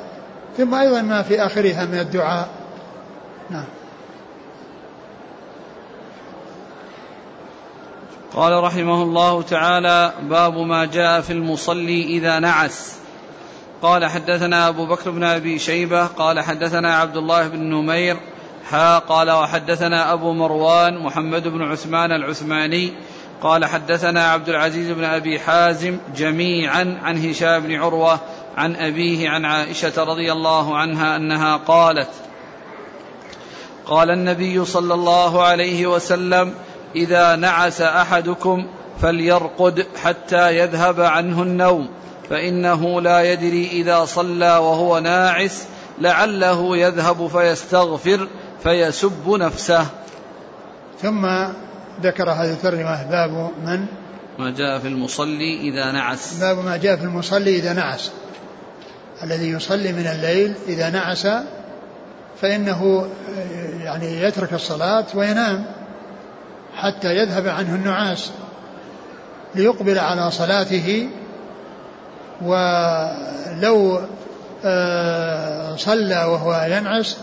ثم 0.57 0.73
أيضا 0.73 1.01
ما 1.01 1.21
في 1.21 1.45
آخرها 1.45 1.85
من 1.85 1.99
الدعاء. 1.99 2.49
نعم. 3.49 3.65
قال 8.33 8.63
رحمه 8.63 9.03
الله 9.03 9.41
تعالى 9.41 10.13
باب 10.21 10.57
ما 10.57 10.85
جاء 10.85 11.21
في 11.21 11.33
المصلي 11.33 12.03
إذا 12.03 12.39
نعس. 12.39 12.95
قال 13.81 14.05
حدثنا 14.05 14.67
أبو 14.67 14.85
بكر 14.85 15.11
بن 15.11 15.23
أبي 15.23 15.59
شيبة 15.59 16.05
قال 16.05 16.39
حدثنا 16.39 16.95
عبد 16.95 17.17
الله 17.17 17.47
بن 17.47 17.59
نمير 17.59 18.17
حا 18.71 18.99
قال 18.99 19.31
وحدثنا 19.31 20.13
أبو 20.13 20.33
مروان 20.33 21.03
محمد 21.03 21.47
بن 21.47 21.61
عثمان 21.61 22.11
العثماني 22.11 22.93
قال 23.43 23.65
حدثنا 23.65 24.31
عبد 24.31 24.49
العزيز 24.49 24.91
بن 24.91 25.03
أبي 25.03 25.39
حازم 25.39 25.97
جميعا 26.15 26.99
عن 27.03 27.29
هشام 27.29 27.59
بن 27.59 27.75
عروة 27.75 28.19
عن 28.57 28.75
أبيه 28.75 29.29
عن 29.29 29.45
عائشة 29.45 30.03
رضي 30.03 30.31
الله 30.31 30.77
عنها 30.77 31.15
أنها 31.15 31.57
قالت 31.57 32.09
قال 33.85 34.09
النبي 34.09 34.65
صلى 34.65 34.93
الله 34.93 35.43
عليه 35.43 35.87
وسلم 35.87 36.53
إذا 36.95 37.35
نعس 37.35 37.81
أحدكم 37.81 38.67
فليرقد 39.01 39.85
حتى 40.03 40.57
يذهب 40.57 41.01
عنه 41.01 41.41
النوم 41.41 41.89
فإنه 42.29 43.01
لا 43.01 43.31
يدري 43.31 43.67
إذا 43.71 44.05
صلى 44.05 44.57
وهو 44.57 44.99
ناعس 44.99 45.67
لعله 46.01 46.77
يذهب 46.77 47.27
فيستغفر 47.27 48.27
فيسب 48.63 49.29
نفسه. 49.29 49.85
ثم 51.01 51.25
ذكر 52.01 52.29
هذه 52.29 52.51
الترجمة 52.51 53.03
باب 53.03 53.51
من؟ 53.65 53.85
ما 54.39 54.51
جاء 54.51 54.79
في 54.79 54.87
المصلي 54.87 55.59
إذا 55.59 55.91
نعس. 55.91 56.39
باب 56.39 56.65
ما 56.65 56.77
جاء 56.77 56.95
في 56.95 57.03
المصلي 57.03 57.55
إذا 57.55 57.73
نعس. 57.73 58.11
الذي 59.23 59.49
يصلي 59.49 59.91
من 59.91 60.07
الليل 60.07 60.53
إذا 60.67 60.89
نعس 60.89 61.27
فإنه 62.41 63.07
يعني 63.83 64.21
يترك 64.21 64.53
الصلاة 64.53 65.05
وينام 65.13 65.65
حتى 66.75 67.15
يذهب 67.15 67.47
عنه 67.47 67.75
النعاس 67.75 68.31
ليقبل 69.55 69.99
على 69.99 70.31
صلاته. 70.31 71.09
ولو 72.41 74.01
آه، 74.65 75.75
صلى 75.75 76.25
وهو 76.25 76.65
ينعس 76.69 77.17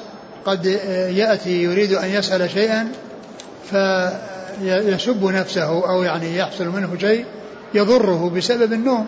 قد 0.45 0.67
يأتي 1.15 1.63
يريد 1.63 1.93
أن 1.93 2.09
يسأل 2.09 2.51
شيئا 2.51 2.93
فيسب 4.61 5.25
نفسه 5.25 5.91
أو 5.91 6.03
يعني 6.03 6.37
يحصل 6.37 6.69
منه 6.69 6.99
شيء 6.99 7.25
يضره 7.75 8.31
بسبب 8.31 8.73
النوم. 8.73 9.07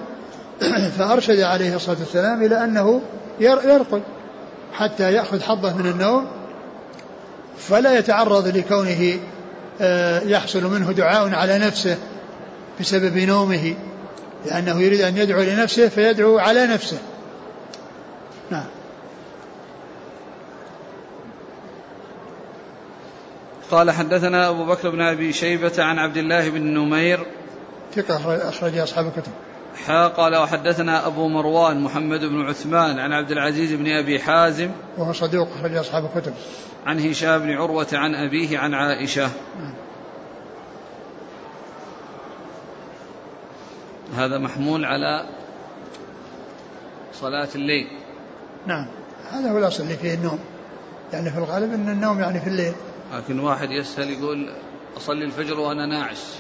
فأرشد 0.99 1.41
عليه 1.41 1.77
الصلاة 1.77 1.97
والسلام 1.99 2.43
إلى 2.43 2.65
أنه 2.65 3.01
يرقد 3.41 4.03
حتى 4.73 5.13
يأخذ 5.13 5.43
حظه 5.43 5.77
من 5.77 5.87
النوم 5.87 6.27
فلا 7.59 7.99
يتعرض 7.99 8.57
لكونه 8.57 9.19
آه، 9.81 10.21
يحصل 10.21 10.65
منه 10.65 10.93
دعاء 10.93 11.35
على 11.35 11.59
نفسه 11.59 11.99
بسبب 12.81 13.19
نومه 13.19 13.75
لأنه 14.47 14.81
يريد 14.81 15.01
أن 15.01 15.17
يدعو 15.17 15.43
لنفسه 15.43 15.89
فيدعو 15.89 16.39
على 16.39 16.67
نفسه. 16.67 16.99
نعم. 18.51 18.67
قال 23.73 23.91
حدثنا 23.91 24.49
أبو 24.49 24.65
بكر 24.65 24.91
بن 24.91 25.01
أبي 25.01 25.33
شيبة 25.33 25.73
عن 25.79 25.99
عبد 25.99 26.17
الله 26.17 26.51
بن 26.51 26.63
نمير. 26.63 27.27
ثقة 27.95 28.49
أخرج 28.49 28.79
أصحاب 28.79 29.07
الكتب. 29.07 29.33
حا 29.87 30.09
قال 30.09 30.37
وحدثنا 30.37 31.07
أبو 31.07 31.29
مروان 31.29 31.81
محمد 31.81 32.21
بن 32.21 32.49
عثمان 32.49 32.99
عن 32.99 33.13
عبد 33.13 33.31
العزيز 33.31 33.73
بن 33.73 33.87
أبي 33.87 34.19
حازم. 34.21 34.71
وهو 34.99 35.13
صدوق 35.13 35.49
أخرج 35.59 35.77
أصحاب 35.77 36.05
الكتب. 36.05 36.35
عن 36.87 37.01
هشام 37.01 37.39
بن 37.39 37.53
عروة 37.53 37.87
عن 37.93 38.15
أبيه 38.15 38.59
عن 38.59 38.75
عائشة. 38.75 39.31
نعم. 39.59 39.75
هذا 44.17 44.39
محمول 44.39 44.85
على 44.85 45.25
صلاة 47.13 47.49
الليل. 47.55 47.87
نعم 48.67 48.87
هذا 49.31 49.51
هو 49.51 49.59
الأصل 49.59 49.83
اللي 49.83 49.97
فيه 49.97 50.15
النوم. 50.15 50.39
يعني 51.13 51.31
في 51.31 51.39
الغالب 51.39 51.73
أن 51.73 51.89
النوم 51.89 52.21
يعني 52.21 52.41
في 52.41 52.47
الليل. 52.47 52.73
لكن 53.13 53.41
واحد 53.41 53.71
يسأل 53.71 54.11
يقول 54.11 54.53
أصلي 54.97 55.25
الفجر 55.25 55.61
وأنا 55.61 55.87
ناعس. 55.87 56.39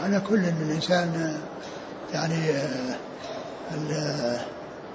معنى 0.00 0.20
كل 0.20 0.38
أن 0.38 0.68
الإنسان 0.68 1.38
يعني 2.12 2.36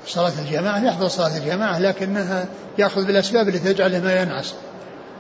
صلاة 0.06 0.34
الجماعة 0.40 0.86
يحضر 0.86 1.08
صلاة 1.08 1.38
الجماعة 1.38 1.80
لكنها 1.80 2.46
يأخذ 2.78 3.06
بالأسباب 3.06 3.50
التي 3.50 3.74
تجعله 3.74 4.00
ما 4.00 4.22
ينعس 4.22 4.54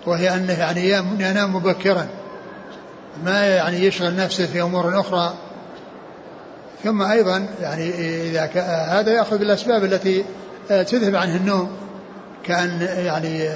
وهي 0.06 0.34
أنه 0.34 0.60
يعني 0.60 0.90
ينام 1.20 1.56
مبكرا 1.56 2.08
ما 3.24 3.48
يعني 3.48 3.86
يشغل 3.86 4.16
نفسه 4.16 4.46
في 4.46 4.62
أمور 4.62 5.00
أخرى. 5.00 5.34
ثم 6.84 7.02
أيضا 7.02 7.48
يعني 7.62 7.90
إذا 8.30 8.46
هذا 9.00 9.12
يأخذ 9.12 9.38
بالأسباب 9.38 9.84
التي 9.84 10.26
تذهب 10.68 11.16
عنه 11.16 11.36
النوم 11.36 11.72
كأن 12.44 12.82
يعني 12.82 13.50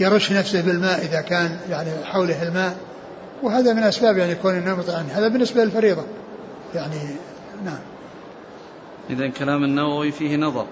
يرش 0.00 0.32
نفسه 0.32 0.60
بالماء 0.60 1.04
إذا 1.04 1.20
كان 1.20 1.58
يعني 1.70 1.90
حوله 2.04 2.42
الماء 2.42 2.76
وهذا 3.42 3.72
من 3.72 3.82
أسباب 3.82 4.18
يعني 4.18 4.34
كون 4.34 4.58
النوم 4.58 4.84
عنه 4.88 5.08
هذا 5.12 5.28
بالنسبة 5.28 5.64
للفريضة. 5.64 6.04
يعني 6.74 6.96
نعم. 7.64 7.78
إذا 9.10 9.28
كلام 9.28 9.64
النووي 9.64 10.12
فيه 10.12 10.36
نظر. 10.36 10.66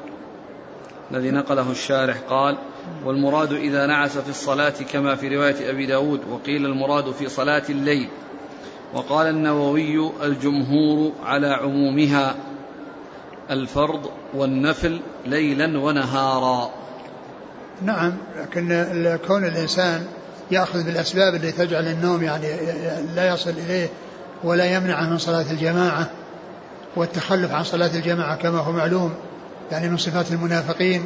الذي 1.10 1.30
نقله 1.30 1.70
الشارح 1.70 2.16
قال 2.28 2.56
والمراد 3.04 3.52
إذا 3.52 3.86
نعس 3.86 4.18
في 4.18 4.30
الصلاة 4.30 4.74
كما 4.92 5.14
في 5.14 5.36
رواية 5.36 5.70
أبي 5.70 5.86
داود 5.86 6.20
وقيل 6.30 6.66
المراد 6.66 7.10
في 7.10 7.28
صلاة 7.28 7.62
الليل. 7.68 8.08
وقال 8.94 9.26
النووي 9.26 10.10
الجمهور 10.22 11.12
على 11.24 11.46
عمومها 11.46 12.34
الفرض 13.50 14.10
والنفل 14.34 15.00
ليلا 15.26 15.78
ونهارا. 15.78 16.83
نعم 17.82 18.12
لكن 18.40 19.18
كون 19.26 19.44
الإنسان 19.44 20.06
يأخذ 20.50 20.82
بالأسباب 20.82 21.34
التي 21.34 21.52
تجعل 21.52 21.88
النوم 21.88 22.22
يعني 22.22 22.46
لا 23.14 23.28
يصل 23.28 23.50
إليه 23.50 23.88
ولا 24.44 24.64
يمنعه 24.64 25.10
من 25.10 25.18
صلاة 25.18 25.50
الجماعة 25.50 26.10
والتخلف 26.96 27.52
عن 27.52 27.64
صلاة 27.64 27.90
الجماعة 27.94 28.36
كما 28.36 28.58
هو 28.58 28.72
معلوم 28.72 29.14
يعني 29.72 29.88
من 29.88 29.96
صفات 29.96 30.30
المنافقين. 30.30 31.04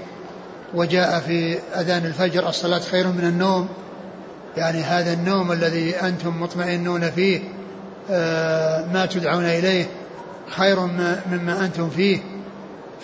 وجاء 0.74 1.20
في 1.20 1.58
أذان 1.76 2.06
الفجر 2.06 2.48
الصلاة 2.48 2.78
خير 2.78 3.06
من 3.06 3.24
النوم. 3.24 3.68
يعني 4.56 4.82
هذا 4.82 5.12
النوم 5.12 5.52
الذي 5.52 5.96
أنتم 5.96 6.42
مطمئنون 6.42 7.10
فيه 7.10 7.40
آه، 8.10 8.86
ما 8.92 9.06
تدعون 9.06 9.44
إليه 9.44 9.86
خير 10.50 10.80
مما 11.30 11.64
أنتم 11.64 11.90
فيه. 11.90 12.20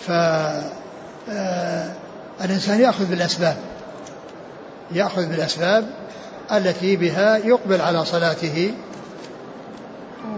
فالإنسان 0.07 0.75
آه، 2.41 2.75
يأخذ 2.75 3.05
بالأسباب 3.05 3.57
يأخذ 4.91 5.25
بالأسباب 5.25 5.89
التي 6.51 6.95
بها 6.95 7.37
يقبل 7.37 7.81
على 7.81 8.05
صلاته. 8.05 8.73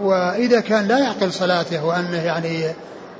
وإذا 0.00 0.60
كان 0.60 0.88
لا 0.88 0.98
يعقل 0.98 1.32
صلاته 1.32 1.84
وأنه 1.84 2.22
يعني 2.22 2.72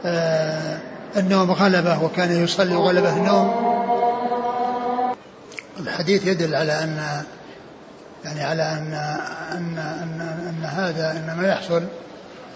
آه 0.05 0.79
النوم 1.17 1.51
غلبه 1.53 2.03
وكان 2.05 2.45
يصلي 2.45 2.75
وغلبه 2.75 3.17
النوم. 3.17 3.55
الحديث 5.81 6.27
يدل 6.27 6.55
على 6.55 6.73
أن 6.73 7.23
يعني 8.25 8.43
على 8.43 8.63
أن 8.63 8.95
أن 9.53 9.79
أن, 9.79 10.21
أن 10.49 10.65
هذا 10.65 11.11
إنما 11.11 11.49
يحصل 11.49 11.83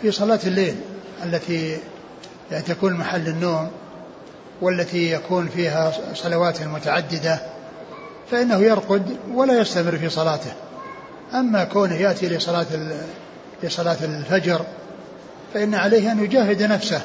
في 0.02 0.10
صلاة 0.10 0.40
الليل 0.46 0.76
التي 1.24 1.78
يعني 2.50 2.64
تكون 2.64 2.92
محل 2.92 3.28
النوم. 3.28 3.70
والتي 4.62 5.12
يكون 5.12 5.48
فيها 5.48 5.92
صلوات 6.14 6.62
متعددة 6.62 7.38
فإنه 8.30 8.58
يرقد 8.58 9.16
ولا 9.34 9.58
يستمر 9.60 9.96
في 9.96 10.08
صلاته. 10.08 10.52
أما 11.34 11.64
كونه 11.64 11.94
يأتي 11.94 12.28
لصلاة 12.28 12.66
لصلاة 13.62 13.96
الفجر 14.04 14.60
فإن 15.54 15.74
عليه 15.74 16.12
أن 16.12 16.24
يجاهد 16.24 16.62
نفسه 16.62 17.00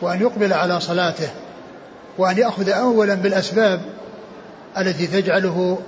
وأن 0.00 0.20
يقبل 0.20 0.52
على 0.52 0.80
صلاته 0.80 1.28
وأن 2.18 2.38
يأخذ 2.38 2.70
أولا 2.70 3.14
بالأسباب 3.14 3.80
التي 4.78 5.06
تجعله 5.06 5.78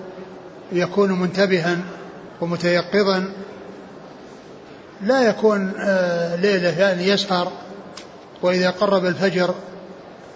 يكون 0.72 1.12
منتبها 1.12 1.76
ومتيقظا. 2.40 3.32
لا 5.02 5.22
يكون 5.22 5.72
آه، 5.80 6.36
ليلة 6.36 6.78
يعني 6.78 7.08
يسهر 7.08 7.52
وإذا 8.42 8.70
قرب 8.70 9.06
الفجر 9.06 9.54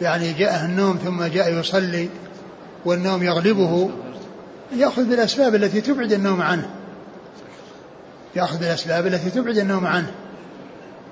يعني 0.02 0.32
جاءه 0.32 0.64
النوم 0.64 0.96
ثم 1.04 1.24
جاء 1.24 1.58
يصلي 1.58 2.08
والنوم 2.84 3.22
يغلبه 3.22 3.90
يأخذ 4.76 5.04
بالأسباب 5.04 5.54
التي 5.54 5.80
تبعد 5.80 6.12
النوم 6.12 6.42
عنه. 6.42 6.70
يأخذ 8.36 8.58
بالأسباب 8.58 9.06
التي 9.06 9.30
تبعد 9.30 9.58
النوم 9.58 9.86
عنه. 9.86 10.10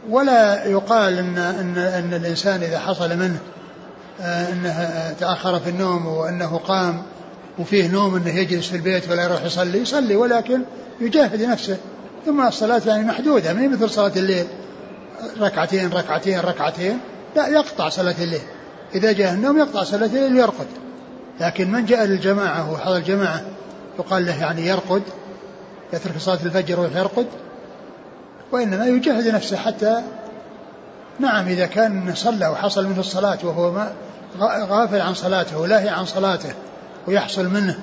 ولا 0.08 0.64
يقال 0.64 1.18
ان 1.18 1.38
ان 1.38 1.78
إن 1.78 2.14
الإنسان 2.14 2.62
إذا 2.62 2.78
حصل 2.78 3.16
منه 3.16 3.38
آه، 4.20 4.52
إنه 4.52 5.14
تأخر 5.20 5.60
في 5.60 5.70
النوم 5.70 6.06
وإنه 6.06 6.56
قام 6.56 7.02
وفيه 7.58 7.88
نوم 7.88 8.16
إنه 8.16 8.38
يجلس 8.38 8.68
في 8.68 8.76
البيت 8.76 9.10
ولا 9.10 9.22
يروح 9.22 9.44
يصلي 9.44 9.78
يصلي 9.78 10.16
ولكن 10.16 10.62
يجاهد 11.00 11.42
نفسه. 11.42 11.76
ثم 12.26 12.46
الصلاة 12.46 12.82
يعني 12.86 13.04
محدودة 13.04 13.52
ما 13.52 13.68
مثل 13.68 13.90
صلاة 13.90 14.12
الليل. 14.16 14.46
ركعتين 15.40 15.90
ركعتين 15.92 16.40
ركعتين. 16.40 16.98
لا 17.36 17.48
يقطع 17.48 17.88
صلاة 17.88 18.14
الليل. 18.20 18.40
إذا 18.94 19.12
جاء 19.12 19.32
النوم 19.32 19.58
يقطع 19.58 19.82
صلاة 19.82 20.06
الليل 20.06 20.36
يرقد 20.36 20.66
لكن 21.40 21.72
من 21.72 21.84
جاء 21.84 22.04
للجماعة 22.04 22.72
وحضر 22.72 22.96
الجماعة 22.96 23.40
يقال 23.98 24.26
له 24.26 24.40
يعني 24.40 24.66
يرقد 24.66 25.02
يترك 25.92 26.18
صلاة 26.18 26.38
الفجر 26.44 26.80
ويرقد 26.80 27.26
وإنما 28.52 28.86
يجاهد 28.86 29.28
نفسه 29.28 29.56
حتى 29.56 30.02
نعم 31.18 31.48
إذا 31.48 31.66
كان 31.66 32.14
صلى 32.14 32.48
وحصل 32.48 32.86
منه 32.86 33.00
الصلاة 33.00 33.38
وهو 33.42 33.72
ما 33.72 33.92
غافل 34.68 35.00
عن 35.00 35.14
صلاته 35.14 35.58
ولاهي 35.58 35.88
عن 35.88 36.06
صلاته 36.06 36.54
ويحصل 37.06 37.48
منه 37.48 37.78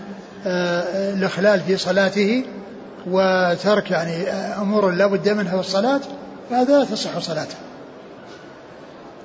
آه، 0.45 1.13
الإخلال 1.13 1.61
في 1.61 1.77
صلاته 1.77 2.45
وترك 3.07 3.91
يعني 3.91 4.29
آه، 4.29 4.61
أمور 4.61 4.91
لا 4.91 5.07
بد 5.07 5.29
منها 5.29 5.53
في 5.53 5.59
الصلاة 5.59 6.01
فهذا 6.49 6.79
لا 6.79 6.85
تصح 6.85 7.19
صلاته. 7.19 7.55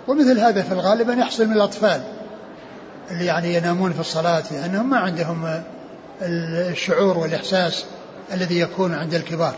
ومثل 0.09 0.39
هذا 0.39 0.63
في 0.63 0.73
الغالب 0.73 1.11
أن 1.11 1.19
يحصل 1.19 1.47
من 1.47 1.53
الأطفال 1.53 2.03
اللي 3.11 3.25
يعني 3.25 3.55
ينامون 3.55 3.93
في 3.93 4.01
الصلاة 4.01 4.43
لأنهم 4.53 4.91
ما 4.91 4.97
عندهم 4.97 5.63
الشعور 6.23 7.19
والإحساس 7.19 7.85
الذي 8.33 8.61
يكون 8.61 8.95
عند 8.95 9.15
الكبار. 9.15 9.55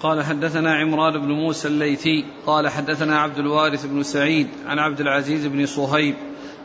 قال 0.00 0.24
حدثنا 0.24 0.74
عمران 0.74 1.20
بن 1.20 1.32
موسى 1.32 1.68
الليثي 1.68 2.24
قال 2.46 2.68
حدثنا 2.68 3.20
عبد 3.20 3.38
الوارث 3.38 3.86
بن 3.86 4.02
سعيد 4.02 4.48
عن 4.66 4.78
عبد 4.78 5.00
العزيز 5.00 5.46
بن 5.46 5.66
صهيب 5.66 6.14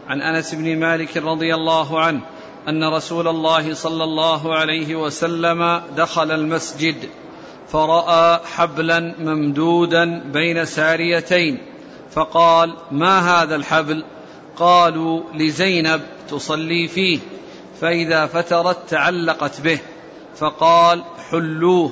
عن 0.08 0.22
أنس 0.22 0.56
بن 0.56 0.78
مالك 0.78 1.18
رضي 1.18 1.56
الله 1.56 2.00
عنه 2.00 2.22
أن 2.68 2.84
رسول 2.84 3.28
الله 3.28 3.74
صلى 3.74 4.04
الله 4.04 4.56
عليه 4.56 4.96
وسلم 4.96 5.82
دخل 5.98 6.32
المسجد. 6.32 6.96
فراى 7.72 8.40
حبلا 8.46 9.00
ممدودا 9.20 10.20
بين 10.20 10.66
ساريتين 10.66 11.58
فقال 12.12 12.74
ما 12.92 13.20
هذا 13.20 13.56
الحبل؟ 13.56 14.04
قالوا 14.56 15.24
لزينب 15.34 16.02
تصلي 16.30 16.88
فيه 16.88 17.20
فإذا 17.82 18.26
فترت 18.26 18.90
تعلقت 18.90 19.62
به. 19.62 19.80
فقال 20.36 21.04
حلوة 21.32 21.92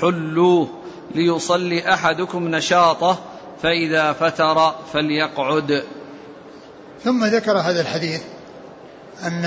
حلوة 0.00 0.68
ليصلي 1.14 1.94
أحدكم 1.94 2.48
نشاطه 2.48 3.18
فإذا 3.62 4.12
فتر 4.12 4.74
فليقعد. 4.92 5.82
ثم 7.04 7.24
ذكر 7.24 7.58
هذا 7.58 7.80
الحديث 7.80 8.22
أن 9.22 9.44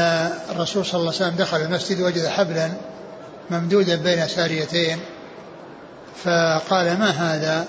الرسول 0.50 0.86
صلى 0.86 1.00
الله 1.00 1.14
عليه 1.14 1.26
وسلم 1.26 1.36
دخل 1.38 1.58
المسجد 1.58 2.02
وجد 2.02 2.26
حبلا 2.28 2.72
ممدودا 3.50 3.96
بين 3.96 4.28
ساريتين 4.28 5.00
فقال 6.24 7.00
ما 7.00 7.10
هذا؟ 7.10 7.66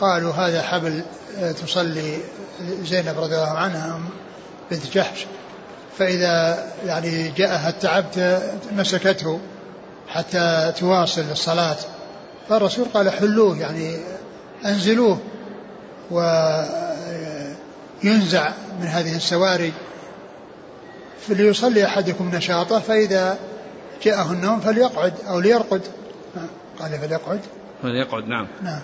قالوا 0.00 0.32
هذا 0.32 0.62
حبل 0.62 1.02
تصلي 1.62 2.18
زينب 2.82 3.18
رضي 3.18 3.34
الله 3.34 3.58
عنها 3.58 4.00
بنت 4.70 4.86
جحش. 4.92 5.26
فإذا 5.98 6.66
يعني 6.86 7.28
جاءها 7.28 7.68
التعب 7.68 8.04
مسكته 8.72 9.40
حتى 10.08 10.72
تواصل 10.78 11.24
الصلاة 11.30 11.76
فالرسول 12.48 12.86
قال 12.94 13.10
حلوة 13.10 13.58
يعني 13.58 13.96
أنزلوه 14.64 15.18
وينزع 16.10 16.62
من 18.80 18.86
هذه 18.86 19.16
السواري. 19.16 19.72
فليصلي 21.28 21.86
أحدكم 21.86 22.30
نشاطه 22.34 22.80
فإذا 22.80 23.38
جاءه 24.02 24.32
النوم 24.32 24.60
فليقعد 24.60 25.14
أو 25.28 25.40
ليرقد. 25.40 25.82
قال 26.80 26.98
فليقعد. 26.98 27.40
فليقعد 27.82 28.28
نعم. 28.28 28.46
نعم. 28.62 28.80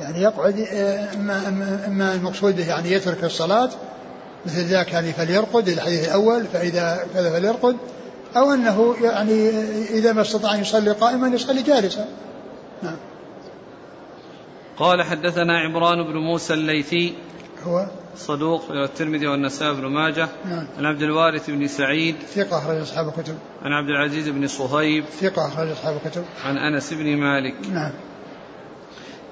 يعني 0.00 0.22
يقعد 0.22 0.60
اما 1.14 1.48
اما 1.86 2.14
المقصود 2.14 2.56
به 2.56 2.68
يعني 2.68 2.92
يترك 2.92 3.24
الصلاة 3.24 3.70
مثل 4.46 4.64
ذاك 4.64 4.92
يعني 4.92 5.12
فليرقد 5.12 5.68
الحديث 5.68 6.08
الأول 6.08 6.44
فإذا 6.44 7.06
كذا 7.14 7.30
فليرقد 7.30 7.76
أو 8.36 8.52
أنه 8.52 8.94
يعني 9.02 9.48
إذا 9.90 10.12
ما 10.12 10.20
استطاع 10.20 10.54
أن 10.54 10.60
يصلي 10.60 10.92
قائما 10.92 11.28
يصلي 11.28 11.62
جالسا. 11.62 12.06
نعم. 12.82 12.96
قال 14.76 15.02
حدثنا 15.02 15.60
عمران 15.60 16.02
بن 16.02 16.16
موسى 16.16 16.54
الليثي 16.54 17.14
هو 17.66 17.86
صدوق 18.16 18.70
الترمذي 18.70 19.26
والنسائي 19.26 19.74
بن 19.74 19.86
ماجه. 19.86 20.28
نعم. 20.44 20.66
عن 20.78 20.86
عبد 20.86 21.02
الوارث 21.02 21.50
بن 21.50 21.68
سعيد. 21.68 22.16
ثقة 22.34 22.58
أخرج 22.58 22.80
أصحاب 22.80 23.08
الكتب. 23.08 23.38
عن 23.62 23.72
عبد 23.72 23.88
العزيز 23.88 24.28
بن 24.28 24.46
صهيب. 24.46 25.04
ثقة 25.04 25.48
أخرج 25.48 25.70
أصحاب 25.70 26.00
الكتب. 26.04 26.24
عن 26.44 26.58
أنس 26.58 26.92
بن 26.92 27.16
مالك. 27.16 27.54
نعم. 27.72 27.92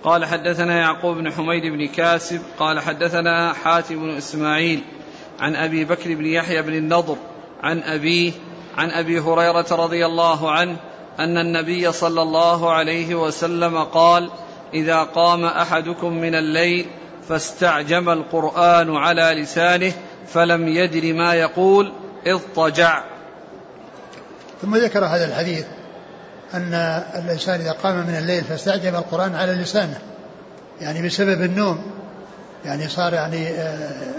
قال 0.04 0.24
حدثنا 0.24 0.78
يعقوب 0.80 1.16
بن 1.16 1.32
حميد 1.32 1.62
بن 1.62 1.88
كاسب. 1.88 2.40
قال 2.58 2.80
حدثنا 2.80 3.52
حاتم 3.52 3.96
بن 3.96 4.10
إسماعيل. 4.16 4.82
عن 5.40 5.56
أبي 5.56 5.84
بكر 5.84 6.14
بن 6.14 6.26
يحيى 6.26 6.62
بن 6.62 6.74
النضر. 6.74 7.16
عن 7.62 7.82
أبيه. 7.82 8.32
عن 8.76 8.90
أبي 8.90 9.20
هريرة 9.20 9.66
رضي 9.70 10.06
الله 10.06 10.50
عنه 10.50 10.76
أن 11.18 11.38
النبي 11.38 11.92
صلى 11.92 12.22
الله 12.22 12.72
عليه 12.72 13.14
وسلم 13.14 13.78
قال 13.78 14.30
إذا 14.74 15.02
قام 15.02 15.44
أحدكم 15.44 16.12
من 16.12 16.34
الليل 16.34 16.86
فاستعجم 17.28 18.10
القرآن 18.10 18.96
على 18.96 19.42
لسانه 19.42 19.92
فلم 20.26 20.68
يدر 20.68 21.12
ما 21.12 21.34
يقول 21.34 21.92
اضطجع 22.26 23.02
ثم 24.62 24.76
ذكر 24.76 25.04
هذا 25.04 25.24
الحديث 25.24 25.64
أن 26.54 26.74
الإنسان 27.14 27.60
إذا 27.60 27.72
قام 27.72 28.06
من 28.06 28.16
الليل 28.16 28.44
فاستعجب 28.44 28.94
القرآن 28.94 29.34
على 29.34 29.52
لسانه 29.52 29.98
يعني 30.80 31.06
بسبب 31.06 31.42
النوم 31.42 31.82
يعني 32.64 32.88
صار 32.88 33.14
يعني 33.14 33.48
آه، 33.48 34.14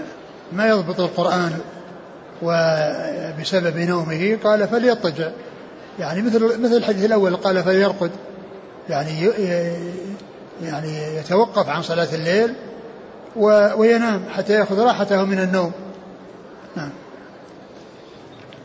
ما 0.52 0.66
يضبط 0.66 1.00
القرآن 1.00 1.58
وبسبب 2.42 3.78
نومه 3.78 4.38
قال 4.44 4.68
فليضطجع 4.68 5.30
يعني 5.98 6.22
مثل 6.22 6.62
مثل 6.62 6.76
الحديث 6.76 7.04
الأول 7.04 7.36
قال 7.36 7.62
فليرقد 7.62 8.10
يعني 8.88 9.30
يعني 10.62 11.16
يتوقف 11.16 11.68
عن 11.68 11.82
صلاة 11.82 12.08
الليل 12.14 12.54
وينام 13.76 14.24
حتى 14.30 14.52
يأخذ 14.52 14.80
راحته 14.80 15.24
من 15.24 15.38
النوم. 15.38 15.72
نعم. 16.76 16.90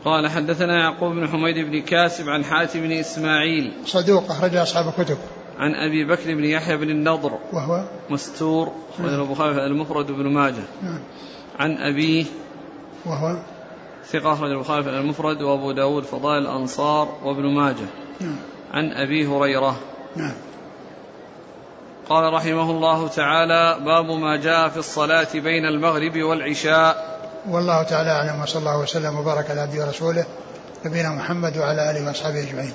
قال 0.04 0.28
حدثنا 0.28 0.78
يعقوب 0.78 1.12
بن 1.12 1.28
حميد 1.28 1.58
بن 1.58 1.82
كاسب 1.82 2.28
عن 2.28 2.44
حاتم 2.44 2.80
بن 2.80 2.92
إسماعيل 2.92 3.72
صدوق 3.86 4.30
أخرج 4.30 4.56
أصحاب 4.56 4.88
الكتب. 4.88 5.18
عن 5.58 5.74
أبي 5.74 6.04
بكر 6.04 6.34
بن 6.34 6.44
يحيى 6.44 6.76
بن 6.76 6.90
النضر 6.90 7.32
وهو 7.52 7.84
مستور 8.10 8.72
أخرجه 8.94 9.10
نعم. 9.10 9.20
البخاري 9.20 9.66
المفرد 9.66 10.06
بن 10.06 10.26
ماجه. 10.26 10.64
نعم. 10.82 11.00
عن 11.58 11.76
أبيه 11.76 12.24
وهو 13.06 13.38
ثقة 14.06 14.32
أخرج 14.32 14.50
البخاري 14.50 14.82
في 14.82 14.90
المفرد 14.90 15.42
وأبو 15.42 15.72
داود 15.72 16.02
فضائل 16.02 16.42
الأنصار 16.42 17.08
وابن 17.24 17.46
ماجه. 17.46 17.86
نعم. 18.20 18.36
عن 18.72 18.92
أبي 18.92 19.26
هريرة. 19.26 19.76
نعم. 20.16 20.34
قال 22.10 22.32
رحمه 22.32 22.70
الله 22.70 23.08
تعالى 23.08 23.84
باب 23.84 24.04
ما 24.04 24.36
جاء 24.36 24.68
في 24.68 24.76
الصلاة 24.76 25.28
بين 25.34 25.66
المغرب 25.66 26.16
والعشاء. 26.16 27.20
والله 27.50 27.82
تعالى 27.82 28.10
أعلم 28.10 28.42
وصلى 28.42 28.60
الله 28.60 28.78
وسلم 28.78 29.18
وبارك 29.18 29.50
على 29.50 29.60
عبده 29.60 29.86
ورسوله 29.86 30.24
نبينا 30.84 31.08
محمد 31.08 31.58
وعلى 31.58 31.90
آله 31.90 32.06
وأصحابه 32.06 32.40
أجمعين. 32.40 32.72